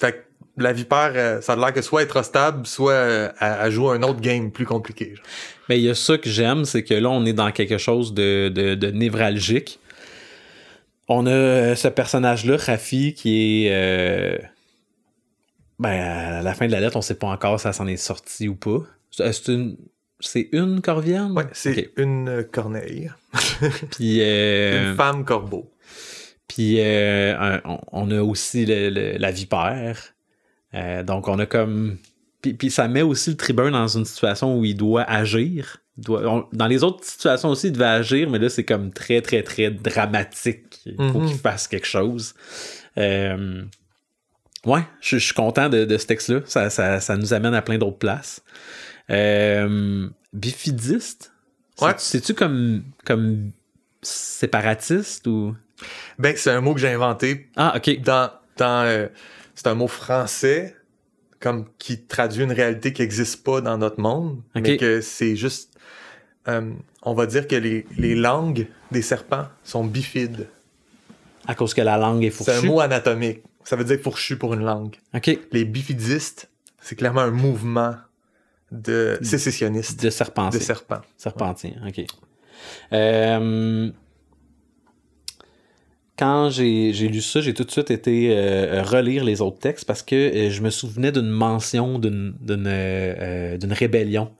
[0.00, 0.18] Fait que
[0.62, 3.70] la vipère, euh, ça a l'air que soit elle est trustable, soit euh, elle, elle
[3.72, 5.14] joue un autre game plus compliqué.
[5.14, 5.24] genre.
[5.68, 8.12] Mais il y a ça que j'aime, c'est que là, on est dans quelque chose
[8.14, 9.78] de, de, de névralgique.
[11.08, 13.70] On a euh, ce personnage-là, Rafi, qui est.
[13.72, 14.38] euh,
[15.78, 17.96] ben, à la fin de la lettre, on sait pas encore si ça s'en est
[17.96, 18.78] sorti ou pas.
[19.10, 19.76] C'est une.
[20.22, 21.32] C'est une corvienne?
[21.32, 23.10] Ouais, c'est une corneille,
[23.92, 25.70] Puis, euh, une femme corbeau.
[26.52, 29.98] Puis euh, on, on a aussi le- le- la vipère.
[30.74, 31.98] Euh, donc, on a comme.
[32.42, 35.76] Puis, puis ça met aussi le tribun dans une situation où il doit agir.
[35.98, 38.90] Il doit- on- dans les autres situations aussi, il devait agir, mais là, c'est comme
[38.92, 40.80] très, très, très dramatique.
[40.86, 41.28] Il faut Mhm.
[41.28, 42.34] qu'il fasse quelque chose.
[42.98, 43.62] Euh,
[44.66, 46.40] ouais, je, je suis content de, de ce texte-là.
[46.46, 48.42] Ça, ça- ça nous amène à plein d'autres places.
[49.10, 51.32] Euh, bifidiste?
[51.80, 51.92] Ouais.
[51.98, 53.50] C'est- C'est-tu comme, comme
[54.02, 55.54] séparatiste ou?
[56.18, 58.00] Ben, c'est un mot que j'ai inventé Ah, ok.
[58.02, 59.06] dans, dans euh,
[59.54, 60.76] c'est un mot français
[61.40, 64.62] comme qui traduit une réalité qui n'existe pas dans notre monde, Ok.
[64.62, 65.78] mais que c'est juste
[66.48, 66.72] euh,
[67.02, 70.48] on va dire que les, les langues des serpents sont bifides.
[71.46, 72.66] À cause que la langue est C'est un fourchue?
[72.68, 73.42] mot anatomique.
[73.64, 74.96] Ça veut dire fourchu pour une langue.
[75.14, 75.38] OK.
[75.52, 76.50] Les bifidistes,
[76.80, 77.94] c'est clairement un mouvement
[78.72, 80.58] de sécessionnistes De serpentien.
[80.58, 81.00] de serpents.
[81.16, 82.04] Serpentien, OK.
[82.92, 83.90] Euh,
[86.20, 90.02] quand j'ai lu ça, j'ai tout de suite été euh, relire les autres textes parce
[90.02, 92.34] que euh, je me souvenais d'une mention d'une
[92.66, 94.30] euh, rébellion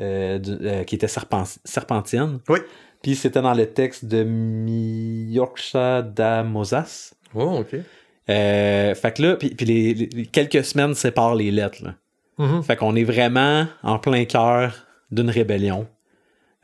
[0.00, 2.38] euh, euh, qui était serpent- serpentienne.
[2.48, 2.60] Oui.
[3.02, 7.14] Puis c'était dans le texte de Miyoksha da Mosas.
[7.34, 7.76] Oh, ok.
[8.30, 11.82] Euh, fait que là, puis, puis les, les- quelques semaines séparent les lettres.
[11.84, 11.94] Là.
[12.38, 12.62] Mhm.
[12.62, 15.86] Fait qu'on est vraiment en plein cœur d'une rébellion.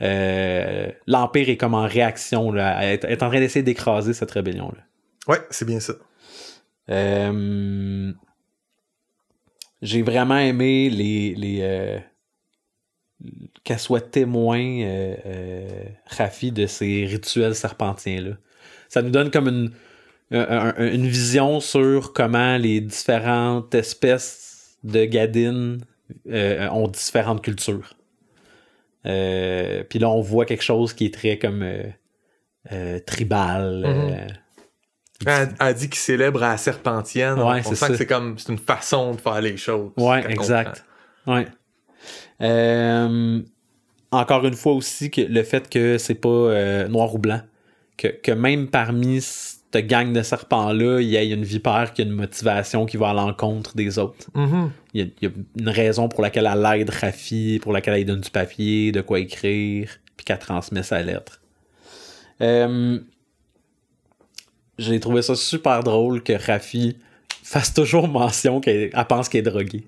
[0.03, 4.83] Euh, L'Empire est comme en réaction, là, est, est en train d'essayer d'écraser cette rébellion-là.
[5.29, 5.95] Ouais, c'est bien ça.
[6.91, 8.13] Euh,
[9.83, 11.99] J'ai vraiment aimé les, les euh,
[13.63, 18.37] qu'elle soit témoin, euh, Rafi, de ces rituels serpentiens-là.
[18.89, 19.71] Ça nous donne comme une,
[20.31, 25.81] un- un- une vision sur comment les différentes espèces de gadines
[26.29, 27.95] euh, ont différentes cultures.
[29.07, 31.83] Euh, Puis là, on voit quelque chose qui est très comme euh,
[32.73, 33.85] euh, tribal.
[33.87, 34.27] euh,
[35.27, 37.39] Elle, elle dit qu'il célèbre à la serpentienne.
[37.39, 37.89] Ouais, on c'est sent ça.
[37.89, 39.93] que c'est comme c'est une façon de faire les choses.
[39.97, 40.85] Ouais, exact.
[41.27, 41.47] Ouais.
[44.11, 47.41] Encore une fois aussi, que le fait que c'est pas noir ou blanc.
[47.97, 49.21] Que, que même parmi
[49.81, 53.15] gang de serpents-là, il y a une vipère qui a une motivation qui va à
[53.15, 54.29] l'encontre des autres.
[54.35, 54.71] Mhm.
[54.93, 57.95] Il y, a, il y a une raison pour laquelle elle aide Rafi, pour laquelle
[57.95, 61.41] elle donne du papier, de quoi écrire, puis qu'elle transmet sa lettre.
[62.41, 62.99] Euh,
[64.79, 66.97] J'ai trouvé ça super drôle que Rafi
[67.43, 69.85] fasse toujours mention qu'elle elle pense qu'elle est droguée.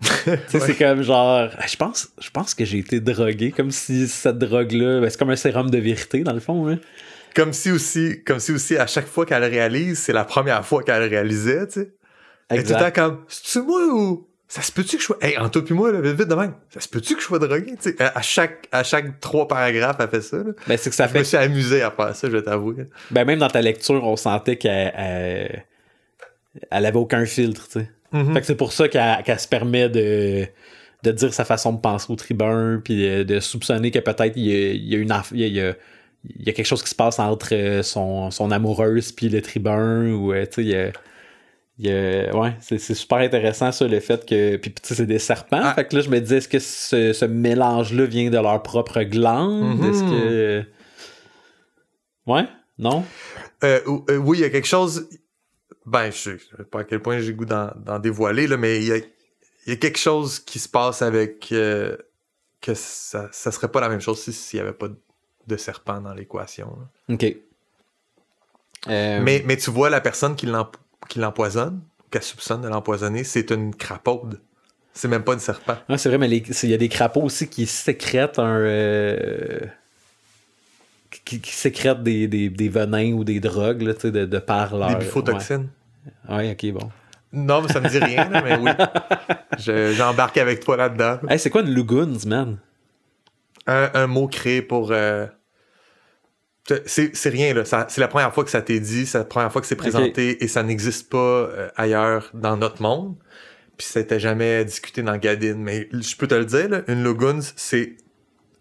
[0.48, 5.00] C'est comme genre, je pense, je pense que j'ai été drogué, comme si cette drogue-là,
[5.00, 6.68] ben, c'est comme un sérum de vérité dans le fond.
[6.68, 6.78] Hein.
[7.38, 10.82] Comme si aussi, comme si aussi à chaque fois qu'elle réalise, c'est la première fois
[10.82, 11.92] qu'elle réalisait, tu sais.
[12.48, 15.18] Elle tout le temps comme, c'est-tu moi ou ça se peut-tu que je sois.
[15.20, 16.54] Hey, en toi puis moi, là, vite, vite de même.
[16.72, 17.74] Ça se peut-tu que je sois drogué?
[17.80, 20.38] Tu sais, à à chaque, à chaque trois paragraphes, elle fait ça.
[20.38, 20.52] là.
[20.66, 22.86] Ben, c'est que ça je me fait, suis amusé à faire ça, je vais t'avouer.
[23.10, 25.64] ben, même dans ta lecture, on sentait qu'elle, elle,
[26.70, 27.90] elle avait aucun filtre, tu sais.
[28.12, 28.32] Mhm.
[28.32, 30.46] Fait que c'est pour ça qu'elle se permet de,
[31.02, 34.46] de dire sa façon de penser au tribun, puis de, de soupçonner que peut-être il
[34.46, 35.74] y a, il y a une aff- il y a, il y a-
[36.36, 39.40] il y a quelque chose qui se passe entre euh, son, son amoureuse puis le
[39.42, 40.92] tribun, ou euh, tu sais,
[41.80, 44.56] ouais, c'est super intéressant ça, le fait que.
[44.56, 45.60] Puis tu sais, c'est des serpents.
[45.62, 45.74] Ah.
[45.74, 49.02] Fait que là, je me disais, est-ce que ce, ce mélange-là vient de leur propre
[49.02, 49.78] glande?
[49.78, 49.90] Mhm.
[49.90, 50.64] Est-ce que.
[52.26, 52.46] Ouais?
[52.78, 53.04] Non?
[53.64, 55.08] Euh, ou- euh, oui, il y a quelque chose.
[55.86, 58.86] Ben, je sais pas à quel point j'ai le goût d'en dévoiler, là, mais il
[58.88, 59.04] y a, il
[59.68, 61.48] y a quelque chose qui se passe avec.
[61.52, 61.96] euh,
[62.60, 64.96] que ça, ça serait pas la même chose si- s'il y avait pas de
[65.56, 66.76] serpent dans l'équation.
[67.08, 67.24] Ok.
[68.88, 70.76] Euh, Mais, mais tu vois, la personne qui l'emp-
[71.08, 71.80] qui l'empoisonne,
[72.10, 74.40] qu'elle soupçonne de l'empoisonner, c'est une crapaude.
[74.94, 75.76] C'est même pas une serpent.
[75.88, 78.56] Ouais, c'est vrai, mais il y a des crapauds aussi qui sécrètent un.
[78.58, 79.60] euh,
[81.24, 84.38] qui, qui sécrètent des, des, des venins ou des drogues, là, tu sais, de, de
[84.38, 84.88] par leur.
[84.88, 85.68] Des biphotoxines.
[86.28, 86.90] Ouais, Ouais, ok, bon.
[87.32, 88.70] Non, mais ça me dit rien, là, mais oui.
[89.58, 91.18] Je- J'embarque avec toi là-dedans.
[91.28, 92.58] Hey, c'est quoi une Lugoons, man?
[93.66, 94.92] Un, un mot créé pour.
[94.92, 95.26] euh,
[96.86, 97.64] C'est rien, là.
[97.64, 99.74] Ça- C'est la première fois que ça t'est dit, c'est la première fois que c'est
[99.76, 103.16] présenté et ça n'existe pas euh, ailleurs dans notre monde.
[103.76, 105.54] Puis c'était jamais discuté dans Gadin.
[105.56, 107.96] Mais je peux te le dire, là, une Luguns, c'est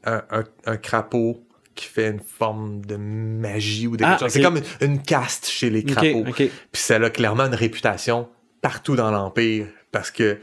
[0.06, 1.44] un, un- un crapaud
[1.76, 4.18] qui fait une forme de magie ou de Ah.
[4.30, 6.24] C'est comme une, une caste chez les crapauds.
[6.72, 8.30] Puis ça a clairement une réputation
[8.62, 10.40] partout dans l'Empire parce que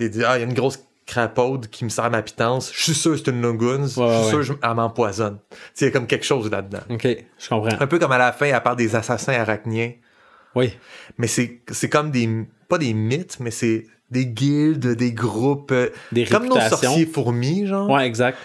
[0.00, 2.70] il dit Ah, il y a une grosse crapaude qui me sert ma pitance.
[2.74, 3.84] Je suis sûr que c'est une Luguns.
[3.86, 4.22] je suis ouais.
[4.28, 5.38] sûr que je- elle m'empoisonne.
[5.80, 6.80] Il y a comme quelque chose là-dedans.
[6.90, 7.06] Ok,
[7.38, 7.76] je comprends.
[7.80, 9.92] Un peu comme à la fin, elle parle des assassins arachniens.
[10.54, 10.72] Oui.
[11.18, 12.28] Mais c'est comme des.
[12.68, 15.72] Pas des mythes, mais c'est des guildes, des groupes.
[15.72, 17.88] euh, Des comme nos sorciers fourmis, genre.
[17.90, 18.38] Ouais, exact.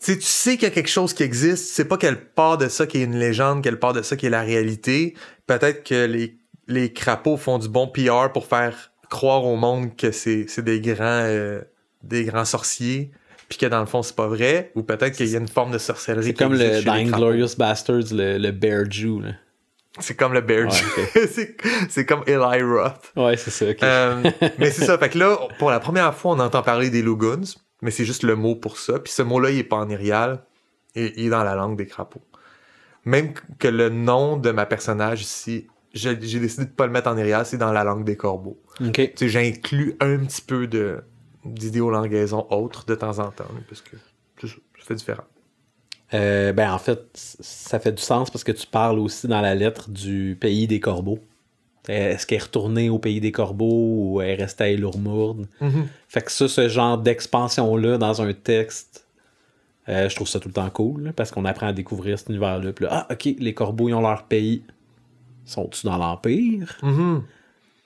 [0.00, 2.58] Tu sais, tu sais qu'il y a quelque chose qui existe, c'est pas quelle part
[2.58, 5.14] de ça qui est une légende, quelle part de ça qui est la réalité.
[5.46, 6.36] Peut-être que les,
[6.68, 10.80] les crapauds font du bon PR pour faire croire au monde que c'est c'est des
[10.80, 11.62] grands euh,
[12.06, 13.10] des grands sorciers,
[13.48, 15.72] puis que dans le fond c'est pas vrai, ou peut-être qu'il y a une forme
[15.72, 16.26] de sorcellerie.
[16.26, 16.92] C'est comme le dans.
[16.92, 19.20] Inglorious Bastards, le, le Bear Jew.
[19.20, 19.32] Là.
[20.00, 21.56] C'est comme le Bear Ouais, Jew.
[21.88, 23.12] c'est comme Eli Roth.
[23.16, 23.64] Ouais, c'est ça.
[23.64, 24.98] Euh, mais c'est ça.
[24.98, 28.24] Fait que là, pour la première fois, on entend parler des Luguns, mais c'est juste
[28.24, 28.98] le mot pour ça.
[28.98, 30.42] Puis ce mot-là, il est pas en irial,
[30.96, 32.24] il, il est dans la langue des crapauds.
[33.04, 37.16] Même que le nom de ma personnage ici, j'ai décidé de pas le mettre en
[37.16, 38.60] irial, c'est dans la langue des corbeaux.
[38.92, 41.02] Tu sais, j'inclus un petit peu de
[41.44, 43.96] d'idéolangaison autre de temps en temps, parce que
[44.40, 45.24] ça, fait différent.
[46.12, 49.54] Euh, ben, en fait, ça fait du sens parce que tu parles aussi dans la
[49.54, 51.18] lettre du pays des corbeaux.
[51.88, 55.46] Est-ce qu'elle est retournée au pays des corbeaux ou elle est restée à Elourmourde?
[56.08, 59.06] Fait que ça, ce genre d'expansion-là dans un texte,
[59.88, 62.30] euh, je trouve ça tout le temps cool là, parce qu'on apprend à découvrir cet
[62.30, 62.72] univers-là.
[62.88, 64.62] Ah, ok, les corbeaux, ils ont leur pays.
[65.44, 66.78] Sont-ils dans l'Empire?
[66.82, 67.22] Mhm.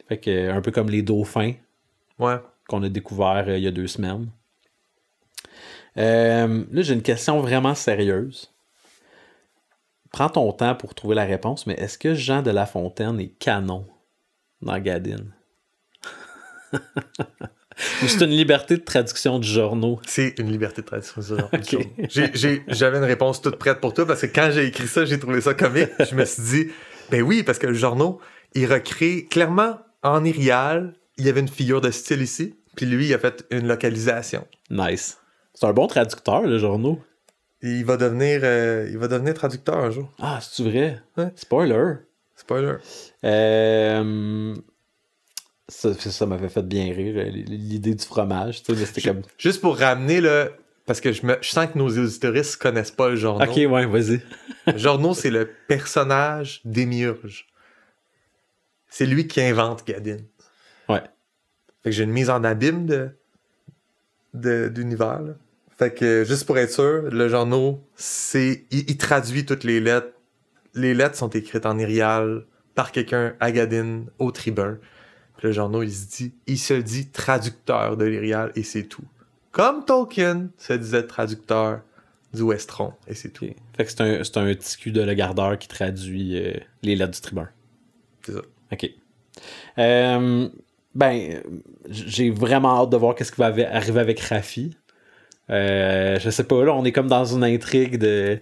[0.08, 1.54] Fait que, euh, un peu comme les dauphins
[2.18, 2.36] Ouais.
[2.68, 4.28] Qu'on a découvert euh, il y a deux semaines.
[5.96, 8.52] Euh, là, j'ai une question vraiment sérieuse.
[10.12, 13.36] Prends ton temps pour trouver la réponse, mais est-ce que Jean de La Fontaine est
[13.38, 13.86] canon
[14.62, 15.24] dans Gadin?
[18.02, 20.00] Ou c'est une liberté de traduction du journaux?
[20.06, 21.22] C'est une liberté de traduction.
[22.08, 25.04] J'ai- j'ai- J'avais une réponse toute prête pour toi parce que quand j'ai écrit ça,
[25.04, 25.88] j'ai trouvé ça comique.
[26.00, 26.68] Je me suis dit,
[27.10, 28.14] ben oui, parce que le journal,
[28.54, 33.06] il recrée clairement en irial, il y avait une figure de style ici, puis lui,
[33.08, 34.46] il a fait une localisation.
[34.70, 35.18] Nice.
[35.52, 37.02] C'est un bon traducteur, le journaux.
[37.60, 40.08] Il va devenir, euh, il va devenir traducteur un jour.
[40.20, 41.02] Ah, c'est vrai?
[41.16, 41.32] Ouais.
[41.34, 41.94] Spoiler.
[42.36, 42.74] Spoiler.
[43.24, 44.54] Euh,
[45.68, 48.62] Ça, ça m'avait fait bien rire, euh, l'idée du fromage.
[48.62, 49.22] C'était comme.
[49.38, 50.52] Juste pour ramener le.
[50.86, 53.48] Parce que je, me, je sens que nos auditoristes connaissent pas le journal.
[53.48, 54.22] Ok, ouais, vas-y.
[54.68, 57.46] Le journal, c'est le personnage démiurge.
[58.88, 60.18] c'est lui qui invente Gadin.
[61.88, 63.10] Fait que j'ai une mise en abîme de,
[64.34, 65.20] de- d'univers.
[65.22, 65.32] là.
[65.78, 68.64] Fait que juste pour être sûr, le journal, c'est.
[68.70, 70.12] Il, il traduit toutes les lettres.
[70.74, 74.78] Les lettres sont écrites en irial par quelqu'un à Gadin, au tribun.
[75.38, 76.34] Puis le journal, il se dit.
[76.46, 79.04] Il se dit traducteur de l'irial et c'est tout.
[79.52, 81.80] Comme Tolkien se disait traducteur
[82.34, 83.46] du Westron et c'est tout.
[83.76, 86.96] Fait que c'est un, c'est un petit cul de le gardeur qui traduit euh, les
[86.96, 87.48] lettres du tribun.
[88.22, 88.40] C'est ça.
[88.72, 88.90] OK.
[89.78, 90.48] Euh,
[90.94, 91.42] ben,
[91.88, 94.76] j'ai vraiment hâte de voir qu'est-ce qui va arriver avec Rafi.
[95.50, 98.38] Euh, je sais pas, là, on est comme dans une intrigue de,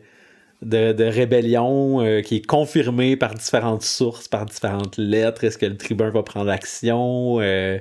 [0.62, 5.44] de, de rébellion euh, qui est confirmée par différentes sources, par différentes lettres.
[5.44, 7.38] Est-ce que le tribun va prendre action?
[7.40, 7.78] Euh,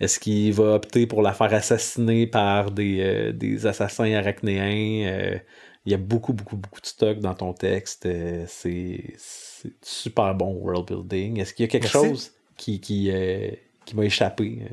[0.00, 5.40] Est-ce qu'il va opter pour la faire assassiner par des, euh, des assassins arachnéens?
[5.86, 8.06] Il y a beaucoup, beaucoup, beaucoup de stock dans ton texte.
[8.46, 11.40] C'est c'est super bon world building.
[11.40, 12.08] Est-ce qu'il y a quelque Merci.
[12.08, 13.10] chose qui, qui,
[13.84, 14.70] qui m'a échappé?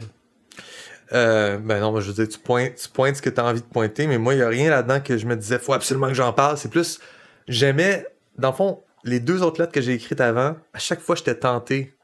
[1.14, 3.62] Euh, ben non, je veux dire, tu pointes, tu pointes ce que tu as envie
[3.62, 6.08] de pointer, mais moi, il n'y a rien là-dedans que je me disais, faut absolument
[6.08, 6.58] que j'en parle.
[6.58, 7.00] C'est plus,
[7.48, 8.06] j'aimais,
[8.38, 11.36] dans le fond, les deux autres lettres que j'ai écrites avant, à chaque fois, j'étais
[11.36, 11.96] tenté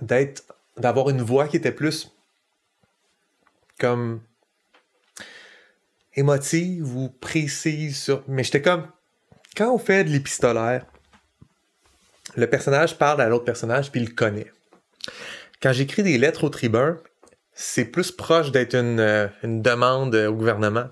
[0.00, 0.44] d'être,
[0.78, 2.10] d'avoir une voix qui était plus
[3.78, 4.20] comme
[6.14, 8.24] émotive ou précise sur.
[8.28, 8.86] Mais j'étais comme,
[9.56, 10.86] quand on fait de l'épistolaire,
[12.36, 14.50] le personnage parle à l'autre personnage puis il le connaît
[15.62, 16.98] quand j'écris des lettres au tribun,
[17.54, 20.88] c'est plus proche d'être une, euh, une demande euh, au gouvernement.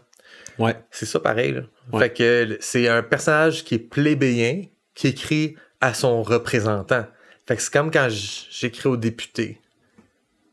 [0.58, 0.76] Ouais.
[0.90, 1.52] C'est ça pareil.
[1.52, 1.62] là.
[1.92, 2.00] Ouais.
[2.00, 4.64] Fait que c'est un personnage qui est plébéien,
[4.94, 7.06] qui écrit à son représentant.
[7.46, 9.60] Fait que c'est comme quand j'écris au député.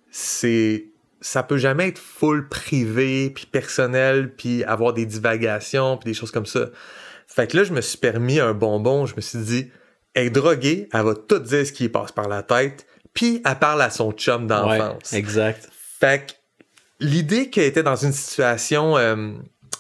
[0.10, 0.86] C'est
[1.20, 6.32] ça peut jamais être full privé puis personnel puis avoir des divagations puis des choses
[6.32, 6.70] comme ça.
[7.28, 9.72] Fait que là je me suis permis un bonbon, je me suis dit
[10.26, 13.82] est droguée, elle va tout dire ce qui passe par la tête, puis elle parle
[13.82, 15.14] à son chum Ouais, d'enfance.
[15.14, 15.70] exact.
[16.00, 16.34] Fait que
[17.00, 19.32] l'idée qu'elle était dans une situation, euh,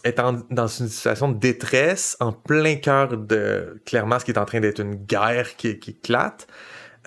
[0.03, 4.45] étant dans une situation de détresse, en plein cœur de clairement ce qui est en
[4.45, 6.47] train d'être une guerre qui, qui éclate,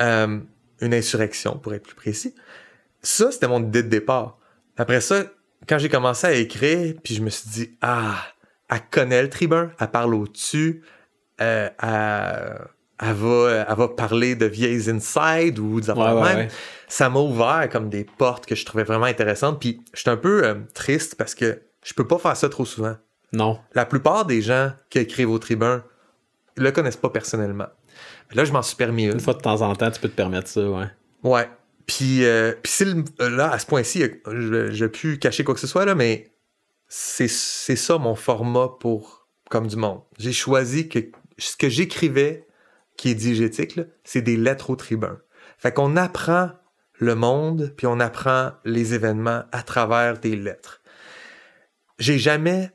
[0.01, 0.39] euh,
[0.81, 2.35] une insurrection pour être plus précis.
[3.03, 4.39] Ça, c'était mon idée de départ.
[4.77, 5.25] Après ça,
[5.69, 8.17] quand j'ai commencé à écrire, puis je me suis dit, ah,
[8.71, 10.83] elle connaît le tribun, elle parle au-dessus,
[11.41, 12.59] euh, elle,
[13.01, 16.47] elle va, elle va parler de vieilles inside ou des affaires Ouais, de ouais, même
[16.47, 16.49] ouais.
[16.89, 19.59] ça m'a ouvert comme des portes que je trouvais vraiment intéressantes.
[19.59, 22.97] Puis j'étais un peu euh, triste parce que je peux pas faire ça trop souvent.
[23.33, 23.59] Non.
[23.75, 25.83] La plupart des gens qui écrivent au tribun
[26.57, 27.69] le connaissent pas personnellement.
[28.29, 29.13] Mais là, je m'en suis permis une.
[29.13, 30.87] Une fois de temps en temps, tu peux te permettre ça, ouais.
[31.23, 31.49] Ouais.
[31.87, 32.85] Puis, euh, puis
[33.19, 36.31] là, à ce point-ci, je je vais plus cacher quoi que ce soit, là, mais
[36.89, 40.01] c'est c'est ça mon format pour Comme du Monde.
[40.19, 40.99] J'ai choisi que
[41.39, 42.47] ce que j'écrivais,
[43.01, 45.19] qui est diégétique, c'est des lettres au tribun.
[45.57, 46.51] Fait qu'on apprend
[46.99, 50.83] le monde, puis on apprend les événements à travers des lettres.
[51.99, 52.71] J'ai jamais...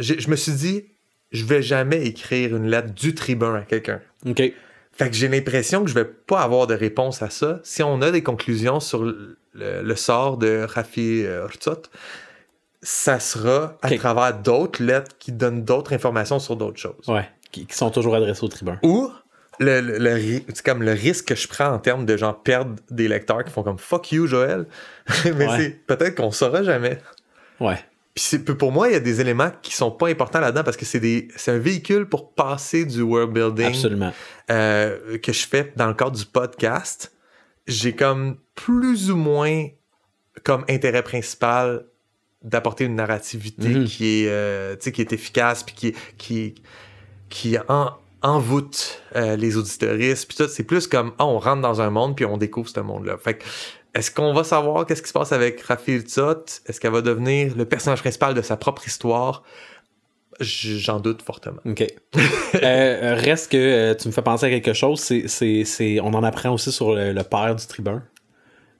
[0.00, 0.86] Je me suis dit,
[1.30, 4.00] je vais jamais écrire une lettre du tribun à quelqu'un.
[4.26, 4.42] OK.
[4.90, 7.60] Fait que j'ai l'impression que je vais pas avoir de réponse à ça.
[7.62, 11.82] Si on a des conclusions sur le, sort de Rafi euh, Rtsot,
[12.82, 17.06] ça sera à travers d'autres lettres qui donnent d'autres informations sur d'autres choses.
[17.06, 17.28] Ouais.
[17.52, 18.80] Qui, qui sont toujours adressés au tribun.
[18.82, 19.12] Ou
[19.60, 23.08] le, le- le comme le risque que je prends en termes de genre perdre des
[23.08, 24.66] lecteurs qui font comme fuck you Joël.
[25.24, 25.56] Mais Ouais.
[25.58, 26.98] c'est peut-être qu'on saura jamais.
[27.60, 27.78] Ouais.
[28.14, 30.84] Puis pour moi, il y a des éléments qui sont pas importants là-dedans parce que
[30.84, 34.12] c'est des c'est un véhicule pour passer du world building Absolument.
[34.50, 37.12] euh, que je fais dans le cadre du podcast,
[37.66, 39.66] j'ai comme plus ou moins
[40.44, 41.84] comme intérêt principal
[42.42, 43.84] d'apporter une narrativité Mhm.
[43.86, 46.54] qui est euh, qui est efficace puis qui qui
[47.30, 47.90] qui en,
[48.24, 52.16] envoûte euh, les auditoristes puis tout c'est plus comme ah, on rentre dans un monde
[52.16, 53.44] puis on découvre ce monde là fait que
[53.94, 56.44] est-ce qu'on va savoir qu'est-ce qui se passe avec Rafi Tzot?
[56.66, 59.44] Est-ce qu'elle va devenir le personnage principal de sa propre histoire?
[60.40, 61.60] J'en doute fortement.
[61.64, 61.86] OK.
[62.60, 64.98] Euh, reste que euh, tu me fais penser à quelque chose.
[64.98, 68.02] C'est, c'est, c'est- on en apprend aussi sur le, le père du tribun.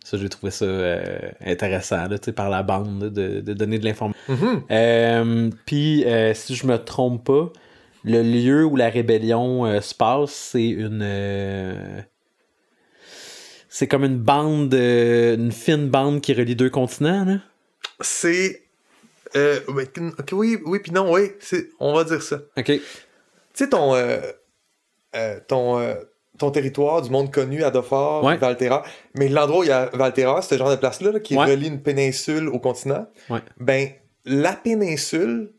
[0.05, 1.05] Ça, j'ai trouvé ça euh,
[1.47, 4.21] intéressant, là, tu sais, par la bande, de, de donner de l'information.
[4.29, 4.63] Mhm.
[4.71, 7.53] Euh, Puis, euh, si je me trompe pas,
[8.05, 11.01] le lieu où la rébellion euh, se passe, c'est une.
[11.03, 12.01] euh,
[13.69, 17.39] c'est comme une bande, euh, une fine bande qui relie deux continents.
[18.01, 18.63] C'est.
[19.37, 21.33] euh, ouais, ok, oui, oui, puis non, oui,
[21.81, 22.37] on va dire ça.
[22.57, 22.65] OK.
[22.67, 22.81] Tu
[23.55, 23.95] sais, ton,
[25.49, 25.95] ton,
[26.39, 28.37] ton territoire du monde connu, Ouais.
[28.37, 28.85] Valterra,
[29.17, 31.45] mais l'endroit où il y a Valterra, ce genre de place-là, là, qui Ouais.
[31.47, 33.41] relie une péninsule au continent, Ouais.
[33.59, 33.89] ben,
[34.25, 35.53] la péninsule,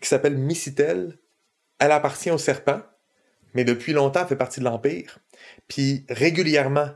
[0.00, 1.18] qui s'appelle Mycitel,
[1.80, 2.80] elle appartient au serpent,
[3.54, 5.18] mais depuis longtemps, elle fait partie de l'Empire.
[5.66, 6.90] Puis régulièrement,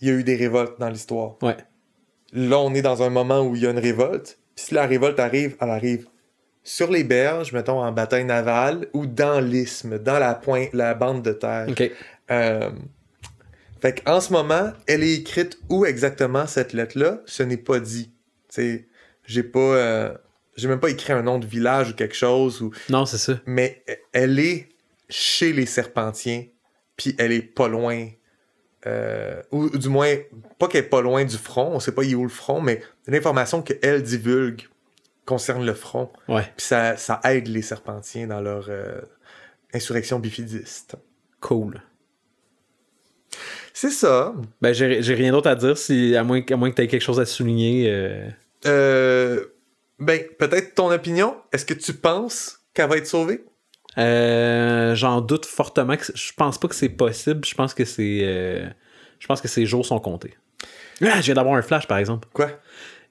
[0.00, 1.36] il y a eu des révoltes dans l'histoire.
[1.42, 1.56] Ouais.
[2.32, 4.38] Là, on est dans un moment où il y a une révolte.
[4.54, 6.06] Puis si la révolte arrive, elle arrive
[6.62, 11.22] sur les berges, mettons en bataille navale, ou dans l'isthme, dans la pointe, la bande
[11.22, 11.66] de terre.
[12.30, 12.70] Euh,
[13.80, 18.12] fait qu'en ce moment, elle est écrite où exactement cette lettre-là, ce n'est pas dit.
[18.48, 18.86] C'est,
[19.24, 20.14] j'ai pas, euh,
[20.60, 23.40] j'ai même pas écrit un nom de village ou quelque chose, ou, Non, c'est ça.
[23.46, 23.82] mais
[24.12, 24.68] elle est
[25.08, 26.44] chez les Serpentiens,
[26.96, 28.06] puis elle est pas loin,
[28.86, 30.14] euh, ou, ou du moins,
[30.58, 32.82] pas qu'elle est pas loin du front, on sait pas est où le front, mais
[33.06, 34.62] l'information qu'elle divulgue
[35.26, 36.42] concerne le front, Ouais.
[36.56, 39.00] puis ça, ça aide les Serpentiens dans leur euh,
[39.74, 40.96] insurrection bifidiste.
[41.40, 41.82] Cool.
[43.72, 44.34] C'est ça.
[44.60, 46.88] Ben, j'ai j'ai rien d'autre à dire, si, à moins, à moins que tu aies
[46.88, 47.88] quelque chose à souligner.
[47.90, 48.28] euh.
[48.66, 49.44] Euh,
[50.00, 51.36] ben, peut-être ton opinion.
[51.52, 53.44] Est-ce que tu penses qu'elle va être sauvée?
[53.98, 55.96] Euh, J'en doute fortement.
[55.96, 57.44] que Je pense pas que c'est possible.
[57.44, 58.20] Je pense que c'est.
[58.22, 58.68] euh,
[59.18, 60.34] Je pense que ses jours sont comptés.
[61.02, 62.28] Ah, je viens d'avoir un flash, par exemple.
[62.32, 62.50] Quoi?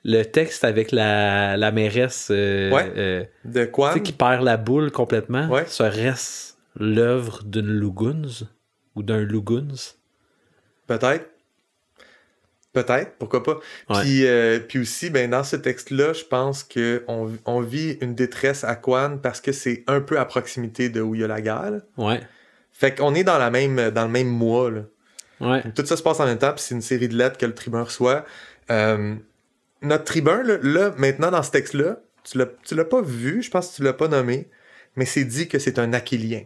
[0.06, 2.92] Le texte avec la, la mairesse euh, Ouais.
[2.96, 3.90] euh, De quoi?
[3.92, 5.66] tu sais, qui perd la boule complètement Ouais.
[5.66, 8.48] serait-ce l'œuvre d'une Luguns
[8.96, 9.96] ou d'un Luguns?
[10.88, 11.26] Peut-être.
[12.72, 13.60] Peut-être, pourquoi pas.
[13.90, 14.02] Ouais.
[14.02, 18.64] Puis, euh, puis aussi, ben, dans ce texte-là, je pense qu'on on vit une détresse
[18.64, 21.42] à Quan parce que c'est un peu à proximité de où il y a la
[21.42, 21.72] guerre.
[21.72, 21.80] là.
[21.98, 22.22] Ouais.
[22.72, 24.70] Fait qu'on est dans, la même, dans le même mois.
[24.70, 24.82] Là.
[25.42, 25.64] Ouais.
[25.76, 27.56] Tout ça se passe en même temps, puis c'est une série de lettres que le
[27.56, 28.24] tribun reçoit.
[28.70, 29.16] Euh,
[29.82, 33.50] notre tribun, là, là, maintenant, dans ce texte-là, tu l'as, tu l'as pas vu, je
[33.50, 34.48] pense que tu l'as pas nommé,
[34.96, 36.44] mais c'est dit que c'est un aquilien.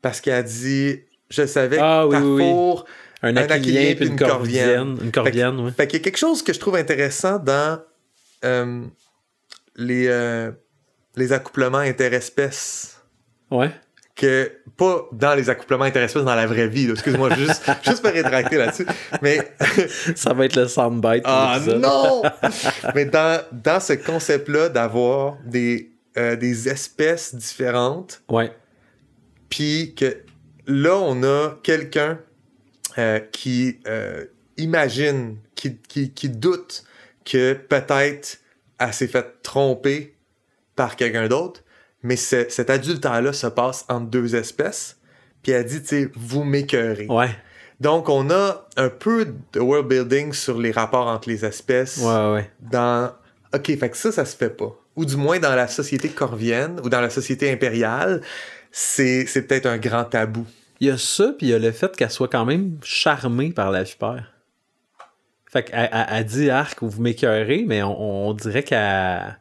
[0.00, 1.00] Parce qu'il a dit,
[1.30, 2.82] je savais Ah, que oui, oui, oui.
[3.22, 4.96] Un, Un aquilien puis une corvienne.
[4.96, 4.98] corvienne.
[5.04, 5.72] Une corvienne, ouais.
[5.72, 7.80] Fait qu'il y a quelque chose que je trouve intéressant dans
[8.44, 8.82] euh,
[9.76, 10.52] les, euh,
[11.16, 13.00] les accouplements interespèces.
[13.50, 13.70] Ouais.
[14.14, 18.56] Que, pas dans les accouplements interespèces dans la vraie vie, excuse-moi, juste, juste me rétracter
[18.56, 18.86] là-dessus.
[19.22, 19.52] Mais
[20.16, 21.22] Ça va être le soundbite.
[21.22, 22.22] pour Ah non!
[22.94, 28.52] Mais dans, dans ce concept-là d'avoir des, euh, des espèces différentes, Ouais.
[29.48, 30.18] puis que
[30.66, 32.18] là, on a quelqu'un
[32.98, 34.24] euh, qui euh,
[34.56, 36.84] imagine, qui, qui, qui doute
[37.24, 38.38] que peut-être
[38.78, 40.14] elle s'est fait tromper
[40.76, 41.62] par quelqu'un d'autre,
[42.02, 44.96] mais ce- cet adultère-là se passe entre deux espèces,
[45.42, 47.06] puis elle dit, tu sais, vous m'écœurez.
[47.08, 47.30] Ouais.
[47.80, 52.32] Donc, on a un peu de world building sur les rapports entre les espèces Ouais,
[52.32, 52.50] ouais.
[52.60, 53.12] dans.
[53.54, 54.74] Ok, fait que ça, ça se fait pas.
[54.96, 58.20] Ou du moins dans la société corvienne ou dans la société impériale,
[58.72, 60.44] c'est peut-être un grand tabou.
[60.80, 63.50] Il y a ça, puis il y a le fait qu'elle soit quand même charmée
[63.50, 64.32] par la vipère.
[65.50, 69.38] Fait qu'elle elle, elle dit arc ou vous m'écœurez, mais on, on dirait qu'elle.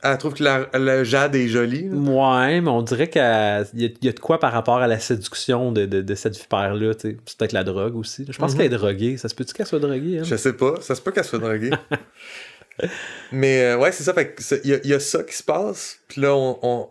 [0.00, 1.88] Elle trouve que la- le jade est joli.
[1.88, 1.96] là.
[1.96, 5.00] Ouais, mais on dirait qu'il y, a y a de quoi par rapport à la
[5.00, 6.92] séduction de, de, de cette vipère-là.
[6.98, 8.24] C'est peut-être la drogue aussi.
[8.28, 8.56] Je pense Mhm.
[8.58, 9.16] qu'elle est droguée.
[9.16, 10.20] Ça se peut-tu qu'elle soit droguée?
[10.22, 11.70] Je sais pas, ça se peut qu'elle soit droguée.
[13.32, 14.14] Mais euh, ouais, c'est ça.
[14.14, 15.98] Fait il y, y a ça qui se passe.
[16.06, 16.88] Puis là, on, on-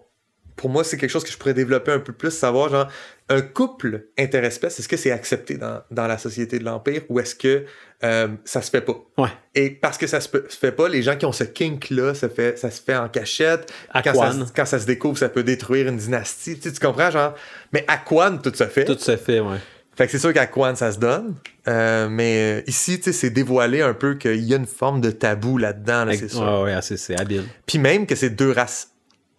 [0.58, 2.88] pour moi, c'est quelque chose que je pourrais développer un peu plus, savoir genre
[3.30, 7.36] un couple interespèce, est-ce que c'est accepté dans, dans la société de l'Empire ou est-ce
[7.36, 7.66] que
[8.04, 8.98] euh, ça se fait pas?
[9.18, 9.30] Ouais.
[9.54, 12.28] Et parce que ça se, se fait pas, les gens qui ont ce kink-là, ça,
[12.28, 13.72] fait, ça se fait en cachette.
[13.92, 16.56] À quand, ça, quand ça se découvre, ça peut détruire une dynastie.
[16.56, 17.36] Tu, sais, tu comprends, genre?
[17.72, 18.86] Mais à Quan, tout se fait.
[18.86, 19.58] Tout se fait, ouais.
[19.96, 21.36] Fait que c'est sûr qu'à Quan, ça se donne.
[21.68, 25.02] Euh, mais euh, ici, tu sais, c'est dévoilé un peu qu'il y a une forme
[25.02, 26.42] de tabou là-dedans, là, c'est sûr.
[26.62, 27.46] Ouais, ouais, c'est habile.
[27.66, 28.92] Puis même que c'est deux races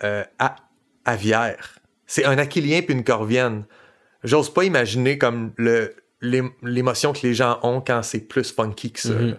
[0.03, 0.25] euh,
[2.07, 3.65] C'est un aquilien puis une corvienne.
[4.25, 8.93] J'ose pas imaginer comme le l'ém- l'émotion que les gens ont quand c'est plus funky
[8.93, 9.11] que ça.
[9.15, 9.29] Mhm.
[9.31, 9.37] là.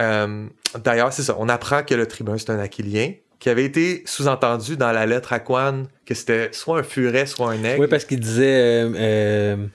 [0.00, 0.46] Euh,
[0.82, 1.36] D'ailleurs, c'est ça.
[1.38, 5.32] On apprend que le tribun, c'est un aquilien qui avait été sous-entendu dans la lettre
[5.32, 7.80] à Quan que c'était soit un furet, soit un aigle.
[7.82, 9.66] Oui, parce qu'il disait euh, euh,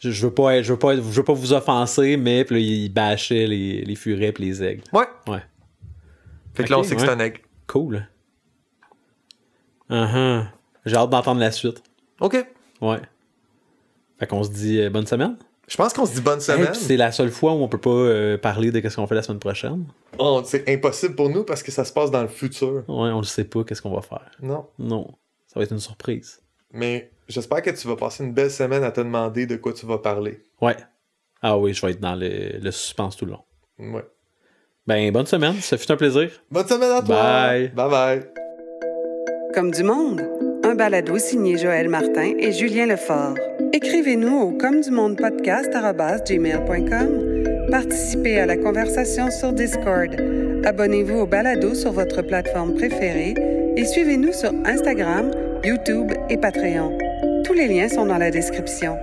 [0.00, 2.60] je, je veux pas je veux pas je veux pas vous offenser, mais puis là,
[2.60, 4.82] il bâchait les, les furets et les aigles.
[4.92, 5.04] Ouais.
[5.28, 5.42] Ouais.
[6.54, 7.40] Fait que là, on sait que c'est un aigle.
[7.66, 8.06] Cool.
[9.92, 10.46] Uh-huh.
[10.86, 11.82] J'ai hâte d'entendre la suite.
[12.20, 12.44] OK.
[12.80, 13.00] Ouais.
[14.18, 15.36] Fait qu'on se dit euh, bonne semaine.
[15.68, 16.74] Je pense qu'on se dit bonne semaine.
[16.74, 19.22] c'est la seule fois où on peut pas euh, parler de ce qu'on fait la
[19.22, 19.84] semaine prochaine.
[20.18, 22.84] Oh, c'est impossible pour nous parce que ça se passe dans le futur.
[22.88, 24.30] Ouais, on ne sait pas qu'est-ce qu'on va faire.
[24.40, 24.66] Non.
[24.78, 25.14] Non.
[25.46, 26.40] Ça va être une surprise.
[26.72, 29.86] Mais j'espère que tu vas passer une belle semaine à te demander de quoi tu
[29.86, 30.42] vas parler.
[30.60, 30.76] Ouais.
[31.42, 33.44] Ah oui, je vais être dans le, le suspense tout le long.
[33.78, 34.06] Ouais.
[34.86, 35.54] Ben, bonne semaine.
[35.60, 36.30] Ça fut un plaisir.
[36.50, 37.16] Bonne semaine à toi!
[37.16, 37.68] Bye.
[37.68, 38.41] Bye bye!
[39.54, 40.22] Comme du monde,
[40.64, 43.34] un balado signé Joël Martin et Julien Lefort.
[43.72, 47.68] Écrivez-nous au comme du monde podcast@gmail.com.
[47.70, 50.16] Participez à la conversation sur Discord.
[50.64, 53.34] Abonnez-vous au balado sur votre plateforme préférée
[53.76, 55.30] et suivez-nous sur Instagram,
[55.64, 56.96] YouTube et Patreon.
[57.44, 58.96] Tous les liens sont dans la description.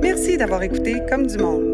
[0.00, 1.71] Merci d'avoir écouté Comme du monde.